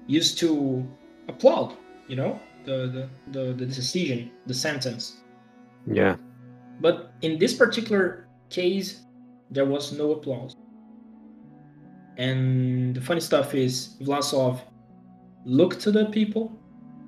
used 0.07 0.37
to 0.39 0.85
applaud, 1.27 1.75
you 2.07 2.15
know, 2.15 2.39
the, 2.65 3.09
the, 3.31 3.31
the, 3.31 3.53
the 3.53 3.65
decision, 3.65 4.31
the 4.45 4.53
sentence. 4.53 5.17
Yeah. 5.85 6.17
But 6.81 7.13
in 7.21 7.39
this 7.39 7.53
particular 7.53 8.27
case, 8.49 9.01
there 9.49 9.65
was 9.65 9.93
no 9.93 10.11
applause. 10.11 10.55
And 12.17 12.95
the 12.95 13.01
funny 13.01 13.21
stuff 13.21 13.53
is, 13.55 13.95
Vlasov 14.01 14.59
looked 15.45 15.79
to 15.81 15.91
the 15.91 16.05
people 16.05 16.51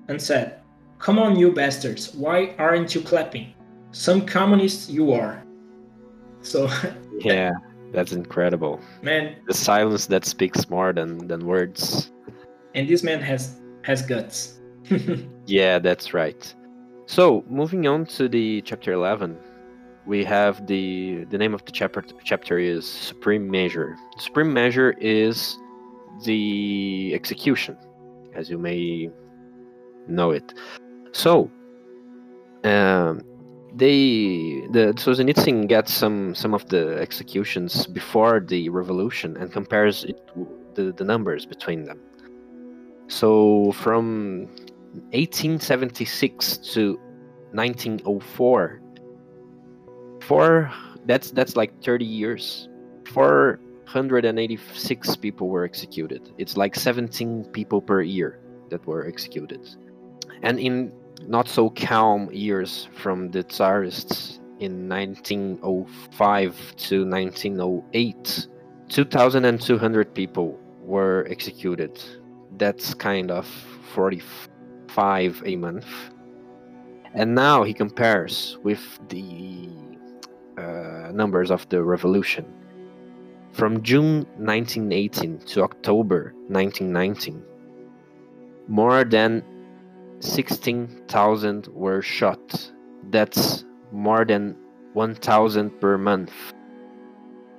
and 0.07 0.21
said, 0.21 0.61
Come 0.99 1.17
on, 1.17 1.37
you 1.37 1.53
bastards, 1.53 2.13
why 2.13 2.55
aren't 2.57 2.93
you 2.93 3.01
clapping? 3.01 3.53
Some 3.91 4.25
communists 4.25 4.89
you 4.89 5.13
are. 5.13 5.43
So. 6.41 6.69
yeah, 7.19 7.51
that's 7.91 8.11
incredible. 8.11 8.79
Man. 9.01 9.35
The 9.47 9.53
silence 9.53 10.07
that 10.07 10.25
speaks 10.25 10.69
more 10.69 10.93
than, 10.93 11.27
than 11.27 11.45
words. 11.45 12.11
And 12.75 12.87
this 12.87 13.03
man 13.03 13.21
has 13.21 13.59
has 13.83 14.01
guts. 14.01 14.59
yeah, 15.45 15.79
that's 15.79 16.13
right. 16.13 16.53
So, 17.05 17.43
moving 17.49 17.87
on 17.87 18.05
to 18.17 18.29
the 18.29 18.61
chapter 18.61 18.93
11, 18.93 19.37
we 20.09 20.23
have 20.23 20.65
the 20.67 21.25
the 21.29 21.37
name 21.37 21.53
of 21.53 21.63
the 21.65 21.71
chapter 21.71 22.03
chapter 22.23 22.57
is 22.57 22.85
supreme 22.85 23.49
measure 23.49 23.95
supreme 24.17 24.51
measure 24.51 24.91
is 24.99 25.57
the 26.23 27.11
execution 27.13 27.77
as 28.33 28.49
you 28.49 28.57
may 28.57 29.09
know 30.07 30.31
it 30.31 30.53
so 31.11 31.49
um, 32.63 33.21
they 33.75 34.67
the 34.71 34.93
Solzhenitsyn 34.95 35.67
gets 35.67 35.93
some 35.93 36.35
some 36.35 36.53
of 36.53 36.67
the 36.69 36.97
executions 36.99 37.87
before 37.87 38.39
the 38.39 38.69
revolution 38.69 39.37
and 39.37 39.51
compares 39.51 40.03
it 40.03 40.19
the, 40.75 40.91
the 40.91 41.03
numbers 41.03 41.45
between 41.45 41.85
them. 41.85 41.99
So 43.07 43.71
from 43.73 44.47
1876 45.11 46.57
to 46.73 46.99
1904 47.53 48.81
four 50.21 50.71
that's 51.05 51.31
that's 51.31 51.55
like 51.55 51.83
30 51.83 52.05
years. 52.05 52.69
486 53.07 55.15
people 55.15 55.49
were 55.49 55.63
executed. 55.63 56.31
It's 56.37 56.55
like 56.55 56.75
17 56.75 57.45
people 57.45 57.81
per 57.81 58.01
year 58.01 58.39
that 58.69 58.85
were 58.85 59.07
executed. 59.07 59.67
And 60.43 60.59
in 60.59 60.91
not 61.27 61.47
so 61.47 61.69
calm 61.69 62.29
years 62.31 62.87
from 62.95 63.29
the 63.31 63.43
tsarists 63.43 64.39
in 64.59 64.89
1905 64.89 66.75
to 66.77 67.05
1908 67.05 68.47
2200 68.89 70.13
people 70.15 70.59
were 70.81 71.25
executed. 71.29 72.01
That's 72.57 72.93
kind 72.95 73.29
of 73.31 73.45
45 73.93 75.43
a 75.45 75.55
month. 75.55 75.85
And 77.13 77.35
now 77.35 77.63
he 77.63 77.73
compares 77.73 78.57
with 78.63 78.99
the 79.09 79.69
uh, 80.57 81.11
numbers 81.13 81.51
of 81.51 81.67
the 81.69 81.83
revolution. 81.83 82.45
From 83.51 83.81
June 83.83 84.25
1918 84.37 85.39
to 85.39 85.63
October 85.63 86.33
1919, 86.47 87.43
more 88.67 89.03
than 89.03 89.43
16,000 90.19 91.67
were 91.67 92.01
shot. 92.01 92.71
That's 93.09 93.65
more 93.91 94.25
than 94.25 94.55
1,000 94.93 95.79
per 95.79 95.97
month. 95.97 96.31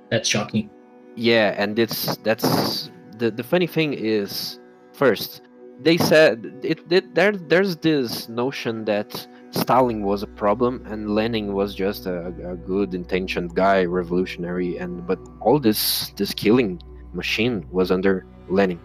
That's 0.09 0.27
shocking. 0.27 0.69
Yeah, 1.15 1.55
and 1.57 1.77
it's 1.77 2.17
that's 2.17 2.89
the 3.17 3.31
the 3.31 3.43
funny 3.43 3.67
thing 3.67 3.93
is 3.93 4.59
first 4.93 5.41
they 5.83 5.97
said 5.97 6.59
it, 6.63 6.79
it 6.91 7.15
there 7.15 7.31
there's 7.31 7.75
this 7.77 8.29
notion 8.29 8.85
that 8.85 9.27
Stalin 9.51 10.03
was 10.03 10.23
a 10.23 10.27
problem 10.27 10.85
and 10.85 11.13
Lenin 11.15 11.53
was 11.53 11.75
just 11.75 12.05
a, 12.05 12.27
a, 12.27 12.55
good 12.55 12.93
intentioned 12.93 13.53
guy, 13.53 13.83
revolutionary, 13.83 14.77
and 14.77 15.05
but 15.05 15.19
all 15.41 15.59
this 15.59 16.09
this 16.15 16.33
killing 16.33 16.81
machine 17.13 17.65
was 17.71 17.91
under 17.91 18.25
Lenin. 18.47 18.79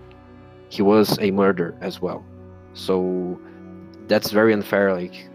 He 0.68 0.82
was 0.82 1.18
a 1.20 1.30
murderer 1.30 1.76
as 1.80 2.00
well. 2.00 2.24
So 2.74 3.38
that's 4.08 4.30
very 4.30 4.52
unfair. 4.52 4.92
Like 4.92 5.28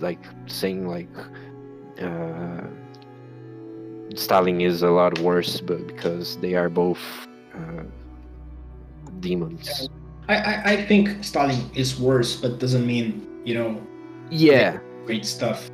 like 0.00 0.24
saying 0.46 0.88
like 0.88 1.08
uh, 2.00 2.62
Stalin 4.14 4.60
is 4.60 4.82
a 4.82 4.90
lot 4.90 5.18
worse, 5.20 5.60
but 5.60 5.86
because 5.86 6.36
they 6.38 6.54
are 6.54 6.68
both 6.68 7.00
uh, 7.54 7.84
demons. 9.20 9.88
I, 10.28 10.36
I 10.36 10.62
I 10.72 10.84
think 10.86 11.22
Stalin 11.24 11.70
is 11.74 11.98
worse, 11.98 12.36
but 12.36 12.58
doesn't 12.58 12.86
mean 12.86 13.26
you 13.44 13.54
know 13.54 13.80
Yeah, 14.30 14.78
great 15.06 15.24
stuff. 15.26 15.68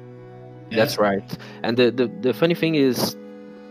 that's 0.71 0.99
right. 0.99 1.25
And 1.63 1.77
the 1.77 1.91
the, 1.91 2.07
the 2.21 2.33
funny 2.35 2.55
thing 2.55 2.75
is, 2.75 3.17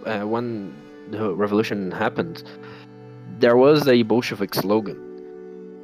uh, 0.06 0.22
when 0.22 0.74
the 1.12 1.34
revolution 1.34 1.92
happened, 1.92 2.44
there 3.40 3.58
was 3.58 3.88
a 3.88 4.04
Bolshevik 4.04 4.54
slogan 4.56 4.98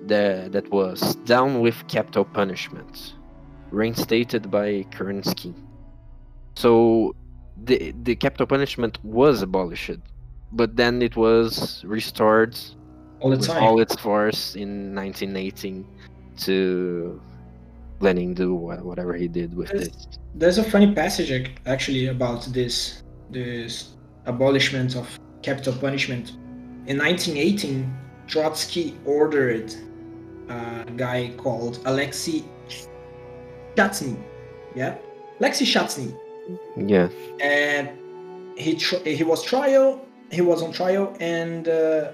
that 0.07 0.51
that 0.51 0.69
was 0.71 1.15
"Down 1.25 1.61
with 1.61 1.87
capital 1.87 2.25
punishment," 2.25 3.15
reinstated 3.71 4.49
by 4.51 4.85
Kerensky. 4.91 5.53
So 6.55 7.15
the 7.65 7.93
the 8.03 8.15
capital 8.15 8.47
punishment 8.47 8.97
was 9.03 9.41
abolished, 9.41 9.99
but 10.51 10.75
then 10.75 11.01
it 11.01 11.15
was 11.15 11.83
restored 11.85 12.57
all 13.19 13.29
the 13.31 13.37
with 13.37 13.47
time. 13.47 13.63
all 13.63 13.79
its 13.79 13.95
force 13.95 14.55
in 14.55 14.93
1918 14.95 15.85
to 16.37 17.19
Lenin 17.99 18.33
do 18.33 18.53
whatever 18.53 19.13
he 19.13 19.27
did 19.27 19.55
with 19.55 19.71
Yes. 19.73 19.87
this. 19.87 20.07
There's 20.35 20.57
a 20.57 20.63
funny 20.63 20.93
passage 20.93 21.31
actually 21.65 22.07
about 22.07 22.41
this 22.53 23.01
this 23.31 23.93
abolishment 24.25 24.95
of 24.95 25.07
capital 25.41 25.73
punishment. 25.73 26.33
In 26.87 26.97
1918, 26.97 27.91
Trotsky 28.27 28.95
ordered 29.05 29.73
a 30.49 30.91
guy 30.95 31.31
called 31.37 31.79
Alexei 31.85 32.43
Shchastny, 33.75 34.17
yeah, 34.75 34.97
Alexei 35.39 35.65
Shchastny, 35.65 36.15
Yeah, 36.77 37.09
and 37.39 37.89
he 38.57 38.75
tr- 38.75 39.03
he 39.05 39.23
was 39.23 39.43
trial. 39.43 40.05
He 40.31 40.41
was 40.41 40.61
on 40.63 40.71
trial, 40.71 41.15
and 41.19 41.67
uh, 41.67 42.11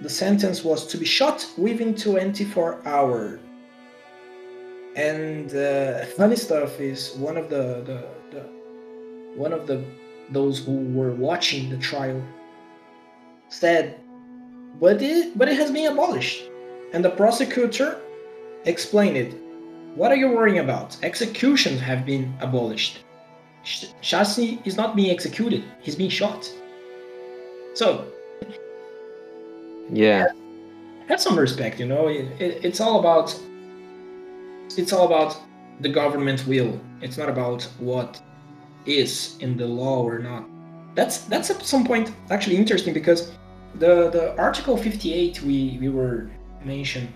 the 0.00 0.08
sentence 0.08 0.64
was 0.64 0.86
to 0.88 0.98
be 0.98 1.04
shot 1.04 1.46
within 1.56 1.94
24 1.94 2.80
hours. 2.84 3.40
And 4.96 5.54
uh, 5.54 6.04
funny 6.16 6.34
stuff 6.36 6.80
is 6.80 7.14
one 7.16 7.36
of 7.36 7.48
the, 7.48 7.82
the, 7.84 8.08
the 8.32 8.40
one 9.36 9.52
of 9.52 9.66
the 9.66 9.84
those 10.30 10.64
who 10.64 10.78
were 10.92 11.12
watching 11.12 11.70
the 11.70 11.78
trial 11.78 12.20
said, 13.48 14.00
"But 14.80 15.00
it 15.02 15.38
but 15.38 15.48
it 15.48 15.56
has 15.56 15.70
been 15.70 15.92
abolished." 15.92 16.49
And 16.92 17.04
the 17.04 17.10
prosecutor 17.10 18.00
explained 18.64 19.16
it. 19.16 19.34
What 19.94 20.12
are 20.12 20.16
you 20.16 20.28
worrying 20.28 20.58
about? 20.58 20.96
Executions 21.02 21.80
have 21.80 22.06
been 22.06 22.34
abolished. 22.40 23.00
Sh- 23.62 23.86
is 24.64 24.76
not 24.76 24.96
being 24.96 25.10
executed; 25.10 25.64
he's 25.80 25.96
being 25.96 26.10
shot. 26.10 26.50
So 27.74 28.06
yeah, 29.92 30.28
have 31.10 31.20
some 31.20 31.36
respect 31.36 31.80
you 31.80 31.86
know 31.86 32.06
it, 32.06 32.26
it, 32.40 32.64
it's 32.64 32.80
all 32.80 33.00
about 33.00 33.38
it's 34.76 34.92
all 34.92 35.06
about 35.06 35.36
the 35.80 35.88
government 35.88 36.46
will 36.46 36.80
it's 37.00 37.18
not 37.18 37.28
about 37.28 37.64
what 37.78 38.22
is 38.86 39.36
in 39.40 39.56
the 39.56 39.66
law 39.66 40.02
or 40.02 40.20
not 40.20 40.44
that's 40.94 41.18
that's 41.32 41.50
at 41.50 41.60
some 41.62 41.84
point 41.84 42.12
actually 42.30 42.56
interesting 42.56 42.94
because 42.94 43.32
the 43.80 44.08
the 44.10 44.36
article 44.38 44.76
58 44.76 45.42
we 45.42 45.78
we 45.80 45.88
were 45.88 46.30
mentioned 46.64 47.12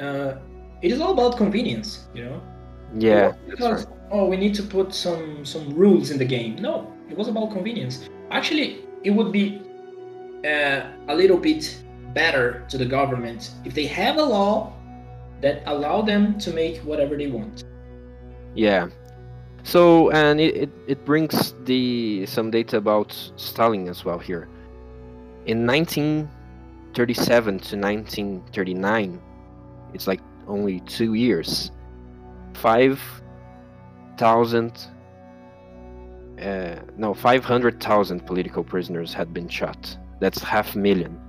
uh 0.00 0.34
it 0.82 0.90
is 0.92 1.00
all 1.00 1.12
about 1.12 1.36
convenience 1.36 2.08
you 2.14 2.24
know 2.24 2.40
yeah. 2.98 3.34
Because 3.48 3.86
oh 4.10 4.26
we 4.26 4.36
need 4.36 4.52
to 4.56 4.64
put 4.64 4.92
some 4.92 5.44
some 5.44 5.70
rules 5.74 6.10
in 6.10 6.18
the 6.18 6.24
game 6.24 6.56
no 6.56 6.92
it 7.08 7.16
was 7.16 7.28
about 7.28 7.52
convenience 7.52 8.08
actually 8.30 8.84
it 9.04 9.10
would 9.10 9.30
be 9.30 9.62
uh, 10.44 10.90
a 11.08 11.14
little 11.14 11.36
bit 11.36 11.80
better 12.14 12.66
to 12.68 12.76
the 12.76 12.84
government 12.84 13.52
if 13.64 13.74
they 13.74 13.86
have 13.86 14.16
a 14.16 14.22
law 14.22 14.72
that 15.40 15.62
allow 15.66 16.02
them 16.02 16.36
to 16.38 16.52
make 16.52 16.78
whatever 16.78 17.16
they 17.16 17.28
want 17.28 17.64
Yeah. 18.54 18.88
So 19.62 20.10
and 20.10 20.40
it, 20.40 20.56
it, 20.56 20.70
it 20.86 21.04
brings 21.04 21.54
the 21.64 22.26
some 22.26 22.50
data 22.50 22.76
about 22.76 23.14
Stalin 23.36 23.88
as 23.88 24.04
well 24.04 24.18
here. 24.18 24.48
In 25.46 25.66
1937 26.90 27.58
to 27.60 27.76
1939, 27.76 29.22
it's 29.94 30.06
like 30.06 30.20
only 30.48 30.80
two 30.80 31.14
years. 31.14 31.70
Five 32.54 33.00
thousand, 34.16 34.88
uh, 36.42 36.76
no, 36.96 37.14
five 37.14 37.44
hundred 37.44 37.80
thousand 37.80 38.26
political 38.26 38.64
prisoners 38.64 39.14
had 39.14 39.32
been 39.32 39.48
shot. 39.48 39.96
That's 40.18 40.42
half 40.42 40.74
million. 40.74 41.20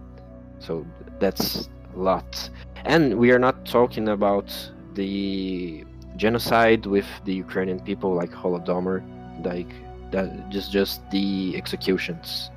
So 0.59 0.86
that's 1.20 1.70
a 1.95 1.99
lot. 1.99 2.49
And 2.86 3.20
we 3.20 3.32
are 3.32 3.39
not 3.39 3.66
talking 3.66 4.09
about 4.09 4.51
the 4.95 5.86
genocide 6.16 6.88
with 6.88 7.05
the 7.26 7.36
Ukrainian 7.36 7.80
people 7.80 8.16
like 8.16 8.32
Holodomor, 8.32 9.03
like 9.45 9.72
that 10.12 10.49
just 10.49 10.72
just 10.72 11.07
the 11.12 11.55
executions. 11.55 12.49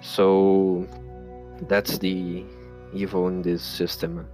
So 0.00 0.86
that's 1.66 1.98
the 1.98 2.44
evil 2.92 3.28
in 3.28 3.42
this 3.42 3.62
system. 3.62 4.26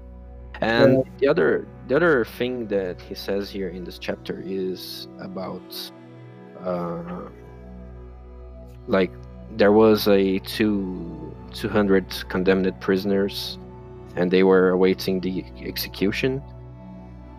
And 0.60 0.94
Well- 0.94 1.06
the 1.18 1.28
other 1.28 1.66
the 1.88 1.96
other 1.96 2.24
thing 2.24 2.66
that 2.68 3.00
he 3.00 3.14
says 3.14 3.50
here 3.50 3.68
in 3.68 3.84
this 3.84 3.98
chapter 3.98 4.42
is 4.44 5.08
about 5.20 5.92
uh, 6.64 7.28
like 8.86 9.10
there 9.56 9.72
was 9.72 10.08
a 10.08 10.38
two 10.40 11.34
200 11.52 12.24
condemned 12.28 12.72
prisoners 12.80 13.58
and 14.16 14.30
they 14.30 14.42
were 14.42 14.70
awaiting 14.70 15.20
the 15.20 15.44
execution. 15.64 16.42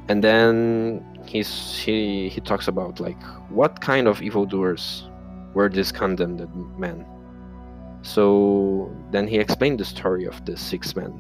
And 0.08 0.24
then 0.24 1.04
he's 1.26 1.80
he 1.80 2.30
he 2.30 2.42
talks 2.42 2.68
about 2.68 3.00
like 3.00 3.22
what 3.50 3.82
kind 3.82 4.08
of 4.08 4.22
evildoers 4.22 5.10
were 5.54 5.70
these 5.70 5.92
condemned 5.92 6.48
men 6.78 7.06
so 8.06 8.92
then 9.12 9.28
he 9.28 9.38
explained 9.38 9.80
the 9.80 9.86
story 9.86 10.26
of 10.26 10.44
the 10.46 10.56
six 10.56 10.96
men 10.96 11.18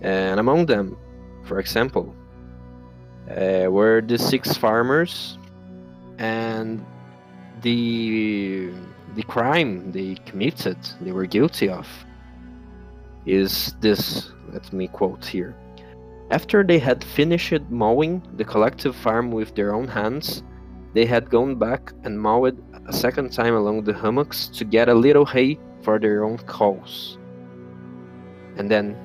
and 0.00 0.40
among 0.40 0.66
them 0.66 0.96
for 1.44 1.58
example 1.60 2.14
uh, 3.30 3.66
were 3.70 4.00
the 4.00 4.18
six 4.18 4.56
farmers 4.56 5.38
and 6.18 6.84
the 7.62 8.70
the 9.14 9.22
crime 9.24 9.92
they 9.92 10.14
committed 10.26 10.78
they 11.00 11.12
were 11.12 11.26
guilty 11.26 11.68
of 11.68 11.86
is 13.26 13.74
this 13.80 14.32
let 14.52 14.72
me 14.72 14.88
quote 14.88 15.24
here. 15.24 15.54
After 16.30 16.62
they 16.62 16.78
had 16.78 17.02
finished 17.02 17.62
mowing 17.68 18.22
the 18.36 18.44
collective 18.44 18.96
farm 18.96 19.30
with 19.30 19.54
their 19.54 19.74
own 19.74 19.88
hands, 19.88 20.42
they 20.94 21.06
had 21.06 21.30
gone 21.30 21.56
back 21.56 21.92
and 22.04 22.20
mowed 22.20 22.62
a 22.86 22.92
second 22.92 23.32
time 23.32 23.54
along 23.54 23.84
the 23.84 23.94
hummocks 23.94 24.48
to 24.48 24.64
get 24.64 24.88
a 24.88 24.94
little 24.94 25.26
hay 25.26 25.58
for 25.82 25.98
their 25.98 26.24
own 26.24 26.38
cause. 26.38 27.18
And 28.56 28.70
then 28.70 28.96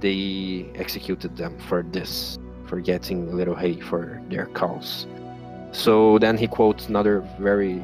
they 0.00 0.70
executed 0.74 1.36
them 1.36 1.58
for 1.58 1.82
this, 1.82 2.38
for 2.66 2.80
getting 2.80 3.28
a 3.28 3.34
little 3.34 3.54
hay 3.54 3.80
for 3.80 4.22
their 4.28 4.46
cows. 4.46 5.06
So 5.72 6.18
then 6.18 6.36
he 6.36 6.46
quotes 6.46 6.88
another 6.88 7.20
very 7.38 7.82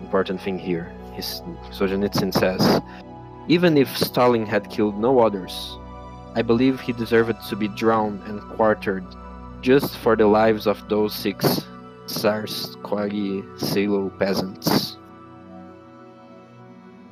important 0.00 0.40
thing 0.40 0.58
here. 0.58 0.92
His, 1.12 1.42
Solzhenitsyn 1.70 2.32
says, 2.32 2.80
Even 3.48 3.76
if 3.76 3.94
Stalin 3.96 4.46
had 4.46 4.70
killed 4.70 4.98
no 4.98 5.20
others, 5.20 5.78
I 6.34 6.42
believe 6.42 6.80
he 6.80 6.92
deserved 6.92 7.36
to 7.48 7.56
be 7.56 7.68
drowned 7.68 8.22
and 8.24 8.40
quartered 8.40 9.04
just 9.62 9.98
for 9.98 10.16
the 10.16 10.26
lives 10.26 10.66
of 10.66 10.88
those 10.88 11.14
six 11.14 11.62
Tsarskoye 12.06 13.44
Selo 13.58 14.10
peasants. 14.18 14.96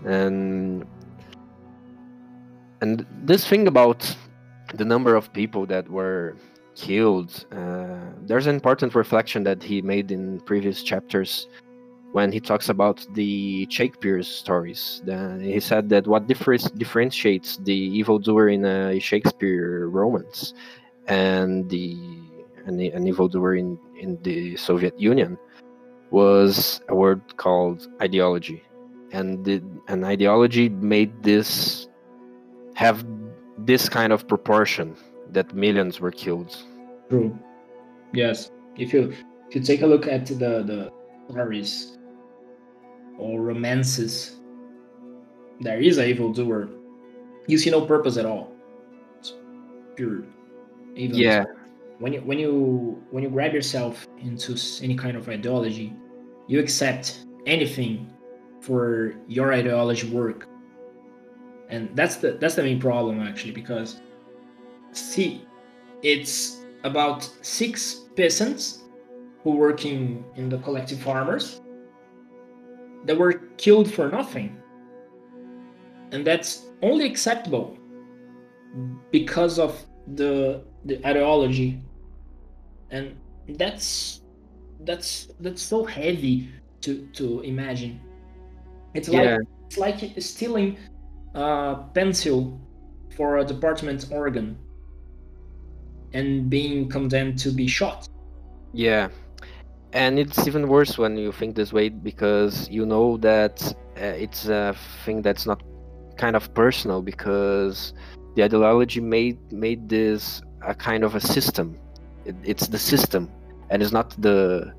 And 0.04 0.86
and 2.80 3.04
this 3.24 3.46
thing 3.46 3.66
about 3.66 4.16
the 4.74 4.84
number 4.84 5.16
of 5.16 5.32
people 5.32 5.66
that 5.66 5.88
were 5.88 6.36
killed, 6.76 7.44
uh, 7.50 7.98
there's 8.22 8.46
an 8.46 8.54
important 8.54 8.94
reflection 8.94 9.42
that 9.44 9.62
he 9.62 9.82
made 9.82 10.12
in 10.12 10.40
previous 10.40 10.82
chapters 10.82 11.48
when 12.12 12.32
he 12.32 12.40
talks 12.40 12.68
about 12.68 13.06
the 13.14 13.66
Shakespeare's 13.68 14.28
stories. 14.28 15.02
The, 15.04 15.38
he 15.42 15.60
said 15.60 15.88
that 15.90 16.06
what 16.06 16.26
differs, 16.26 16.70
differentiates 16.70 17.58
the 17.58 17.74
evildoer 17.74 18.48
in 18.48 18.64
a 18.64 18.98
Shakespeare 19.00 19.88
romance 19.88 20.54
and 21.08 21.68
the 21.68 21.96
an, 22.66 22.80
an 22.80 23.06
evildoer 23.06 23.56
in, 23.56 23.78
in 23.98 24.18
the 24.22 24.56
Soviet 24.56 24.98
Union 25.00 25.38
was 26.10 26.80
a 26.88 26.94
word 26.94 27.20
called 27.36 27.88
ideology, 28.00 28.62
and 29.12 29.44
the, 29.44 29.62
an 29.88 30.04
ideology 30.04 30.68
made 30.68 31.22
this 31.22 31.88
have 32.74 33.04
this 33.58 33.88
kind 33.88 34.12
of 34.12 34.26
proportion 34.28 34.96
that 35.30 35.52
millions 35.54 36.00
were 36.00 36.12
killed. 36.12 36.56
true 37.08 37.36
Yes. 38.12 38.50
If 38.76 38.92
you 38.92 39.12
if 39.48 39.54
you 39.54 39.60
take 39.62 39.82
a 39.82 39.86
look 39.86 40.06
at 40.06 40.26
the 40.26 40.62
the 40.62 40.92
stories 41.28 41.98
or 43.18 43.40
romances, 43.40 44.36
there 45.60 45.80
is 45.80 45.98
a 45.98 46.06
evildoer. 46.06 46.68
You 47.46 47.58
see 47.58 47.70
no 47.70 47.84
purpose 47.84 48.16
at 48.16 48.26
all. 48.26 48.52
It's 49.18 49.34
pure 49.96 50.24
evil. 50.94 51.18
Yeah, 51.18 51.44
When 51.98 52.12
you 52.12 52.20
when 52.20 52.38
you 52.38 53.02
when 53.10 53.22
you 53.22 53.30
grab 53.30 53.52
yourself 53.52 54.06
into 54.18 54.56
any 54.82 54.94
kind 54.94 55.16
of 55.16 55.28
ideology, 55.28 55.92
you 56.46 56.60
accept 56.60 57.26
anything 57.46 58.10
for 58.60 59.14
your 59.26 59.52
ideology 59.52 60.08
work. 60.10 60.46
And 61.68 61.90
that's 61.94 62.16
the 62.16 62.32
that's 62.32 62.54
the 62.54 62.62
main 62.62 62.80
problem 62.80 63.20
actually 63.20 63.52
because 63.52 64.00
see 64.92 65.44
it's 66.02 66.64
about 66.84 67.28
six 67.42 68.04
peasants 68.16 68.84
who 69.42 69.50
working 69.52 70.24
in 70.36 70.48
the 70.48 70.58
collective 70.58 71.00
farmers 71.00 71.60
that 73.04 73.16
were 73.16 73.34
killed 73.56 73.92
for 73.92 74.08
nothing. 74.08 74.60
And 76.12 76.26
that's 76.26 76.66
only 76.82 77.06
acceptable 77.06 77.76
because 79.10 79.58
of 79.58 79.84
the 80.14 80.64
the 80.84 81.06
ideology. 81.06 81.80
And 82.90 83.16
that's 83.48 84.22
that's 84.84 85.28
that's 85.40 85.62
so 85.62 85.84
heavy 85.84 86.48
to 86.80 87.06
to 87.12 87.40
imagine 87.40 88.00
it's 88.94 89.08
like 89.08 89.24
yeah, 89.24 89.38
it's 89.66 89.78
like 89.78 89.98
stealing 90.18 90.78
a 91.34 91.76
pencil 91.94 92.60
for 93.16 93.38
a 93.38 93.44
department 93.44 94.06
organ 94.10 94.56
and 96.12 96.48
being 96.48 96.88
condemned 96.88 97.38
to 97.38 97.50
be 97.50 97.66
shot. 97.66 98.08
yeah. 98.72 99.08
And 99.94 100.18
it's 100.18 100.46
even 100.46 100.68
worse 100.68 100.98
when 100.98 101.16
you 101.16 101.32
think 101.32 101.56
this 101.56 101.72
way 101.72 101.88
because 101.88 102.68
you 102.68 102.84
know 102.84 103.16
that 103.18 103.62
uh, 103.96 104.04
it's 104.24 104.46
a 104.46 104.76
thing 105.04 105.22
that's 105.22 105.46
not 105.46 105.62
kind 106.18 106.36
of 106.36 106.52
personal 106.52 107.00
because 107.00 107.94
the 108.36 108.44
ideology 108.44 109.00
made 109.00 109.38
made 109.50 109.88
this 109.88 110.42
a 110.60 110.74
kind 110.74 111.04
of 111.04 111.14
a 111.14 111.20
system. 111.20 111.78
It, 112.26 112.36
it's 112.44 112.66
the 112.68 112.78
system, 112.78 113.30
and 113.70 113.82
it's 113.82 113.92
not 113.92 114.10
the 114.20 114.74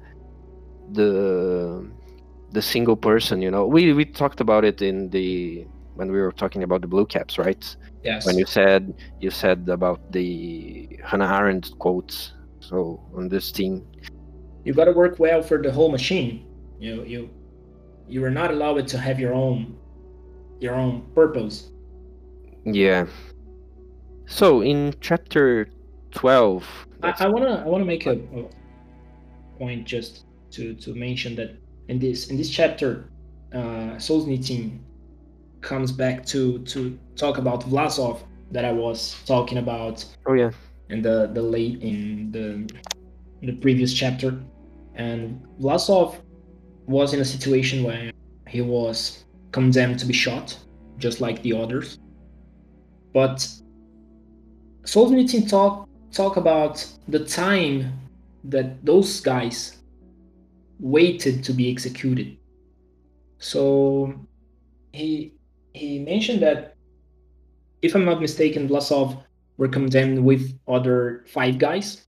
the 0.91 1.89
the 2.51 2.61
single 2.61 2.95
person. 2.95 3.41
You 3.41 3.51
know, 3.51 3.65
we 3.65 3.93
we 3.93 4.05
talked 4.05 4.41
about 4.41 4.65
it 4.65 4.81
in 4.81 5.09
the 5.09 5.65
when 5.95 6.11
we 6.11 6.19
were 6.21 6.31
talking 6.31 6.63
about 6.63 6.81
the 6.81 6.87
blue 6.87 7.05
caps, 7.05 7.37
right? 7.37 7.75
Yes. 8.03 8.25
when 8.25 8.37
you 8.37 8.45
said 8.45 8.93
you 9.19 9.29
said 9.29 9.67
about 9.67 10.11
the 10.11 10.99
Hannah 11.03 11.37
Arendt 11.37 11.77
quotes. 11.79 12.33
So 12.59 13.01
on 13.15 13.27
this 13.29 13.51
team, 13.51 13.85
you 14.63 14.73
got 14.73 14.85
to 14.85 14.91
work 14.91 15.19
well 15.19 15.41
for 15.41 15.61
the 15.61 15.71
whole 15.71 15.91
machine. 15.91 16.45
You 16.79 17.03
you 17.03 17.29
you 18.07 18.23
are 18.23 18.31
not 18.31 18.51
allowed 18.51 18.87
to 18.87 18.97
have 18.97 19.19
your 19.19 19.33
own 19.33 19.77
your 20.59 20.75
own 20.75 21.03
purpose. 21.13 21.71
yeah. 22.65 23.05
So 24.27 24.61
in 24.61 24.93
chapter 25.01 25.69
twelve, 26.11 26.63
I, 27.01 27.13
I 27.19 27.27
wanna 27.27 27.63
I 27.65 27.67
wanna 27.67 27.85
make 27.85 28.05
a, 28.05 28.13
a 28.13 28.45
point 29.57 29.85
just 29.87 30.25
to 30.51 30.75
to 30.75 30.93
mention 30.93 31.35
that 31.35 31.57
in 31.89 31.97
this 31.99 32.29
in 32.29 32.37
this 32.37 32.49
chapter, 32.49 33.09
uh, 33.51 33.97
Solzhenitsyn 33.97 34.79
comes 35.61 35.91
back 35.91 36.25
to 36.27 36.59
to 36.59 36.97
talk 37.15 37.37
about 37.37 37.63
Vlasov 37.63 38.21
that 38.51 38.63
I 38.63 38.71
was 38.71 39.17
talking 39.25 39.57
about 39.57 40.05
oh 40.27 40.33
yeah, 40.33 40.51
in 40.89 41.01
the 41.01 41.29
the 41.33 41.41
late 41.41 41.81
in 41.81 42.31
the 42.31 42.45
in 43.41 43.47
the 43.47 43.53
previous 43.53 43.93
chapter, 43.93 44.39
and 44.95 45.43
Vlasov 45.59 46.15
was 46.85 47.13
in 47.13 47.19
a 47.19 47.25
situation 47.25 47.83
where 47.83 48.11
he 48.47 48.61
was 48.61 49.25
condemned 49.51 49.99
to 49.99 50.05
be 50.05 50.13
shot, 50.13 50.57
just 50.97 51.21
like 51.21 51.41
the 51.41 51.53
others. 51.53 51.97
But 53.13 53.47
Solzhenitsyn 54.83 55.49
talk 55.49 55.89
talk 56.11 56.37
about 56.37 56.85
the 57.07 57.25
time 57.25 57.93
that 58.43 58.85
those 58.85 59.21
guys 59.21 59.78
waited 60.80 61.43
to 61.43 61.53
be 61.53 61.69
executed. 61.71 62.38
So 63.38 64.13
he 64.93 65.34
he 65.73 65.99
mentioned 65.99 66.41
that 66.41 66.75
if 67.82 67.95
I'm 67.95 68.05
not 68.05 68.21
mistaken, 68.21 68.67
Vlasov 68.67 69.23
were 69.57 69.67
condemned 69.67 70.23
with 70.23 70.57
other 70.67 71.25
five 71.27 71.57
guys, 71.57 72.05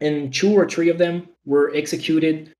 and 0.00 0.32
two 0.32 0.52
or 0.52 0.68
three 0.68 0.88
of 0.88 0.98
them 0.98 1.28
were 1.44 1.74
executed 1.74 2.54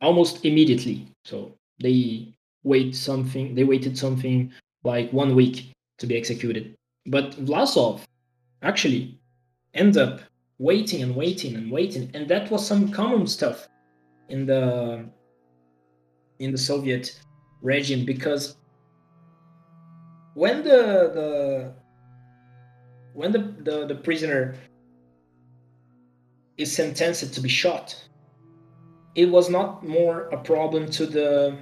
almost 0.00 0.44
immediately. 0.44 1.06
So 1.24 1.54
they 1.80 2.34
wait 2.62 2.94
something. 2.94 3.54
They 3.54 3.64
waited 3.64 3.98
something 3.98 4.52
like 4.84 5.12
one 5.12 5.34
week 5.34 5.72
to 5.98 6.06
be 6.06 6.16
executed. 6.16 6.74
But 7.06 7.32
Vlasov 7.32 8.02
actually 8.62 9.18
ends 9.74 9.96
up 9.96 10.20
waiting 10.58 11.02
and 11.02 11.16
waiting 11.16 11.56
and 11.56 11.70
waiting, 11.70 12.10
and 12.14 12.28
that 12.28 12.50
was 12.50 12.66
some 12.66 12.90
common 12.90 13.26
stuff 13.26 13.68
in 14.32 14.46
the 14.46 15.04
in 16.38 16.50
the 16.50 16.58
Soviet 16.58 17.20
regime 17.60 18.04
because 18.04 18.56
when 20.34 20.64
the 20.64 20.80
the 21.18 21.28
when 23.12 23.30
the, 23.30 23.42
the, 23.66 23.86
the 23.86 23.94
prisoner 23.94 24.54
is 26.56 26.74
sentenced 26.74 27.34
to 27.34 27.40
be 27.42 27.48
shot, 27.48 27.86
it 29.14 29.26
was 29.26 29.50
not 29.50 29.86
more 29.86 30.28
a 30.28 30.38
problem 30.38 30.90
to 30.90 31.04
the 31.06 31.58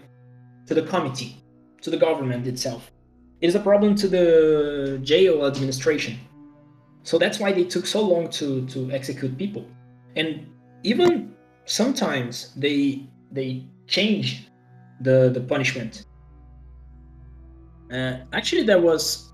to 0.66 0.75
the 0.75 0.83
committee, 0.83 1.43
to 1.83 1.91
the 1.91 1.97
government 1.97 2.47
itself. 2.47 2.93
It 3.41 3.49
is 3.49 3.57
a 3.57 3.61
problem 3.61 3.95
to 3.97 4.07
the 4.07 5.01
jail 5.03 5.45
administration. 5.45 6.21
So 7.03 7.18
that's 7.18 7.41
why 7.41 7.51
they 7.53 7.64
took 7.64 7.87
so 7.87 8.03
long 8.03 8.29
to, 8.39 8.66
to 8.66 8.93
execute 8.93 9.37
people. 9.39 9.64
And 10.14 10.47
even 10.85 11.35
sometimes 11.64 12.52
they 12.56 13.06
they 13.32 13.64
change 13.86 14.48
the, 15.00 15.30
the 15.32 15.40
punishment. 15.40 16.04
Uh, 17.92 18.18
actually, 18.32 18.62
there 18.62 18.80
was 18.80 19.32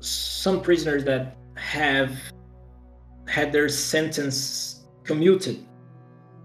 some 0.00 0.60
prisoners 0.60 1.04
that 1.04 1.36
have 1.56 2.12
had 3.26 3.52
their 3.52 3.68
sentence 3.68 4.86
commuted, 5.04 5.64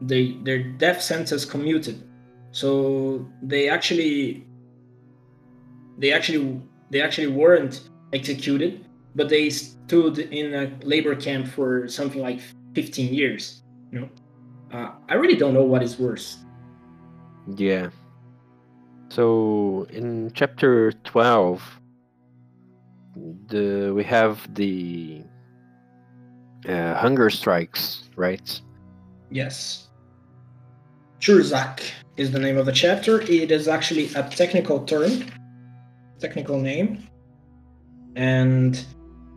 they 0.01 0.38
their 0.43 0.63
death 0.63 1.01
sentence 1.01 1.45
commuted. 1.45 2.03
So 2.51 3.28
they 3.41 3.69
actually 3.69 4.45
they 5.97 6.11
actually 6.11 6.61
they 6.89 7.01
actually 7.01 7.28
weren't 7.28 7.89
executed, 8.13 8.86
but 9.15 9.30
they 9.30 9.49
stood 9.49 10.19
in 10.19 10.53
a 10.53 10.71
labor 10.86 11.15
camp 11.15 11.47
for 11.47 11.88
something 11.88 12.21
like 12.21 12.39
15 12.76 13.13
years. 13.13 13.63
You 13.91 14.01
know, 14.01 14.09
uh, 14.74 14.91
I 15.07 15.13
really 15.15 15.36
don't 15.36 15.53
know 15.53 15.63
what 15.63 15.84
is 15.84 15.99
worse. 15.99 16.38
yeah. 17.55 17.89
So 19.09 19.86
in 19.91 20.32
chapter 20.34 20.91
twelve, 21.03 21.61
the 23.47 23.91
we 23.93 24.03
have 24.03 24.51
the 24.55 25.24
uh, 26.67 26.95
hunger 26.95 27.30
strikes, 27.30 28.09
right? 28.15 28.61
Yes. 29.30 29.89
Tyurzak 31.19 31.82
is 32.17 32.32
the 32.32 32.39
name 32.39 32.57
of 32.57 32.65
the 32.65 32.71
chapter. 32.71 33.21
It 33.21 33.51
is 33.51 33.67
actually 33.67 34.09
a 34.15 34.24
technical 34.24 34.84
term, 34.84 35.26
technical 36.19 36.59
name, 36.59 37.03
and 38.15 38.84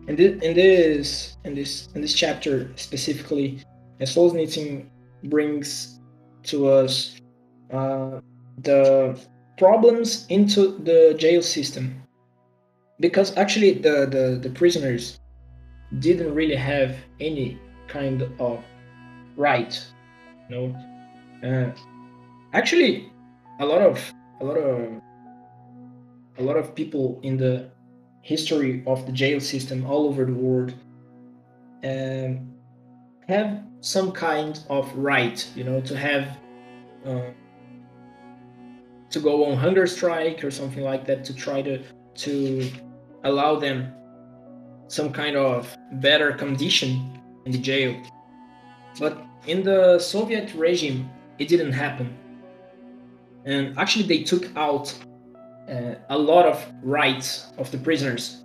in, 0.08 0.16
thi- 0.16 0.38
in 0.42 0.54
this 0.54 1.36
in 1.44 1.54
this 1.54 1.88
in 1.94 2.00
this 2.00 2.14
chapter 2.14 2.72
specifically, 2.76 3.60
Solzhenitsyn 4.00 4.86
brings 5.30 6.00
to 6.44 6.68
us 6.68 7.20
uh, 7.72 8.20
the 8.62 9.18
problems 9.58 10.26
into 10.28 10.78
the 10.84 11.14
jail 11.18 11.42
system, 11.42 12.02
because 13.00 13.36
actually 13.36 13.74
the, 13.74 14.06
the 14.06 14.38
the 14.40 14.50
prisoners 14.50 15.18
didn't 15.98 16.34
really 16.34 16.56
have 16.56 16.96
any 17.20 17.58
kind 17.88 18.22
of 18.38 18.62
right. 19.36 19.80
You 20.48 20.56
know 20.56 20.66
uh, 21.44 21.70
actually 22.52 23.10
a 23.60 23.66
lot 23.66 23.82
of 23.82 24.12
a 24.40 24.44
lot 24.44 24.56
of 24.56 25.02
a 26.38 26.42
lot 26.42 26.56
of 26.56 26.74
people 26.74 27.18
in 27.22 27.36
the 27.36 27.70
history 28.22 28.82
of 28.86 29.06
the 29.06 29.12
jail 29.12 29.40
system 29.40 29.86
all 29.86 30.06
over 30.06 30.24
the 30.24 30.32
world 30.32 30.74
um, 31.84 32.55
have 33.28 33.62
some 33.80 34.12
kind 34.12 34.60
of 34.68 34.92
right 34.96 35.48
you 35.54 35.64
know 35.64 35.80
to 35.80 35.96
have 35.96 36.38
uh, 37.04 37.30
to 39.10 39.20
go 39.20 39.46
on 39.46 39.56
hunger 39.56 39.86
strike 39.86 40.42
or 40.44 40.50
something 40.50 40.82
like 40.82 41.04
that 41.04 41.24
to 41.24 41.34
try 41.34 41.62
to 41.62 41.82
to 42.14 42.68
allow 43.24 43.56
them 43.56 43.92
some 44.88 45.12
kind 45.12 45.36
of 45.36 45.76
better 45.94 46.32
condition 46.32 47.20
in 47.44 47.52
the 47.52 47.58
jail 47.58 47.94
But 48.98 49.18
in 49.46 49.62
the 49.62 49.98
Soviet 49.98 50.54
regime, 50.54 51.10
it 51.38 51.48
didn't 51.48 51.72
happen. 51.72 52.16
And 53.44 53.78
actually, 53.78 54.06
they 54.06 54.22
took 54.22 54.54
out 54.56 54.94
uh, 55.68 55.94
a 56.08 56.18
lot 56.18 56.46
of 56.46 56.64
rights 56.82 57.52
of 57.58 57.70
the 57.70 57.78
prisoners. 57.78 58.44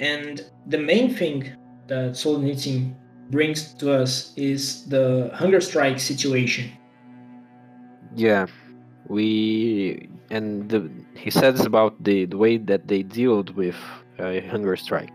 And 0.00 0.44
the 0.66 0.78
main 0.78 1.14
thing 1.14 1.52
that 1.86 2.12
Solzhenitsyn 2.12 2.94
brings 3.30 3.74
to 3.74 3.92
us 3.92 4.32
is 4.36 4.84
the 4.86 5.30
hunger 5.34 5.60
strike 5.60 5.98
situation. 5.98 6.70
Yeah, 8.14 8.46
we 9.08 10.08
and 10.30 10.68
the, 10.68 10.90
he 11.14 11.30
says 11.30 11.64
about 11.64 12.02
the, 12.02 12.26
the 12.26 12.36
way 12.36 12.56
that 12.58 12.88
they 12.88 13.02
dealt 13.02 13.50
with 13.50 13.76
a 14.18 14.40
hunger 14.40 14.76
strike 14.76 15.12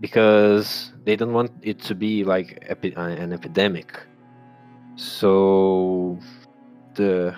because 0.00 0.92
they 1.04 1.16
don't 1.16 1.32
want 1.32 1.52
it 1.62 1.78
to 1.80 1.94
be 1.94 2.24
like 2.24 2.58
epi- 2.68 2.94
uh, 2.96 3.08
an 3.08 3.32
epidemic. 3.32 3.98
So 4.96 6.18
the 6.94 7.34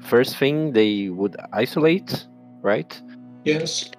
first 0.00 0.36
thing 0.36 0.72
they 0.72 1.08
would 1.08 1.36
isolate, 1.52 2.26
right? 2.62 3.00
Yes. 3.44 3.90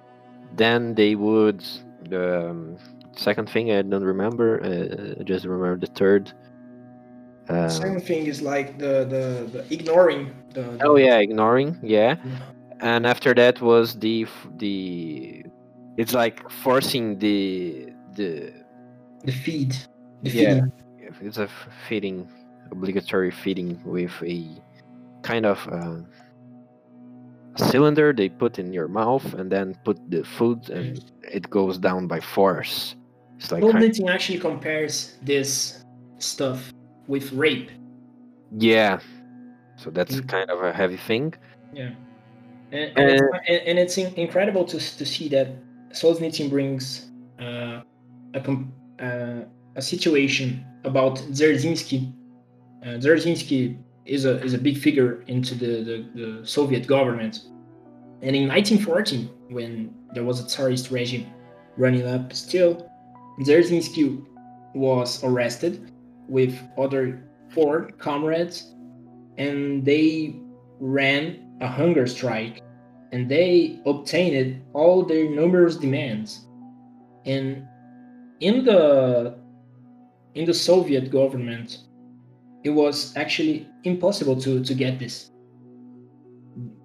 Then 0.54 0.94
they 0.94 1.14
would 1.14 1.64
um, 2.12 2.76
second 3.16 3.48
thing 3.50 3.70
I 3.72 3.82
don't 3.82 4.04
remember. 4.04 4.62
Uh, 4.62 5.20
I 5.20 5.24
just 5.24 5.44
remember 5.44 5.78
the 5.78 5.92
third. 5.92 6.32
Uh, 7.48 7.68
Second 7.68 8.02
thing 8.02 8.26
is 8.26 8.42
like 8.42 8.78
the 8.78 9.04
the, 9.04 9.48
the 9.52 9.72
ignoring 9.72 10.34
the, 10.52 10.62
the, 10.62 10.84
Oh 10.84 10.96
yeah, 10.96 11.18
ignoring. 11.18 11.78
Yeah. 11.82 12.16
And 12.80 13.06
after 13.06 13.34
that 13.34 13.60
was 13.60 13.94
the 13.94 14.26
the 14.58 15.44
it's 15.96 16.12
like 16.12 16.48
forcing 16.50 17.18
the 17.18 17.92
the 18.14 18.52
the 19.24 19.32
feed. 19.32 19.76
The 20.22 20.30
yeah, 20.30 20.54
feeding. 20.54 20.72
it's 21.20 21.38
a 21.38 21.48
feeding 21.88 22.28
obligatory 22.70 23.30
feeding 23.30 23.80
with 23.84 24.12
a 24.22 24.44
kind 25.22 25.46
of 25.46 25.68
uh, 25.70 25.98
cylinder 27.56 28.12
they 28.12 28.28
put 28.28 28.58
in 28.58 28.72
your 28.72 28.88
mouth 28.88 29.34
and 29.34 29.50
then 29.50 29.74
put 29.84 29.98
the 30.10 30.24
food 30.24 30.68
and 30.70 31.04
it 31.22 31.48
goes 31.48 31.78
down 31.78 32.06
by 32.06 32.20
force. 32.20 32.96
It's 33.38 33.52
like 33.52 33.62
actually 34.08 34.38
compares 34.38 35.16
this 35.22 35.84
stuff 36.18 36.72
with 37.06 37.32
rape. 37.32 37.70
Yeah, 38.56 39.00
so 39.76 39.90
that's 39.90 40.16
mm-hmm. 40.16 40.26
kind 40.26 40.50
of 40.50 40.62
a 40.62 40.72
heavy 40.72 40.96
thing. 40.96 41.34
Yeah, 41.72 41.90
and, 42.72 42.98
and, 42.98 43.20
uh, 43.20 43.38
it's, 43.46 43.64
and 43.66 43.78
it's, 43.78 43.98
incredible 43.98 44.64
to 44.64 44.78
to 44.78 45.06
see 45.06 45.28
that 45.28 45.48
Solzhenitsyn 45.90 46.48
brings 46.48 47.10
uh, 47.40 47.82
a 48.34 48.56
uh, 49.00 49.44
a 49.74 49.82
situation 49.82 50.64
about 50.84 51.16
Dzerzhinsky. 51.30 52.12
Uh, 52.82 52.98
Dzerzhinsky 52.98 53.78
is 54.06 54.24
a 54.24 54.42
is 54.42 54.54
a 54.54 54.58
big 54.58 54.78
figure 54.78 55.22
into 55.26 55.54
the, 55.54 55.82
the, 55.84 55.96
the 56.14 56.46
Soviet 56.46 56.86
government, 56.86 57.42
and 58.22 58.34
in 58.34 58.48
1914, 58.48 59.28
when 59.50 59.94
there 60.14 60.24
was 60.24 60.40
a 60.40 60.46
Tsarist 60.46 60.90
regime 60.90 61.26
running 61.76 62.06
up, 62.06 62.32
still 62.32 62.90
Dzerzhinsky 63.40 64.24
was 64.74 65.22
arrested 65.24 65.92
with 66.28 66.58
other 66.78 67.22
four 67.50 67.90
comrades, 67.98 68.74
and 69.36 69.84
they 69.84 70.36
ran 70.80 71.56
a 71.60 71.66
hunger 71.66 72.06
strike, 72.06 72.62
and 73.12 73.28
they 73.28 73.80
obtained 73.86 74.62
all 74.72 75.02
their 75.02 75.28
numerous 75.28 75.76
demands. 75.76 76.46
And 77.24 77.66
in 78.40 78.64
the 78.64 79.38
in 80.34 80.44
the 80.44 80.54
Soviet 80.54 81.10
government, 81.10 81.78
it 82.62 82.70
was 82.70 83.16
actually 83.16 83.66
impossible 83.84 84.38
to, 84.40 84.62
to 84.62 84.74
get 84.74 84.98
this. 84.98 85.30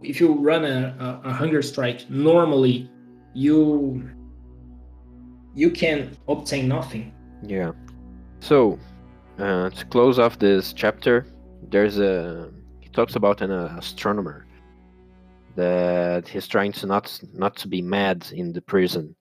If 0.01 0.21
you 0.21 0.33
run 0.33 0.63
a, 0.63 1.21
a, 1.25 1.29
a 1.29 1.33
hunger 1.33 1.61
strike, 1.61 2.09
normally 2.09 2.89
you 3.33 4.09
you 5.53 5.71
can 5.71 6.15
obtain 6.27 6.67
nothing. 6.67 7.13
Yeah. 7.43 7.71
So 8.39 8.79
uh, 9.39 9.69
to 9.69 9.85
close 9.85 10.19
off 10.19 10.39
this 10.39 10.73
chapter, 10.73 11.25
there's 11.69 11.99
a 11.99 12.51
he 12.79 12.89
talks 12.89 13.15
about 13.15 13.41
an 13.41 13.51
uh, 13.51 13.75
astronomer 13.77 14.45
that 15.55 16.27
he's 16.27 16.47
trying 16.47 16.71
to 16.73 16.87
not 16.87 17.19
not 17.33 17.55
to 17.57 17.67
be 17.67 17.81
mad 17.81 18.27
in 18.31 18.53
the 18.53 18.61
prison. 18.61 19.15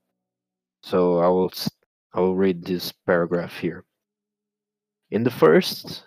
So 0.82 1.18
I 1.18 1.28
will 1.28 1.52
I 2.14 2.20
will 2.20 2.36
read 2.36 2.64
this 2.64 2.92
paragraph 3.06 3.56
here. 3.58 3.84
In 5.10 5.24
the 5.24 5.30
first, 5.30 6.04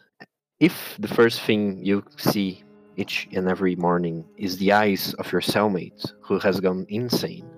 if 0.60 0.96
the 1.00 1.08
first 1.08 1.42
thing 1.42 1.84
you 1.84 2.04
see 2.18 2.64
each 2.96 3.28
and 3.34 3.50
every 3.50 3.76
morning 3.76 4.24
is 4.38 4.58
the 4.58 4.72
eyes 4.72 5.14
of 5.16 5.32
your 5.32 5.42
cellmate 5.42 6.14
who 6.22 6.40
has 6.40 6.60
gone 6.60 6.86
insane, 6.90 7.50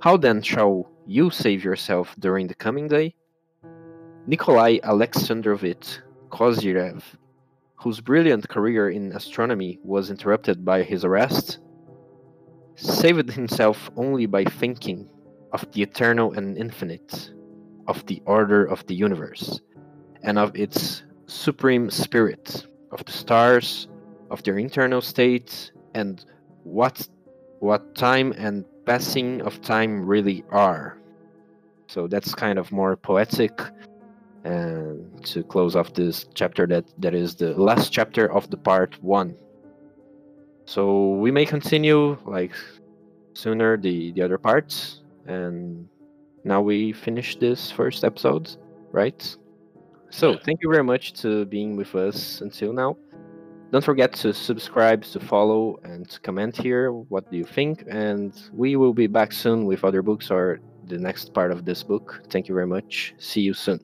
how 0.00 0.16
then 0.16 0.42
shall 0.42 0.90
you 1.06 1.30
save 1.30 1.62
yourself 1.62 2.14
during 2.18 2.48
the 2.48 2.54
coming 2.54 2.88
day? 2.88 3.14
Nikolai 4.26 4.78
Alexandrovich 4.82 6.00
Kozyrev, 6.30 7.02
whose 7.76 8.00
brilliant 8.00 8.48
career 8.48 8.90
in 8.90 9.12
astronomy 9.12 9.78
was 9.84 10.10
interrupted 10.10 10.64
by 10.64 10.82
his 10.82 11.04
arrest, 11.04 11.58
saved 12.74 13.30
himself 13.30 13.90
only 13.96 14.26
by 14.26 14.44
thinking 14.44 15.08
of 15.52 15.70
the 15.72 15.82
eternal 15.82 16.32
and 16.32 16.58
infinite, 16.58 17.30
of 17.86 18.04
the 18.06 18.20
order 18.26 18.64
of 18.64 18.84
the 18.86 18.94
universe, 18.94 19.60
and 20.22 20.38
of 20.38 20.54
its 20.56 21.04
supreme 21.26 21.88
spirit, 21.88 22.66
of 22.90 23.04
the 23.04 23.12
stars, 23.12 23.86
of 24.30 24.42
their 24.42 24.58
internal 24.58 25.00
states, 25.00 25.70
and 25.94 26.24
what 26.64 27.08
what 27.60 27.94
time 27.94 28.32
and 28.36 28.64
passing 28.86 29.42
of 29.42 29.60
time 29.60 30.04
really 30.06 30.44
are. 30.50 30.98
So 31.88 32.06
that's 32.06 32.34
kind 32.34 32.58
of 32.58 32.72
more 32.72 32.96
poetic. 32.96 33.60
And 34.44 35.24
to 35.26 35.42
close 35.42 35.74
off 35.74 35.92
this 35.94 36.26
chapter 36.34 36.66
that 36.68 36.84
that 36.98 37.14
is 37.14 37.34
the 37.34 37.52
last 37.60 37.92
chapter 37.92 38.32
of 38.32 38.48
the 38.50 38.56
part 38.56 38.96
one. 39.02 39.34
So 40.66 41.14
we 41.14 41.32
may 41.32 41.44
continue 41.44 42.16
like 42.24 42.52
sooner 43.34 43.76
the 43.76 44.12
the 44.12 44.22
other 44.22 44.38
parts. 44.38 45.02
And 45.26 45.88
now 46.44 46.62
we 46.62 46.92
finish 46.92 47.36
this 47.36 47.72
first 47.72 48.04
episode 48.04 48.56
right? 48.96 49.36
So 50.10 50.38
thank 50.38 50.62
you 50.62 50.70
very 50.70 50.84
much 50.84 51.12
to 51.22 51.44
being 51.44 51.76
with 51.76 51.94
us 51.94 52.40
until 52.40 52.72
now 52.72 52.96
don't 53.72 53.84
forget 53.84 54.12
to 54.12 54.32
subscribe 54.32 55.02
to 55.04 55.20
follow 55.20 55.78
and 55.82 56.08
to 56.08 56.20
comment 56.20 56.56
here 56.56 56.92
what 56.92 57.30
do 57.30 57.36
you 57.36 57.44
think 57.44 57.84
and 57.88 58.32
we 58.52 58.76
will 58.76 58.94
be 58.94 59.06
back 59.06 59.32
soon 59.32 59.64
with 59.64 59.84
other 59.84 60.02
books 60.02 60.30
or 60.30 60.60
the 60.86 60.98
next 60.98 61.34
part 61.34 61.50
of 61.50 61.64
this 61.64 61.82
book. 61.82 62.22
Thank 62.30 62.46
you 62.46 62.54
very 62.54 62.66
much. 62.66 63.12
See 63.18 63.40
you 63.40 63.54
soon 63.54 63.80